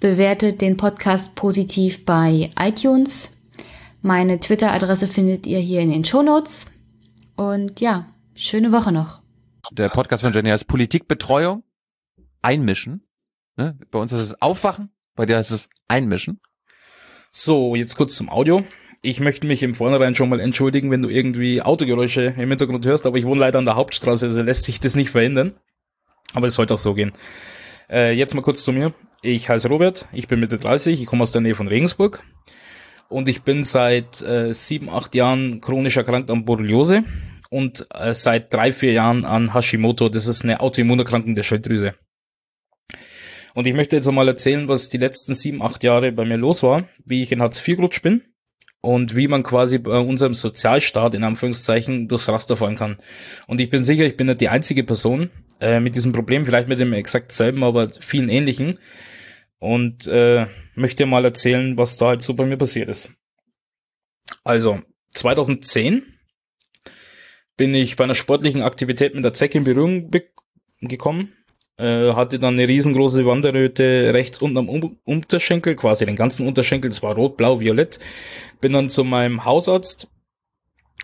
[0.00, 3.32] bewertet den Podcast positiv bei iTunes.
[4.02, 6.66] Meine Twitter-Adresse findet ihr hier in den Shownotes.
[7.50, 9.22] Und ja, schöne Woche noch
[9.72, 11.62] der Podcast von Jenny heißt Politikbetreuung,
[12.42, 13.06] einmischen.
[13.56, 13.78] Ne?
[13.90, 16.40] Bei uns ist es Aufwachen Bei dir heißt es einmischen.
[17.30, 18.64] So, jetzt kurz zum Audio.
[19.00, 23.06] Ich möchte mich im Vornherein schon mal entschuldigen, wenn du irgendwie Autogeräusche im Hintergrund hörst,
[23.06, 25.54] aber ich wohne leider an der Hauptstraße, also lässt sich das nicht verhindern.
[26.34, 27.12] Aber es sollte auch so gehen.
[27.90, 28.94] Äh, jetzt mal kurz zu mir.
[29.22, 32.22] Ich heiße Robert, ich bin Mitte 30, ich komme aus der Nähe von Regensburg
[33.08, 37.04] und ich bin seit äh, sieben, acht Jahren chronisch erkrankt an Borreliose
[37.52, 40.08] und äh, seit drei, vier Jahren an Hashimoto.
[40.08, 41.94] Das ist eine Autoimmunerkrankung der Schilddrüse.
[43.54, 46.62] Und ich möchte jetzt einmal erzählen, was die letzten sieben, acht Jahre bei mir los
[46.62, 48.22] war, wie ich in Hartz IV gerutscht bin
[48.80, 52.96] und wie man quasi bei unserem Sozialstaat in Anführungszeichen durchs Raster fallen kann.
[53.46, 55.28] Und ich bin sicher, ich bin nicht die einzige Person
[55.60, 58.78] äh, mit diesem Problem, vielleicht mit dem exakt selben, aber vielen ähnlichen.
[59.58, 63.12] Und äh, möchte mal erzählen, was da halt so bei mir passiert ist.
[64.42, 64.80] Also,
[65.10, 66.11] 2010
[67.56, 70.10] bin ich bei einer sportlichen Aktivität mit der Zecke in Berührung
[70.80, 71.32] gekommen
[71.78, 76.90] äh, hatte dann eine riesengroße Wanderröte rechts unten am um Unterschenkel, quasi den ganzen Unterschenkel,
[76.90, 77.98] das war rot, blau, violett.
[78.60, 80.08] Bin dann zu meinem Hausarzt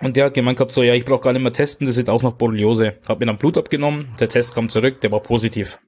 [0.00, 2.08] und der hat gemeint gehabt, so, ja, ich brauche gar nicht mehr testen, das sieht
[2.08, 2.94] aus nach Borreliose.
[3.08, 5.78] Hab mir dann Blut abgenommen, der Test kam zurück, der war positiv.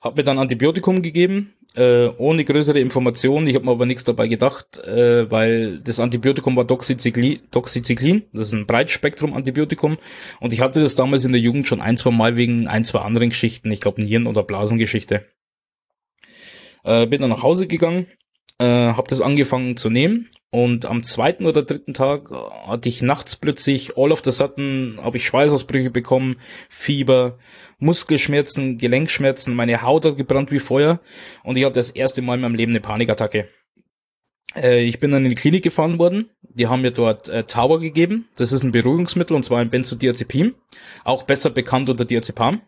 [0.00, 3.46] Hab mir dann Antibiotikum gegeben, äh, ohne größere Informationen.
[3.46, 8.48] Ich habe mir aber nichts dabei gedacht, äh, weil das Antibiotikum war Doxycyclin, Doxycyclin, das
[8.48, 9.98] ist ein Breitspektrum-Antibiotikum.
[10.40, 13.00] Und ich hatte das damals in der Jugend schon ein, zwei Mal wegen ein, zwei
[13.00, 13.70] anderen Geschichten.
[13.70, 15.26] Ich glaube Nieren- oder Blasengeschichte.
[16.84, 18.06] Äh, bin dann nach Hause gegangen,
[18.62, 23.34] äh, habe das angefangen zu nehmen und am zweiten oder dritten Tag hatte ich nachts
[23.36, 26.36] plötzlich all of the sudden habe ich Schweißausbrüche bekommen,
[26.68, 27.38] Fieber,
[27.78, 31.00] Muskelschmerzen, Gelenkschmerzen, meine Haut hat gebrannt wie Feuer
[31.42, 33.48] und ich hatte das erste Mal in meinem Leben eine Panikattacke.
[34.54, 36.30] Äh, ich bin dann in die Klinik gefahren worden.
[36.42, 38.28] Die haben mir dort äh, Tower gegeben.
[38.36, 40.54] Das ist ein Beruhigungsmittel und zwar ein Benzodiazepin,
[41.04, 42.60] auch besser bekannt unter Diazepam.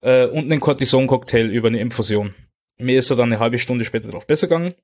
[0.00, 2.34] Äh, und einen Cortison-Cocktail über eine Infusion.
[2.80, 4.74] Mir ist er dann eine halbe Stunde später drauf besser gegangen.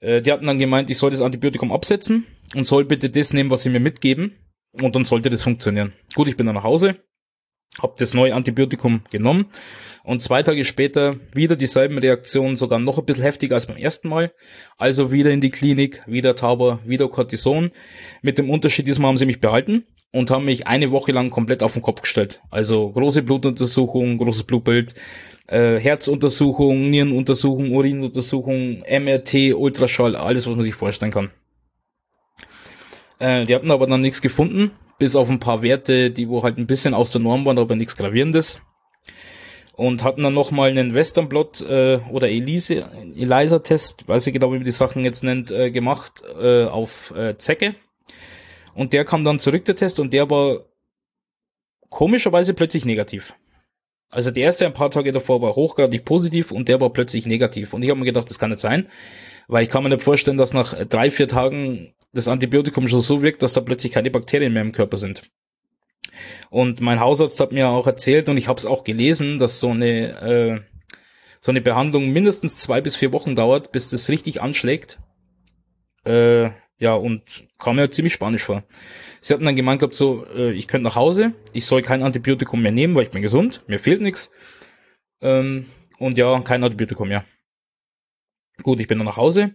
[0.00, 3.50] Äh, die hatten dann gemeint, ich soll das Antibiotikum absetzen und soll bitte das nehmen,
[3.50, 4.36] was sie mir mitgeben.
[4.72, 5.92] Und dann sollte das funktionieren.
[6.14, 6.96] Gut, ich bin dann nach Hause,
[7.80, 9.46] habe das neue Antibiotikum genommen
[10.02, 14.08] und zwei Tage später wieder dieselben Reaktionen, sogar noch ein bisschen heftiger als beim ersten
[14.08, 14.32] Mal.
[14.76, 17.70] Also wieder in die Klinik, wieder Tauber, wieder Cortison.
[18.20, 21.62] Mit dem Unterschied, diesmal haben sie mich behalten und haben mich eine Woche lang komplett
[21.62, 22.40] auf den Kopf gestellt.
[22.50, 24.94] Also große Blutuntersuchung, großes Blutbild,
[25.46, 31.30] äh, Herzuntersuchung, Nierenuntersuchung, Urinuntersuchung, MRT, Ultraschall, alles, was man sich vorstellen kann.
[33.18, 36.58] Äh, die hatten aber dann nichts gefunden bis auf ein paar Werte, die wo halt
[36.58, 38.60] ein bisschen aus der Norm waren, aber nichts Gravierendes.
[39.74, 44.64] Und hatten dann nochmal einen Westernblot äh, oder Elise, ELISA-Test, weiß ich genau, wie man
[44.64, 47.74] die Sachen jetzt nennt, äh, gemacht äh, auf äh, Zecke.
[48.74, 50.60] Und der kam dann zurück, der Test, und der war
[51.88, 53.34] komischerweise plötzlich negativ.
[54.10, 57.74] Also der erste ein paar Tage davor war hochgradig positiv und der war plötzlich negativ.
[57.74, 58.88] Und ich habe mir gedacht, das kann nicht sein,
[59.48, 63.22] weil ich kann mir nicht vorstellen, dass nach drei, vier Tagen das Antibiotikum schon so
[63.22, 65.22] wirkt, dass da plötzlich keine Bakterien mehr im Körper sind.
[66.50, 69.70] Und mein Hausarzt hat mir auch erzählt und ich habe es auch gelesen, dass so
[69.70, 70.60] eine äh,
[71.40, 74.98] so eine Behandlung mindestens zwei bis vier Wochen dauert, bis das richtig anschlägt.
[76.06, 77.22] Äh, ja, und
[77.58, 78.62] kam mir ziemlich spanisch vor.
[79.24, 82.60] Sie hatten dann gemeint gehabt, so, äh, ich könnte nach Hause, ich soll kein Antibiotikum
[82.60, 84.30] mehr nehmen, weil ich bin gesund, mir fehlt nichts.
[85.22, 85.66] Ähm,
[85.98, 87.24] und ja, kein Antibiotikum mehr.
[88.62, 89.54] Gut, ich bin dann nach Hause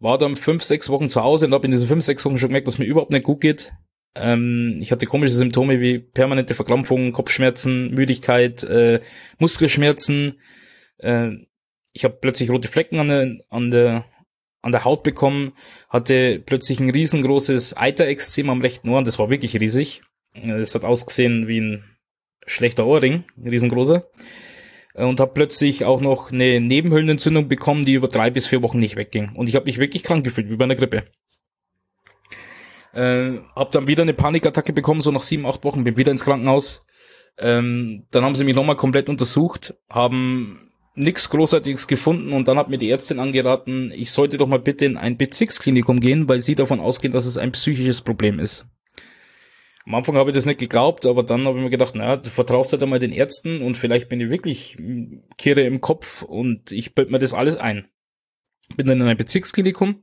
[0.00, 2.50] war dann fünf, sechs Wochen zu Hause und habe in diesen fünf, sechs Wochen schon
[2.50, 3.72] gemerkt, dass mir überhaupt nicht gut geht.
[4.14, 9.00] Ähm, ich hatte komische Symptome wie permanente Verkrampfungen, Kopfschmerzen, Müdigkeit, äh,
[9.38, 10.40] Muskelschmerzen.
[10.98, 11.30] Äh,
[11.92, 14.04] ich habe plötzlich rote Flecken an der, an der
[14.64, 15.52] an der Haut bekommen,
[15.90, 20.02] hatte plötzlich ein riesengroßes Eiterexzem am rechten Ohr und das war wirklich riesig.
[20.32, 21.84] Es hat ausgesehen wie ein
[22.46, 24.08] schlechter Ohrring, ein riesengroßer.
[24.94, 28.78] Äh, und habe plötzlich auch noch eine Nebenhöhlenentzündung bekommen, die über drei bis vier Wochen
[28.78, 29.32] nicht wegging.
[29.34, 31.04] Und ich habe mich wirklich krank gefühlt, wie bei einer Grippe.
[32.94, 36.24] Äh, hab dann wieder eine Panikattacke bekommen, so nach sieben, acht Wochen, bin wieder ins
[36.24, 36.86] Krankenhaus.
[37.36, 40.63] Ähm, dann haben sie mich nochmal komplett untersucht, haben
[40.94, 44.84] nichts Großartiges gefunden und dann hat mir die Ärztin angeraten, ich sollte doch mal bitte
[44.84, 48.66] in ein Bezirksklinikum gehen, weil sie davon ausgehen, dass es ein psychisches Problem ist.
[49.86, 52.30] Am Anfang habe ich das nicht geglaubt, aber dann habe ich mir gedacht, naja, du
[52.30, 54.78] vertraust halt einmal den Ärzten und vielleicht bin ich wirklich
[55.36, 57.86] Kirre im Kopf und ich bild mir das alles ein.
[58.76, 60.02] Bin dann in ein Bezirksklinikum,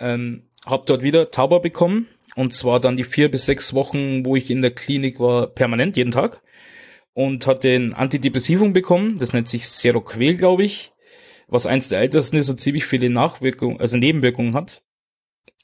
[0.00, 4.34] ähm, habe dort wieder Tauber bekommen und zwar dann die vier bis sechs Wochen, wo
[4.34, 6.42] ich in der Klinik war, permanent, jeden Tag
[7.14, 10.92] und hatte ein Antidepressivum bekommen, das nennt sich Seroquel, glaube ich,
[11.48, 14.82] was eins der ältesten ist und ziemlich viele Nachwirkungen, also Nebenwirkungen hat.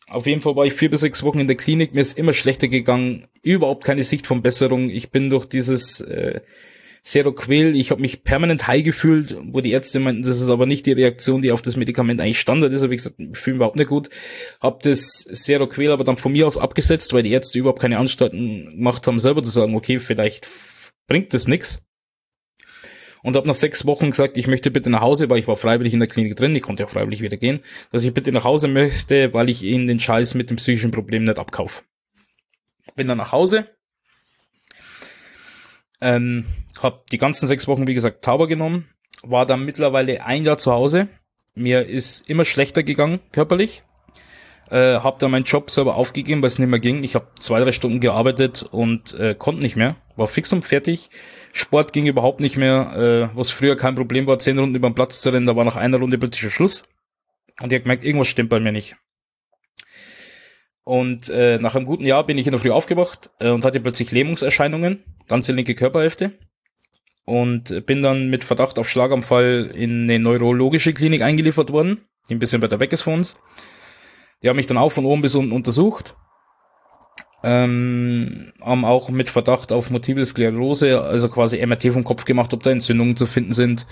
[0.08, 2.32] Auf jeden Fall war ich vier bis sechs Wochen in der Klinik, mir ist immer
[2.32, 4.88] schlechter gegangen, überhaupt keine Sicht von Besserung.
[4.88, 6.40] Ich bin durch dieses äh,
[7.02, 10.86] Seroquel, ich habe mich permanent high gefühlt, wo die Ärzte meinten, das ist aber nicht
[10.86, 13.58] die Reaktion, die auf das Medikament eigentlich Standard ist, habe ich gesagt, ich fühle mich
[13.58, 14.10] überhaupt nicht gut.
[14.60, 18.76] Habe das Seroquel aber dann von mir aus abgesetzt, weil die Ärzte überhaupt keine Anstalten
[18.76, 20.46] gemacht haben, selber zu sagen, okay, vielleicht
[21.08, 21.84] bringt das nix.
[23.24, 25.92] Und habe nach sechs Wochen gesagt, ich möchte bitte nach Hause, weil ich war freiwillig
[25.92, 27.60] in der Klinik drin, ich konnte ja freiwillig wieder gehen,
[27.90, 31.24] dass ich bitte nach Hause möchte, weil ich ihnen den Scheiß mit dem psychischen Problem
[31.24, 31.82] nicht abkaufe.
[32.94, 33.66] Bin dann nach Hause,
[36.00, 36.44] ähm,
[36.80, 38.88] habe die ganzen sechs Wochen, wie gesagt, Tauber genommen,
[39.22, 41.08] war dann mittlerweile ein Jahr zu Hause.
[41.54, 43.82] Mir ist immer schlechter gegangen, körperlich.
[44.70, 47.02] Äh, habe dann meinen Job selber aufgegeben, weil es nicht mehr ging.
[47.02, 49.96] Ich habe zwei, drei Stunden gearbeitet und äh, konnte nicht mehr.
[50.18, 51.10] War fix und fertig.
[51.52, 53.30] Sport ging überhaupt nicht mehr.
[53.32, 55.64] Äh, was früher kein Problem war, zehn Runden über den Platz zu rennen, da war
[55.64, 56.82] nach einer Runde plötzlich Schluss.
[57.60, 58.96] Und ich habe gemerkt, irgendwas stimmt bei mir nicht.
[60.82, 63.78] Und äh, nach einem guten Jahr bin ich in der Früh aufgewacht äh, und hatte
[63.78, 66.32] plötzlich Lähmungserscheinungen, ganze linke Körperhälfte.
[67.24, 72.38] Und bin dann mit Verdacht auf Schlaganfall in eine neurologische Klinik eingeliefert worden, die ein
[72.40, 73.40] bisschen weiter weg ist von uns.
[74.42, 76.16] Die haben mich dann auch von oben bis unten untersucht.
[77.44, 82.62] Ähm, haben auch mit Verdacht auf Multiple Sklerose, also quasi MRT vom Kopf gemacht, ob
[82.62, 83.86] da Entzündungen zu finden sind.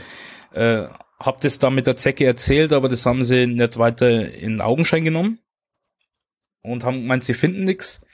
[0.52, 0.86] Äh,
[1.18, 5.05] hab das dann mit der Zecke erzählt, aber das haben sie nicht weiter in Augenschein
[5.05, 5.39] genommen
[6.62, 8.05] und haben gemeint, sie finden nichts.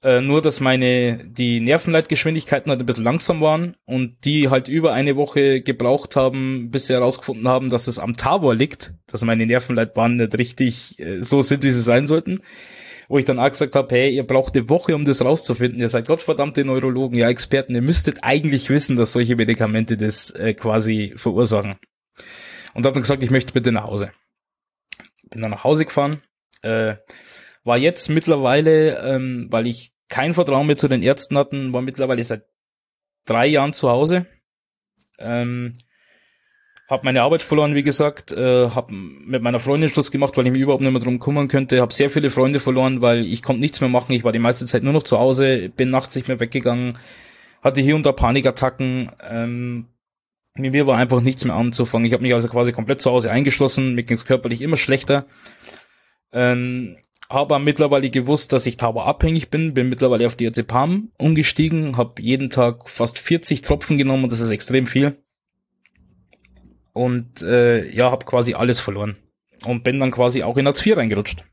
[0.00, 4.92] Äh, nur, dass meine, die Nervenleitgeschwindigkeiten halt ein bisschen langsam waren und die halt über
[4.92, 9.44] eine Woche gebraucht haben, bis sie herausgefunden haben, dass es am Tavor liegt, dass meine
[9.44, 12.42] Nervenleitbahnen nicht richtig äh, so sind, wie sie sein sollten.
[13.08, 15.80] Wo ich dann auch gesagt habe, hey, ihr braucht eine Woche, um das rauszufinden.
[15.80, 20.52] Ihr seid gottverdammte Neurologen, ja Experten, ihr müsstet eigentlich wissen, dass solche Medikamente das äh,
[20.52, 21.76] quasi verursachen.
[22.74, 24.12] Und habe dann gesagt, ich möchte bitte nach Hause.
[25.30, 26.22] Bin dann nach Hause gefahren,
[26.62, 26.96] äh,
[27.64, 32.22] war jetzt mittlerweile, ähm, weil ich kein Vertrauen mehr zu den Ärzten hatten, war mittlerweile
[32.22, 32.46] seit
[33.24, 34.26] drei Jahren zu Hause.
[35.18, 35.74] Ähm,
[36.88, 40.52] habe meine Arbeit verloren, wie gesagt, äh, habe mit meiner Freundin Schluss gemacht, weil ich
[40.52, 41.82] mich überhaupt nicht mehr drum kümmern könnte.
[41.82, 44.12] Habe sehr viele Freunde verloren, weil ich konnte nichts mehr machen.
[44.12, 46.96] Ich war die meiste Zeit nur noch zu Hause, bin nachts nicht mehr weggegangen,
[47.62, 49.12] hatte hier und da Panikattacken.
[49.22, 49.86] Ähm,
[50.54, 52.06] mit mir war einfach nichts mehr anzufangen.
[52.06, 55.26] Ich habe mich also quasi komplett zu Hause eingeschlossen, mir ging es körperlich immer schlechter.
[56.32, 56.96] Ähm,
[57.28, 62.88] habe mittlerweile gewusst, dass ich tauberabhängig bin, bin mittlerweile auf Diazepam umgestiegen, habe jeden Tag
[62.88, 65.22] fast 40 Tropfen genommen und das ist extrem viel.
[66.98, 69.16] Und äh, ja, habe quasi alles verloren
[69.64, 71.44] und bin dann quasi auch in Hartz IV reingerutscht.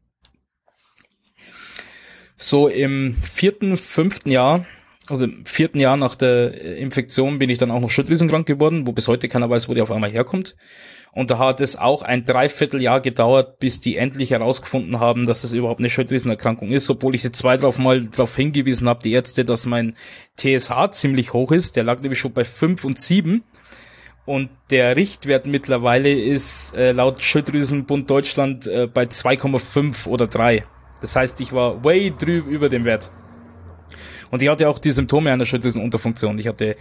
[2.36, 4.66] So im vierten, fünften Jahr,
[5.08, 8.92] also im vierten Jahr nach der Infektion bin ich dann auch noch schilddrüsenkrank geworden, wo
[8.92, 10.56] bis heute keiner weiß, wo die auf einmal herkommt.
[11.12, 15.54] Und da hat es auch ein Dreivierteljahr gedauert, bis die endlich herausgefunden haben, dass es
[15.54, 19.46] überhaupt eine Schilddrüsenerkrankung ist, obwohl ich sie zwei drauf mal darauf hingewiesen habe, die Ärzte,
[19.46, 19.96] dass mein
[20.38, 21.76] TSH ziemlich hoch ist.
[21.76, 23.44] Der lag nämlich schon bei fünf und sieben
[24.26, 30.64] Und der Richtwert mittlerweile ist äh, laut Schilddrüsenbund Deutschland äh, bei 2,5 oder 3.
[31.02, 33.12] Das heißt, ich war way drüber über dem Wert.
[34.32, 36.40] Und ich hatte auch die Symptome einer Schilddrüsenunterfunktion.
[36.40, 36.76] Ich hatte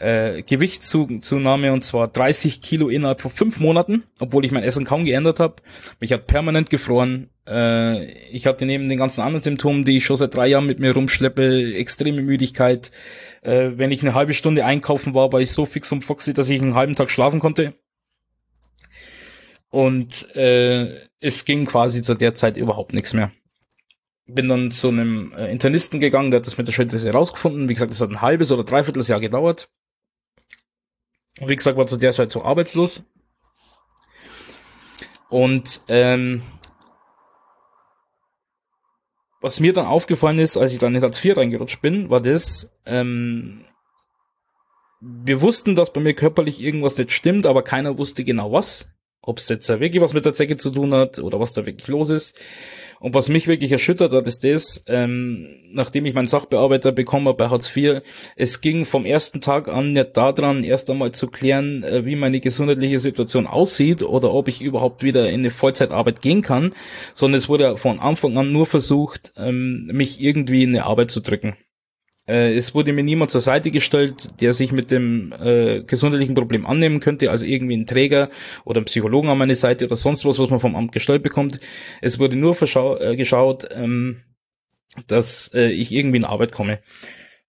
[0.00, 5.04] äh, Gewichtszunahme und zwar 30 Kilo innerhalb von fünf Monaten, obwohl ich mein Essen kaum
[5.04, 5.56] geändert habe.
[6.00, 7.28] Mich hat permanent gefroren.
[7.46, 10.80] Äh, ich hatte neben den ganzen anderen Symptomen, die ich schon seit drei Jahren mit
[10.80, 12.90] mir rumschleppe, extreme Müdigkeit.
[13.42, 16.50] Äh, wenn ich eine halbe Stunde einkaufen war, war ich so fix und foxy, dass
[16.50, 17.74] ich einen halben Tag schlafen konnte.
[19.70, 23.30] Und äh, es ging quasi zu der Zeit überhaupt nichts mehr
[24.34, 27.68] bin dann zu einem äh, Internisten gegangen, der hat das mit der Schilddrüse herausgefunden.
[27.68, 29.68] Wie gesagt, das hat ein halbes oder dreiviertel Jahr gedauert.
[31.38, 33.02] Wie gesagt, war zu der Zeit so arbeitslos.
[35.28, 36.42] Und ähm,
[39.40, 42.72] was mir dann aufgefallen ist, als ich dann in Hartz IV reingerutscht bin, war das,
[42.84, 43.64] ähm,
[45.00, 48.90] wir wussten, dass bei mir körperlich irgendwas nicht stimmt, aber keiner wusste genau was.
[49.22, 51.88] Ob es jetzt wirklich was mit der Zecke zu tun hat oder was da wirklich
[51.88, 52.34] los ist.
[53.00, 57.36] Und was mich wirklich erschüttert hat, ist das, ähm, nachdem ich meinen Sachbearbeiter bekommen habe
[57.36, 58.02] bei Hartz IV,
[58.36, 62.40] es ging vom ersten Tag an nicht daran, erst einmal zu klären, äh, wie meine
[62.40, 66.74] gesundheitliche Situation aussieht oder ob ich überhaupt wieder in eine Vollzeitarbeit gehen kann,
[67.14, 71.20] sondern es wurde von Anfang an nur versucht, ähm, mich irgendwie in eine Arbeit zu
[71.20, 71.56] drücken.
[72.30, 76.64] Äh, es wurde mir niemand zur Seite gestellt, der sich mit dem äh, gesundheitlichen Problem
[76.64, 78.30] annehmen könnte, also irgendwie ein Träger
[78.64, 81.58] oder ein Psychologen an meine Seite oder sonst was, was man vom Amt gestellt bekommt.
[82.00, 84.22] Es wurde nur äh, geschaut, ähm,
[85.08, 86.78] dass äh, ich irgendwie in Arbeit komme.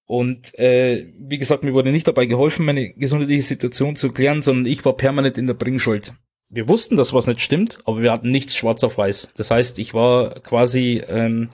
[0.06, 4.66] Und äh, wie gesagt, mir wurde nicht dabei geholfen, meine gesundheitliche Situation zu klären, sondern
[4.66, 6.14] ich war permanent in der Bringschuld.
[6.50, 9.34] Wir wussten, dass was nicht stimmt, aber wir hatten nichts schwarz auf weiß.
[9.38, 11.50] Das heißt, ich war quasi, ähm,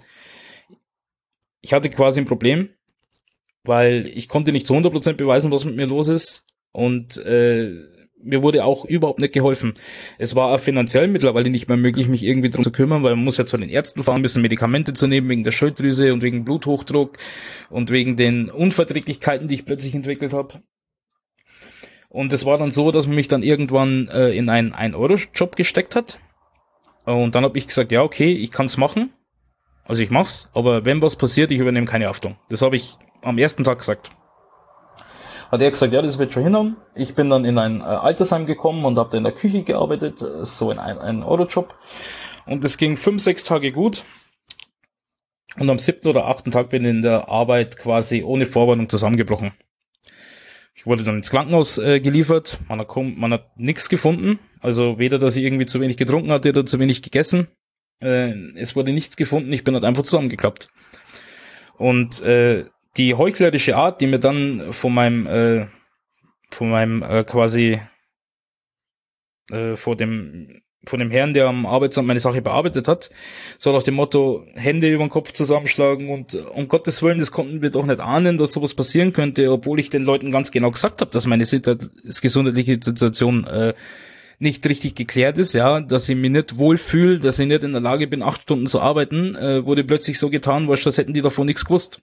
[1.62, 2.70] ich hatte quasi ein Problem,
[3.68, 7.72] weil ich konnte nicht zu 100% beweisen, was mit mir los ist und äh,
[8.22, 9.74] mir wurde auch überhaupt nicht geholfen.
[10.18, 13.24] Es war auch finanziell mittlerweile nicht mehr möglich, mich irgendwie drum zu kümmern, weil man
[13.24, 16.22] muss ja zu den Ärzten fahren, ein bisschen Medikamente zu nehmen wegen der Schilddrüse und
[16.22, 17.18] wegen Bluthochdruck
[17.70, 20.62] und wegen den Unverträglichkeiten, die ich plötzlich entwickelt habe.
[22.10, 25.96] Und es war dann so, dass man mich dann irgendwann äh, in einen 1-Euro-Job gesteckt
[25.96, 26.20] hat.
[27.06, 29.14] Und dann habe ich gesagt, ja, okay, ich kann's machen.
[29.86, 32.36] Also ich mach's, aber wenn was passiert, ich übernehme keine Haftung.
[32.50, 34.12] Das habe ich am ersten Tag gesagt.
[35.52, 36.76] Hat er gesagt, ja, das wird schon hinhauen.
[36.94, 40.22] Ich bin dann in ein äh, Altersheim gekommen und habe da in der Küche gearbeitet,
[40.22, 41.74] äh, so in einem Euro-Job.
[42.46, 44.04] Und es ging fünf, sechs Tage gut.
[45.58, 49.54] Und am siebten oder achten Tag bin ich in der Arbeit quasi ohne Vorwarnung zusammengebrochen.
[50.76, 52.60] Ich wurde dann ins Krankenhaus äh, geliefert.
[52.68, 54.40] Man hat, man hat nichts gefunden.
[54.60, 57.48] Also weder, dass ich irgendwie zu wenig getrunken hatte oder zu wenig gegessen.
[58.02, 59.52] Äh, es wurde nichts gefunden.
[59.54, 60.70] Ich bin halt einfach zusammengeklappt.
[61.78, 62.66] Und äh,
[62.98, 65.68] die heuchlerische Art, die mir dann von meinem, äh,
[66.50, 67.80] von meinem äh, quasi
[69.52, 73.10] äh, vor dem von dem Herrn, der am Arbeitsamt meine Sache bearbeitet hat,
[73.58, 77.62] so nach dem Motto, Hände über den Kopf zusammenschlagen und um Gottes Willen, das konnten
[77.62, 81.02] wir doch nicht ahnen, dass sowas passieren könnte, obwohl ich den Leuten ganz genau gesagt
[81.02, 83.74] habe, dass meine gesundheitliche Situation äh,
[84.40, 87.82] nicht richtig geklärt ist, ja, dass ich mich nicht wohlfühle, dass ich nicht in der
[87.82, 91.22] Lage bin, acht Stunden zu arbeiten, äh, wurde plötzlich so getan, weil das hätten die
[91.22, 92.02] davon nichts gewusst.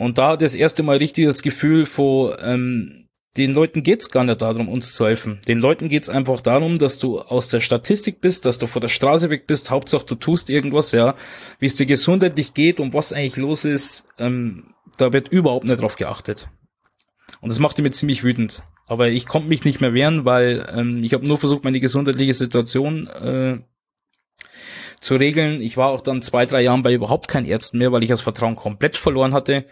[0.00, 4.24] Und da hat das erste Mal richtig das Gefühl von, ähm, den Leuten geht's gar
[4.24, 5.40] nicht darum, uns zu helfen.
[5.46, 8.88] Den Leuten geht's einfach darum, dass du aus der Statistik bist, dass du vor der
[8.88, 9.70] Straße weg bist.
[9.70, 11.16] Hauptsache, du tust irgendwas, ja.
[11.58, 15.82] Wie es dir gesundheitlich geht und was eigentlich los ist, ähm, da wird überhaupt nicht
[15.82, 16.48] drauf geachtet.
[17.42, 18.62] Und das machte mich ziemlich wütend.
[18.86, 22.32] Aber ich konnte mich nicht mehr wehren, weil ähm, ich habe nur versucht, meine gesundheitliche
[22.32, 23.58] Situation äh,
[25.00, 25.60] zu regeln.
[25.60, 28.20] Ich war auch dann zwei, drei Jahren bei überhaupt keinen Ärzten mehr, weil ich das
[28.20, 29.64] Vertrauen komplett verloren hatte.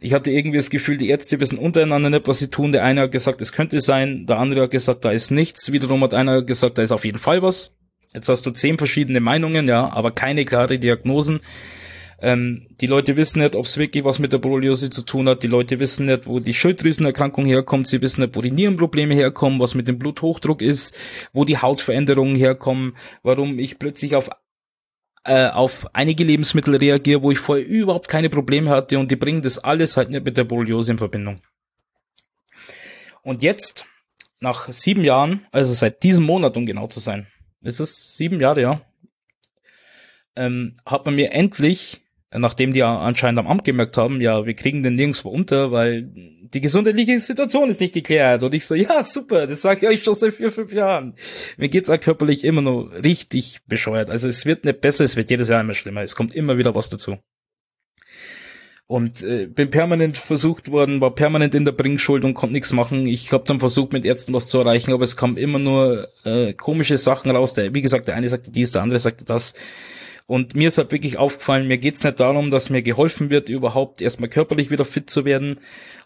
[0.00, 2.72] Ich hatte irgendwie das Gefühl, die Ärzte wissen untereinander nicht, was sie tun.
[2.72, 5.70] Der eine hat gesagt, es könnte sein, der andere hat gesagt, da ist nichts.
[5.70, 7.76] Wiederum hat einer gesagt, da ist auf jeden Fall was.
[8.12, 11.40] Jetzt hast du zehn verschiedene Meinungen, ja, aber keine klare Diagnosen.
[12.20, 15.42] Ähm, die Leute wissen nicht, ob es wirklich was mit der Borreliose zu tun hat.
[15.42, 17.88] Die Leute wissen nicht, wo die Schilddrüsenerkrankung herkommt.
[17.88, 20.96] Sie wissen nicht, wo die Nierenprobleme herkommen, was mit dem Bluthochdruck ist,
[21.32, 24.30] wo die Hautveränderungen herkommen, warum ich plötzlich auf
[25.24, 29.42] äh, auf einige Lebensmittel reagiere, wo ich vorher überhaupt keine Probleme hatte und die bringen
[29.42, 31.40] das alles halt nicht mit der Borreliose in Verbindung.
[33.22, 33.86] Und jetzt,
[34.40, 37.26] nach sieben Jahren, also seit diesem Monat, um genau zu sein,
[37.62, 38.74] ist es sieben Jahre, ja,
[40.36, 42.03] ähm, hat man mir endlich
[42.38, 46.10] nachdem die anscheinend am Amt gemerkt haben, ja, wir kriegen den nirgendwo unter, weil
[46.54, 48.42] die gesundheitliche Situation ist nicht geklärt.
[48.42, 51.14] Und ich so, ja, super, das sage ich euch schon seit vier, fünf Jahren.
[51.56, 54.10] Mir geht's auch körperlich immer noch richtig bescheuert.
[54.10, 56.02] Also es wird nicht besser, es wird jedes Jahr immer schlimmer.
[56.02, 57.18] Es kommt immer wieder was dazu.
[58.86, 63.06] Und äh, bin permanent versucht worden, war permanent in der Bringschuld und konnte nichts machen.
[63.06, 66.52] Ich habe dann versucht, mit Ärzten was zu erreichen, aber es kam immer nur äh,
[66.52, 67.54] komische Sachen raus.
[67.54, 69.54] Der, wie gesagt, der eine sagte dies, der andere sagte das.
[70.26, 74.00] Und mir ist halt wirklich aufgefallen, mir geht's nicht darum, dass mir geholfen wird, überhaupt
[74.00, 75.60] erstmal körperlich wieder fit zu werden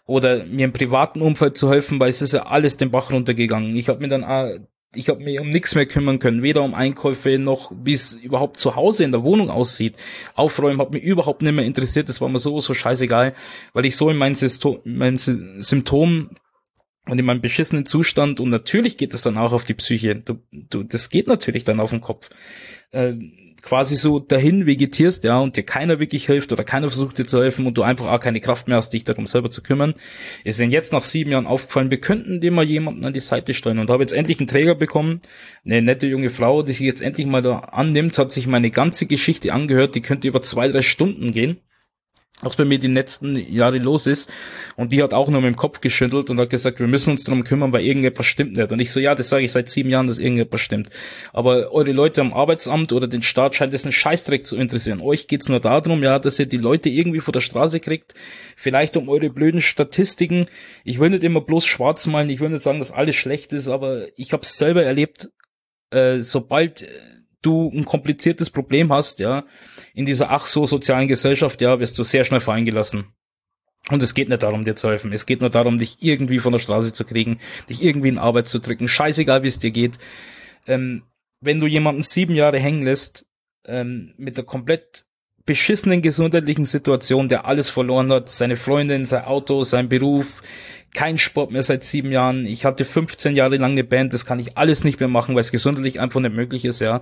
[0.05, 3.75] oder mir im privaten Umfeld zu helfen, weil es ist ja alles den Bach runtergegangen.
[3.77, 4.49] Ich habe mir dann auch
[4.95, 8.57] ich habe mich um nichts mehr kümmern können, weder um Einkäufe noch wie es überhaupt
[8.57, 9.95] zu Hause in der Wohnung aussieht.
[10.33, 13.35] Aufräumen hat mich überhaupt nicht mehr interessiert, das war mir so so scheißegal,
[13.73, 14.35] weil ich so in meinen
[14.85, 16.31] mein Symptom
[17.05, 20.15] und in meinem beschissenen Zustand und natürlich geht das dann auch auf die Psyche.
[20.15, 22.29] Du, du, das geht natürlich dann auf den Kopf.
[22.91, 23.13] Äh,
[23.61, 27.41] quasi so dahin vegetierst, ja, und dir keiner wirklich hilft oder keiner versucht dir zu
[27.41, 29.93] helfen und du einfach auch keine Kraft mehr hast, dich darum selber zu kümmern,
[30.43, 33.53] ist denn jetzt nach sieben Jahren aufgefallen, wir könnten dir mal jemanden an die Seite
[33.53, 33.79] stellen.
[33.79, 35.21] Und habe jetzt endlich einen Träger bekommen,
[35.65, 39.05] eine nette junge Frau, die sich jetzt endlich mal da annimmt, hat sich meine ganze
[39.05, 41.57] Geschichte angehört, die könnte über zwei, drei Stunden gehen
[42.41, 44.31] was bei mir die letzten Jahre los ist.
[44.75, 47.23] Und die hat auch nur mit dem Kopf geschüttelt und hat gesagt, wir müssen uns
[47.23, 48.71] darum kümmern, weil irgendetwas stimmt nicht.
[48.71, 50.89] Und ich so, ja, das sage ich seit sieben Jahren, dass irgendetwas stimmt.
[51.33, 55.01] Aber eure Leute am Arbeitsamt oder den Staat scheint es einen Scheißdreck zu interessieren.
[55.01, 58.13] Euch geht's nur darum, ja, dass ihr die Leute irgendwie vor der Straße kriegt.
[58.55, 60.45] Vielleicht um eure blöden Statistiken.
[60.83, 63.67] Ich will nicht immer bloß schwarz malen, ich will nicht sagen, dass alles schlecht ist,
[63.67, 65.29] aber ich habe es selber erlebt,
[65.91, 66.85] äh, sobald
[67.41, 69.45] du ein kompliziertes Problem hast, ja,
[69.93, 73.05] in dieser ach so sozialen Gesellschaft, ja, wirst du sehr schnell fallen gelassen.
[73.89, 75.13] Und es geht nicht darum, dir zu helfen.
[75.13, 77.39] Es geht nur darum, dich irgendwie von der Straße zu kriegen,
[77.69, 78.87] dich irgendwie in Arbeit zu drücken.
[78.87, 79.97] Scheißegal, wie es dir geht.
[80.67, 81.03] Ähm,
[81.41, 83.25] wenn du jemanden sieben Jahre hängen lässt,
[83.65, 85.05] ähm, mit der komplett
[85.45, 90.43] beschissenen gesundheitlichen Situation, der alles verloren hat, seine Freundin, sein Auto, sein Beruf,
[90.93, 92.45] kein Sport mehr seit sieben Jahren.
[92.45, 95.41] Ich hatte 15 Jahre lang eine Band, das kann ich alles nicht mehr machen, weil
[95.41, 97.01] es gesundheitlich einfach nicht möglich ist, ja.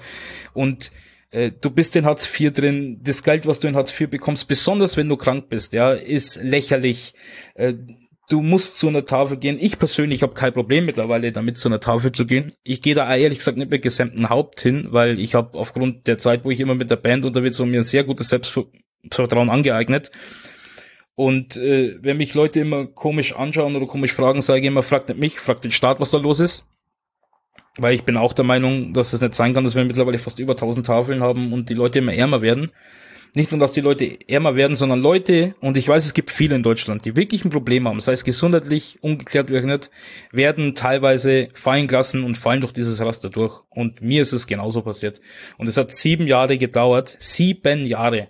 [0.54, 0.92] Und
[1.32, 4.48] äh, du bist in Hartz IV drin, das Geld, was du in Hartz IV bekommst,
[4.48, 7.14] besonders wenn du krank bist, ja, ist lächerlich.
[7.56, 7.74] Äh,
[8.30, 9.58] du musst zu einer Tafel gehen.
[9.60, 12.54] Ich persönlich habe kein Problem mittlerweile damit, zu einer Tafel zu gehen.
[12.64, 16.18] Ich gehe da ehrlich gesagt nicht mit gesämten Haupt hin, weil ich habe aufgrund der
[16.18, 20.12] Zeit, wo ich immer mit der Band unterwegs war, mir ein sehr gutes Selbstvertrauen angeeignet.
[21.18, 25.10] Und äh, wenn mich Leute immer komisch anschauen oder komisch fragen, sage ich immer, fragt
[25.10, 26.64] nicht mich, fragt den Staat, was da los ist.
[27.76, 30.38] Weil ich bin auch der Meinung, dass es nicht sein kann, dass wir mittlerweile fast
[30.38, 32.70] über 1000 Tafeln haben und die Leute immer ärmer werden.
[33.34, 36.56] Nicht nur, dass die Leute ärmer werden, sondern Leute, und ich weiß, es gibt viele
[36.56, 39.90] in Deutschland, die wirklich ein Problem haben, sei es gesundheitlich, ungeklärt oder nicht,
[40.32, 43.64] werden teilweise fallen gelassen und fallen durch dieses Raster durch.
[43.70, 45.20] Und mir ist es genauso passiert.
[45.58, 47.18] Und es hat sieben Jahre gedauert.
[47.18, 48.30] Sieben Jahre.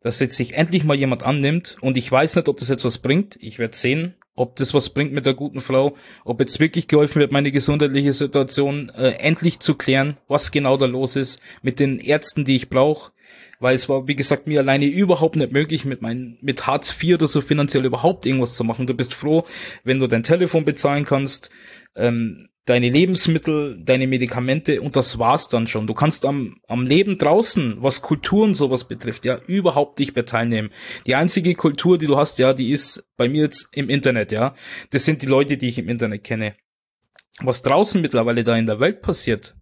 [0.00, 1.76] Dass jetzt sich endlich mal jemand annimmt.
[1.80, 3.36] Und ich weiß nicht, ob das jetzt was bringt.
[3.40, 7.20] Ich werde sehen ob das was bringt mit der guten Frau, ob jetzt wirklich geholfen
[7.20, 11.98] wird, meine gesundheitliche Situation äh, endlich zu klären, was genau da los ist, mit den
[11.98, 13.12] Ärzten, die ich brauche,
[13.58, 17.14] weil es war, wie gesagt, mir alleine überhaupt nicht möglich, mit meinen, mit Hartz IV
[17.14, 18.86] oder so finanziell überhaupt irgendwas zu machen.
[18.86, 19.44] Du bist froh,
[19.82, 21.50] wenn du dein Telefon bezahlen kannst,
[21.96, 25.86] ähm, deine Lebensmittel, deine Medikamente und das war's dann schon.
[25.86, 30.26] Du kannst am, am Leben draußen, was Kultur und sowas betrifft, ja, überhaupt nicht mehr
[30.26, 30.70] teilnehmen.
[31.06, 34.54] Die einzige Kultur, die du hast, ja, die ist bei mir jetzt im Internet, ja.
[34.90, 36.56] Das sind die Leute, die ich im Internet kenne.
[37.40, 39.56] Was draußen mittlerweile da in der Welt passiert,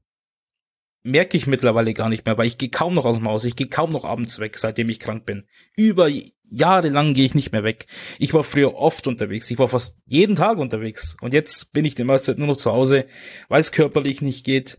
[1.03, 3.55] merke ich mittlerweile gar nicht mehr, weil ich gehe kaum noch aus dem Haus, ich
[3.55, 5.45] gehe kaum noch abends weg, seitdem ich krank bin.
[5.77, 6.09] Über
[6.51, 7.87] jahrelang gehe ich nicht mehr weg.
[8.19, 11.95] Ich war früher oft unterwegs, ich war fast jeden Tag unterwegs und jetzt bin ich
[11.95, 13.07] die meiste Zeit nur noch zu Hause,
[13.49, 14.79] weil es körperlich nicht geht.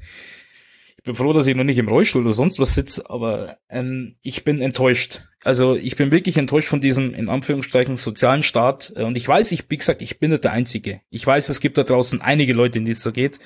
[0.97, 4.15] Ich bin froh, dass ich noch nicht im Rollstuhl oder sonst was sitze, aber ähm,
[4.21, 5.21] ich bin enttäuscht.
[5.43, 8.89] Also ich bin wirklich enttäuscht von diesem, in Anführungszeichen, sozialen Staat.
[8.91, 10.99] Und ich weiß, ich, wie gesagt, ich bin nicht der Einzige.
[11.09, 13.39] Ich weiß, es gibt da draußen einige Leute, in die es so geht.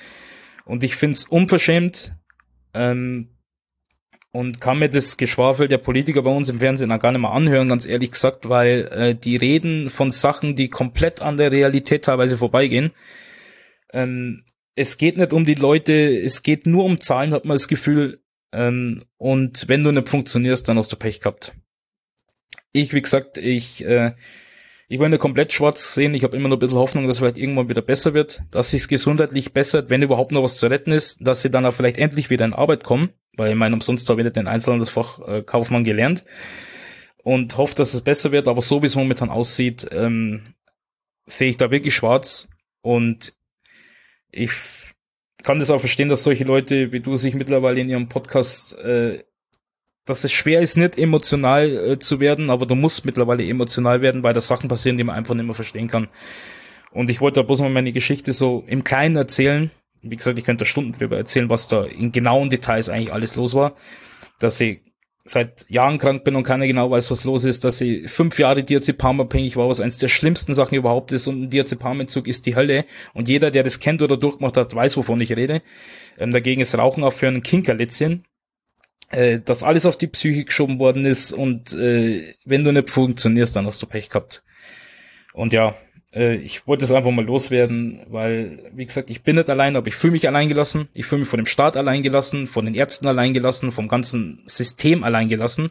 [0.64, 2.14] Und ich finde es unverschämt,
[2.74, 3.28] ähm,
[4.32, 7.32] und kann mir das Geschwafel der Politiker bei uns im Fernsehen auch gar nicht mehr
[7.32, 12.06] anhören, ganz ehrlich gesagt, weil äh, die reden von Sachen, die komplett an der Realität
[12.06, 12.92] teilweise vorbeigehen.
[13.92, 14.44] Ähm,
[14.74, 18.22] es geht nicht um die Leute, es geht nur um Zahlen, hat man das Gefühl.
[18.52, 21.54] Ähm, und wenn du nicht funktionierst, dann hast du Pech gehabt.
[22.72, 24.12] Ich, wie gesagt, ich äh,
[24.92, 26.12] ich wollte komplett schwarz sehen.
[26.12, 28.88] Ich habe immer noch ein bisschen Hoffnung, dass vielleicht irgendwann wieder besser wird, dass sich
[28.88, 32.28] gesundheitlich bessert, wenn überhaupt noch was zu retten ist, dass sie dann auch vielleicht endlich
[32.28, 35.84] wieder in Arbeit kommen, weil ich meine, umsonst habe ich nicht den Einzelhandelsfach äh, Kaufmann
[35.84, 36.24] gelernt
[37.22, 40.42] und hoffe, dass es besser wird, aber so wie es momentan aussieht, ähm,
[41.26, 42.48] sehe ich da wirklich schwarz
[42.80, 43.32] und
[44.30, 44.52] ich
[45.42, 49.24] kann das auch verstehen, dass solche Leute wie du sich mittlerweile in ihrem Podcast äh,
[50.04, 54.22] dass es schwer ist, nicht emotional äh, zu werden, aber du musst mittlerweile emotional werden,
[54.22, 56.08] weil da Sachen passieren, die man einfach nicht mehr verstehen kann.
[56.90, 59.70] Und ich wollte da bloß mal meine Geschichte so im Kleinen erzählen.
[60.02, 63.54] Wie gesagt, ich könnte Stunden drüber erzählen, was da in genauen Details eigentlich alles los
[63.54, 63.76] war.
[64.40, 64.80] Dass ich
[65.24, 68.64] seit Jahren krank bin und keiner genau weiß, was los ist, dass ich fünf Jahre
[68.64, 72.84] Diazepam-abhängig war, was eins der schlimmsten Sachen überhaupt ist und ein Diazepamentzug ist die Hölle
[73.14, 75.62] und jeder, der das kennt oder durchgemacht hat, weiß, wovon ich rede.
[76.18, 78.24] Ähm, dagegen ist Rauchen auch für einen Kinkerlitzchen
[79.12, 83.54] äh, dass alles auf die Psyche geschoben worden ist und äh, wenn du nicht funktionierst,
[83.54, 84.42] dann hast du Pech gehabt.
[85.34, 85.74] Und ja,
[86.14, 89.86] äh, ich wollte es einfach mal loswerden, weil, wie gesagt, ich bin nicht allein, aber
[89.86, 90.88] ich fühle mich alleingelassen.
[90.94, 95.68] Ich fühle mich von dem Staat alleingelassen, von den Ärzten alleingelassen, vom ganzen System alleingelassen.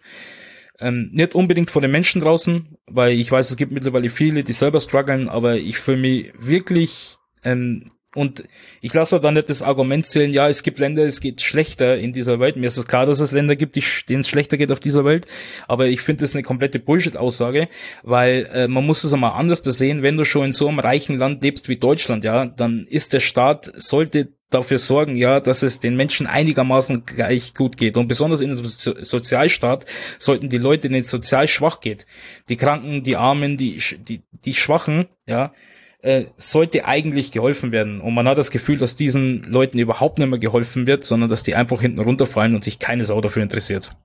[0.79, 4.53] Ähm, nicht unbedingt von den Menschen draußen, weil ich weiß, es gibt mittlerweile viele, die
[4.53, 8.43] selber strugglen, aber ich fühle mich wirklich ähm, und
[8.81, 12.11] ich lasse da nicht das Argument zählen, ja, es gibt Länder, es geht schlechter in
[12.11, 12.57] dieser Welt.
[12.57, 13.77] Mir ist es klar, dass es Länder gibt,
[14.09, 15.27] denen es schlechter geht auf dieser Welt.
[15.69, 17.69] Aber ich finde das eine komplette Bullshit-Aussage,
[18.03, 20.01] weil äh, man muss es einmal anders sehen.
[20.01, 23.21] Wenn du schon in so einem reichen Land lebst wie Deutschland, ja, dann ist der
[23.21, 27.95] Staat, sollte dafür sorgen, ja, dass es den Menschen einigermaßen gleich gut geht.
[27.95, 29.85] Und besonders in einem so Sozialstaat
[30.19, 32.05] sollten die Leute, denen es sozial schwach geht,
[32.49, 35.53] die Kranken, die Armen, die, die, die Schwachen, ja,
[36.01, 38.01] äh, sollte eigentlich geholfen werden.
[38.01, 41.43] Und man hat das Gefühl, dass diesen Leuten überhaupt nicht mehr geholfen wird, sondern dass
[41.43, 43.95] die einfach hinten runterfallen und sich keine Sau dafür interessiert.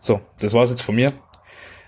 [0.00, 1.12] So, das war's jetzt von mir.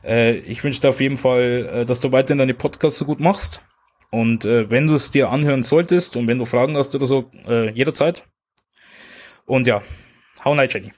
[0.04, 3.20] Äh, ich wünsche dir auf jeden Fall, äh, dass du weiterhin deine Podcasts so gut
[3.20, 3.62] machst.
[4.10, 7.30] Und äh, wenn du es dir anhören solltest und wenn du Fragen hast oder so,
[7.48, 8.24] äh, jederzeit.
[9.46, 9.82] Und ja,
[10.44, 10.92] hau rein, Jenny.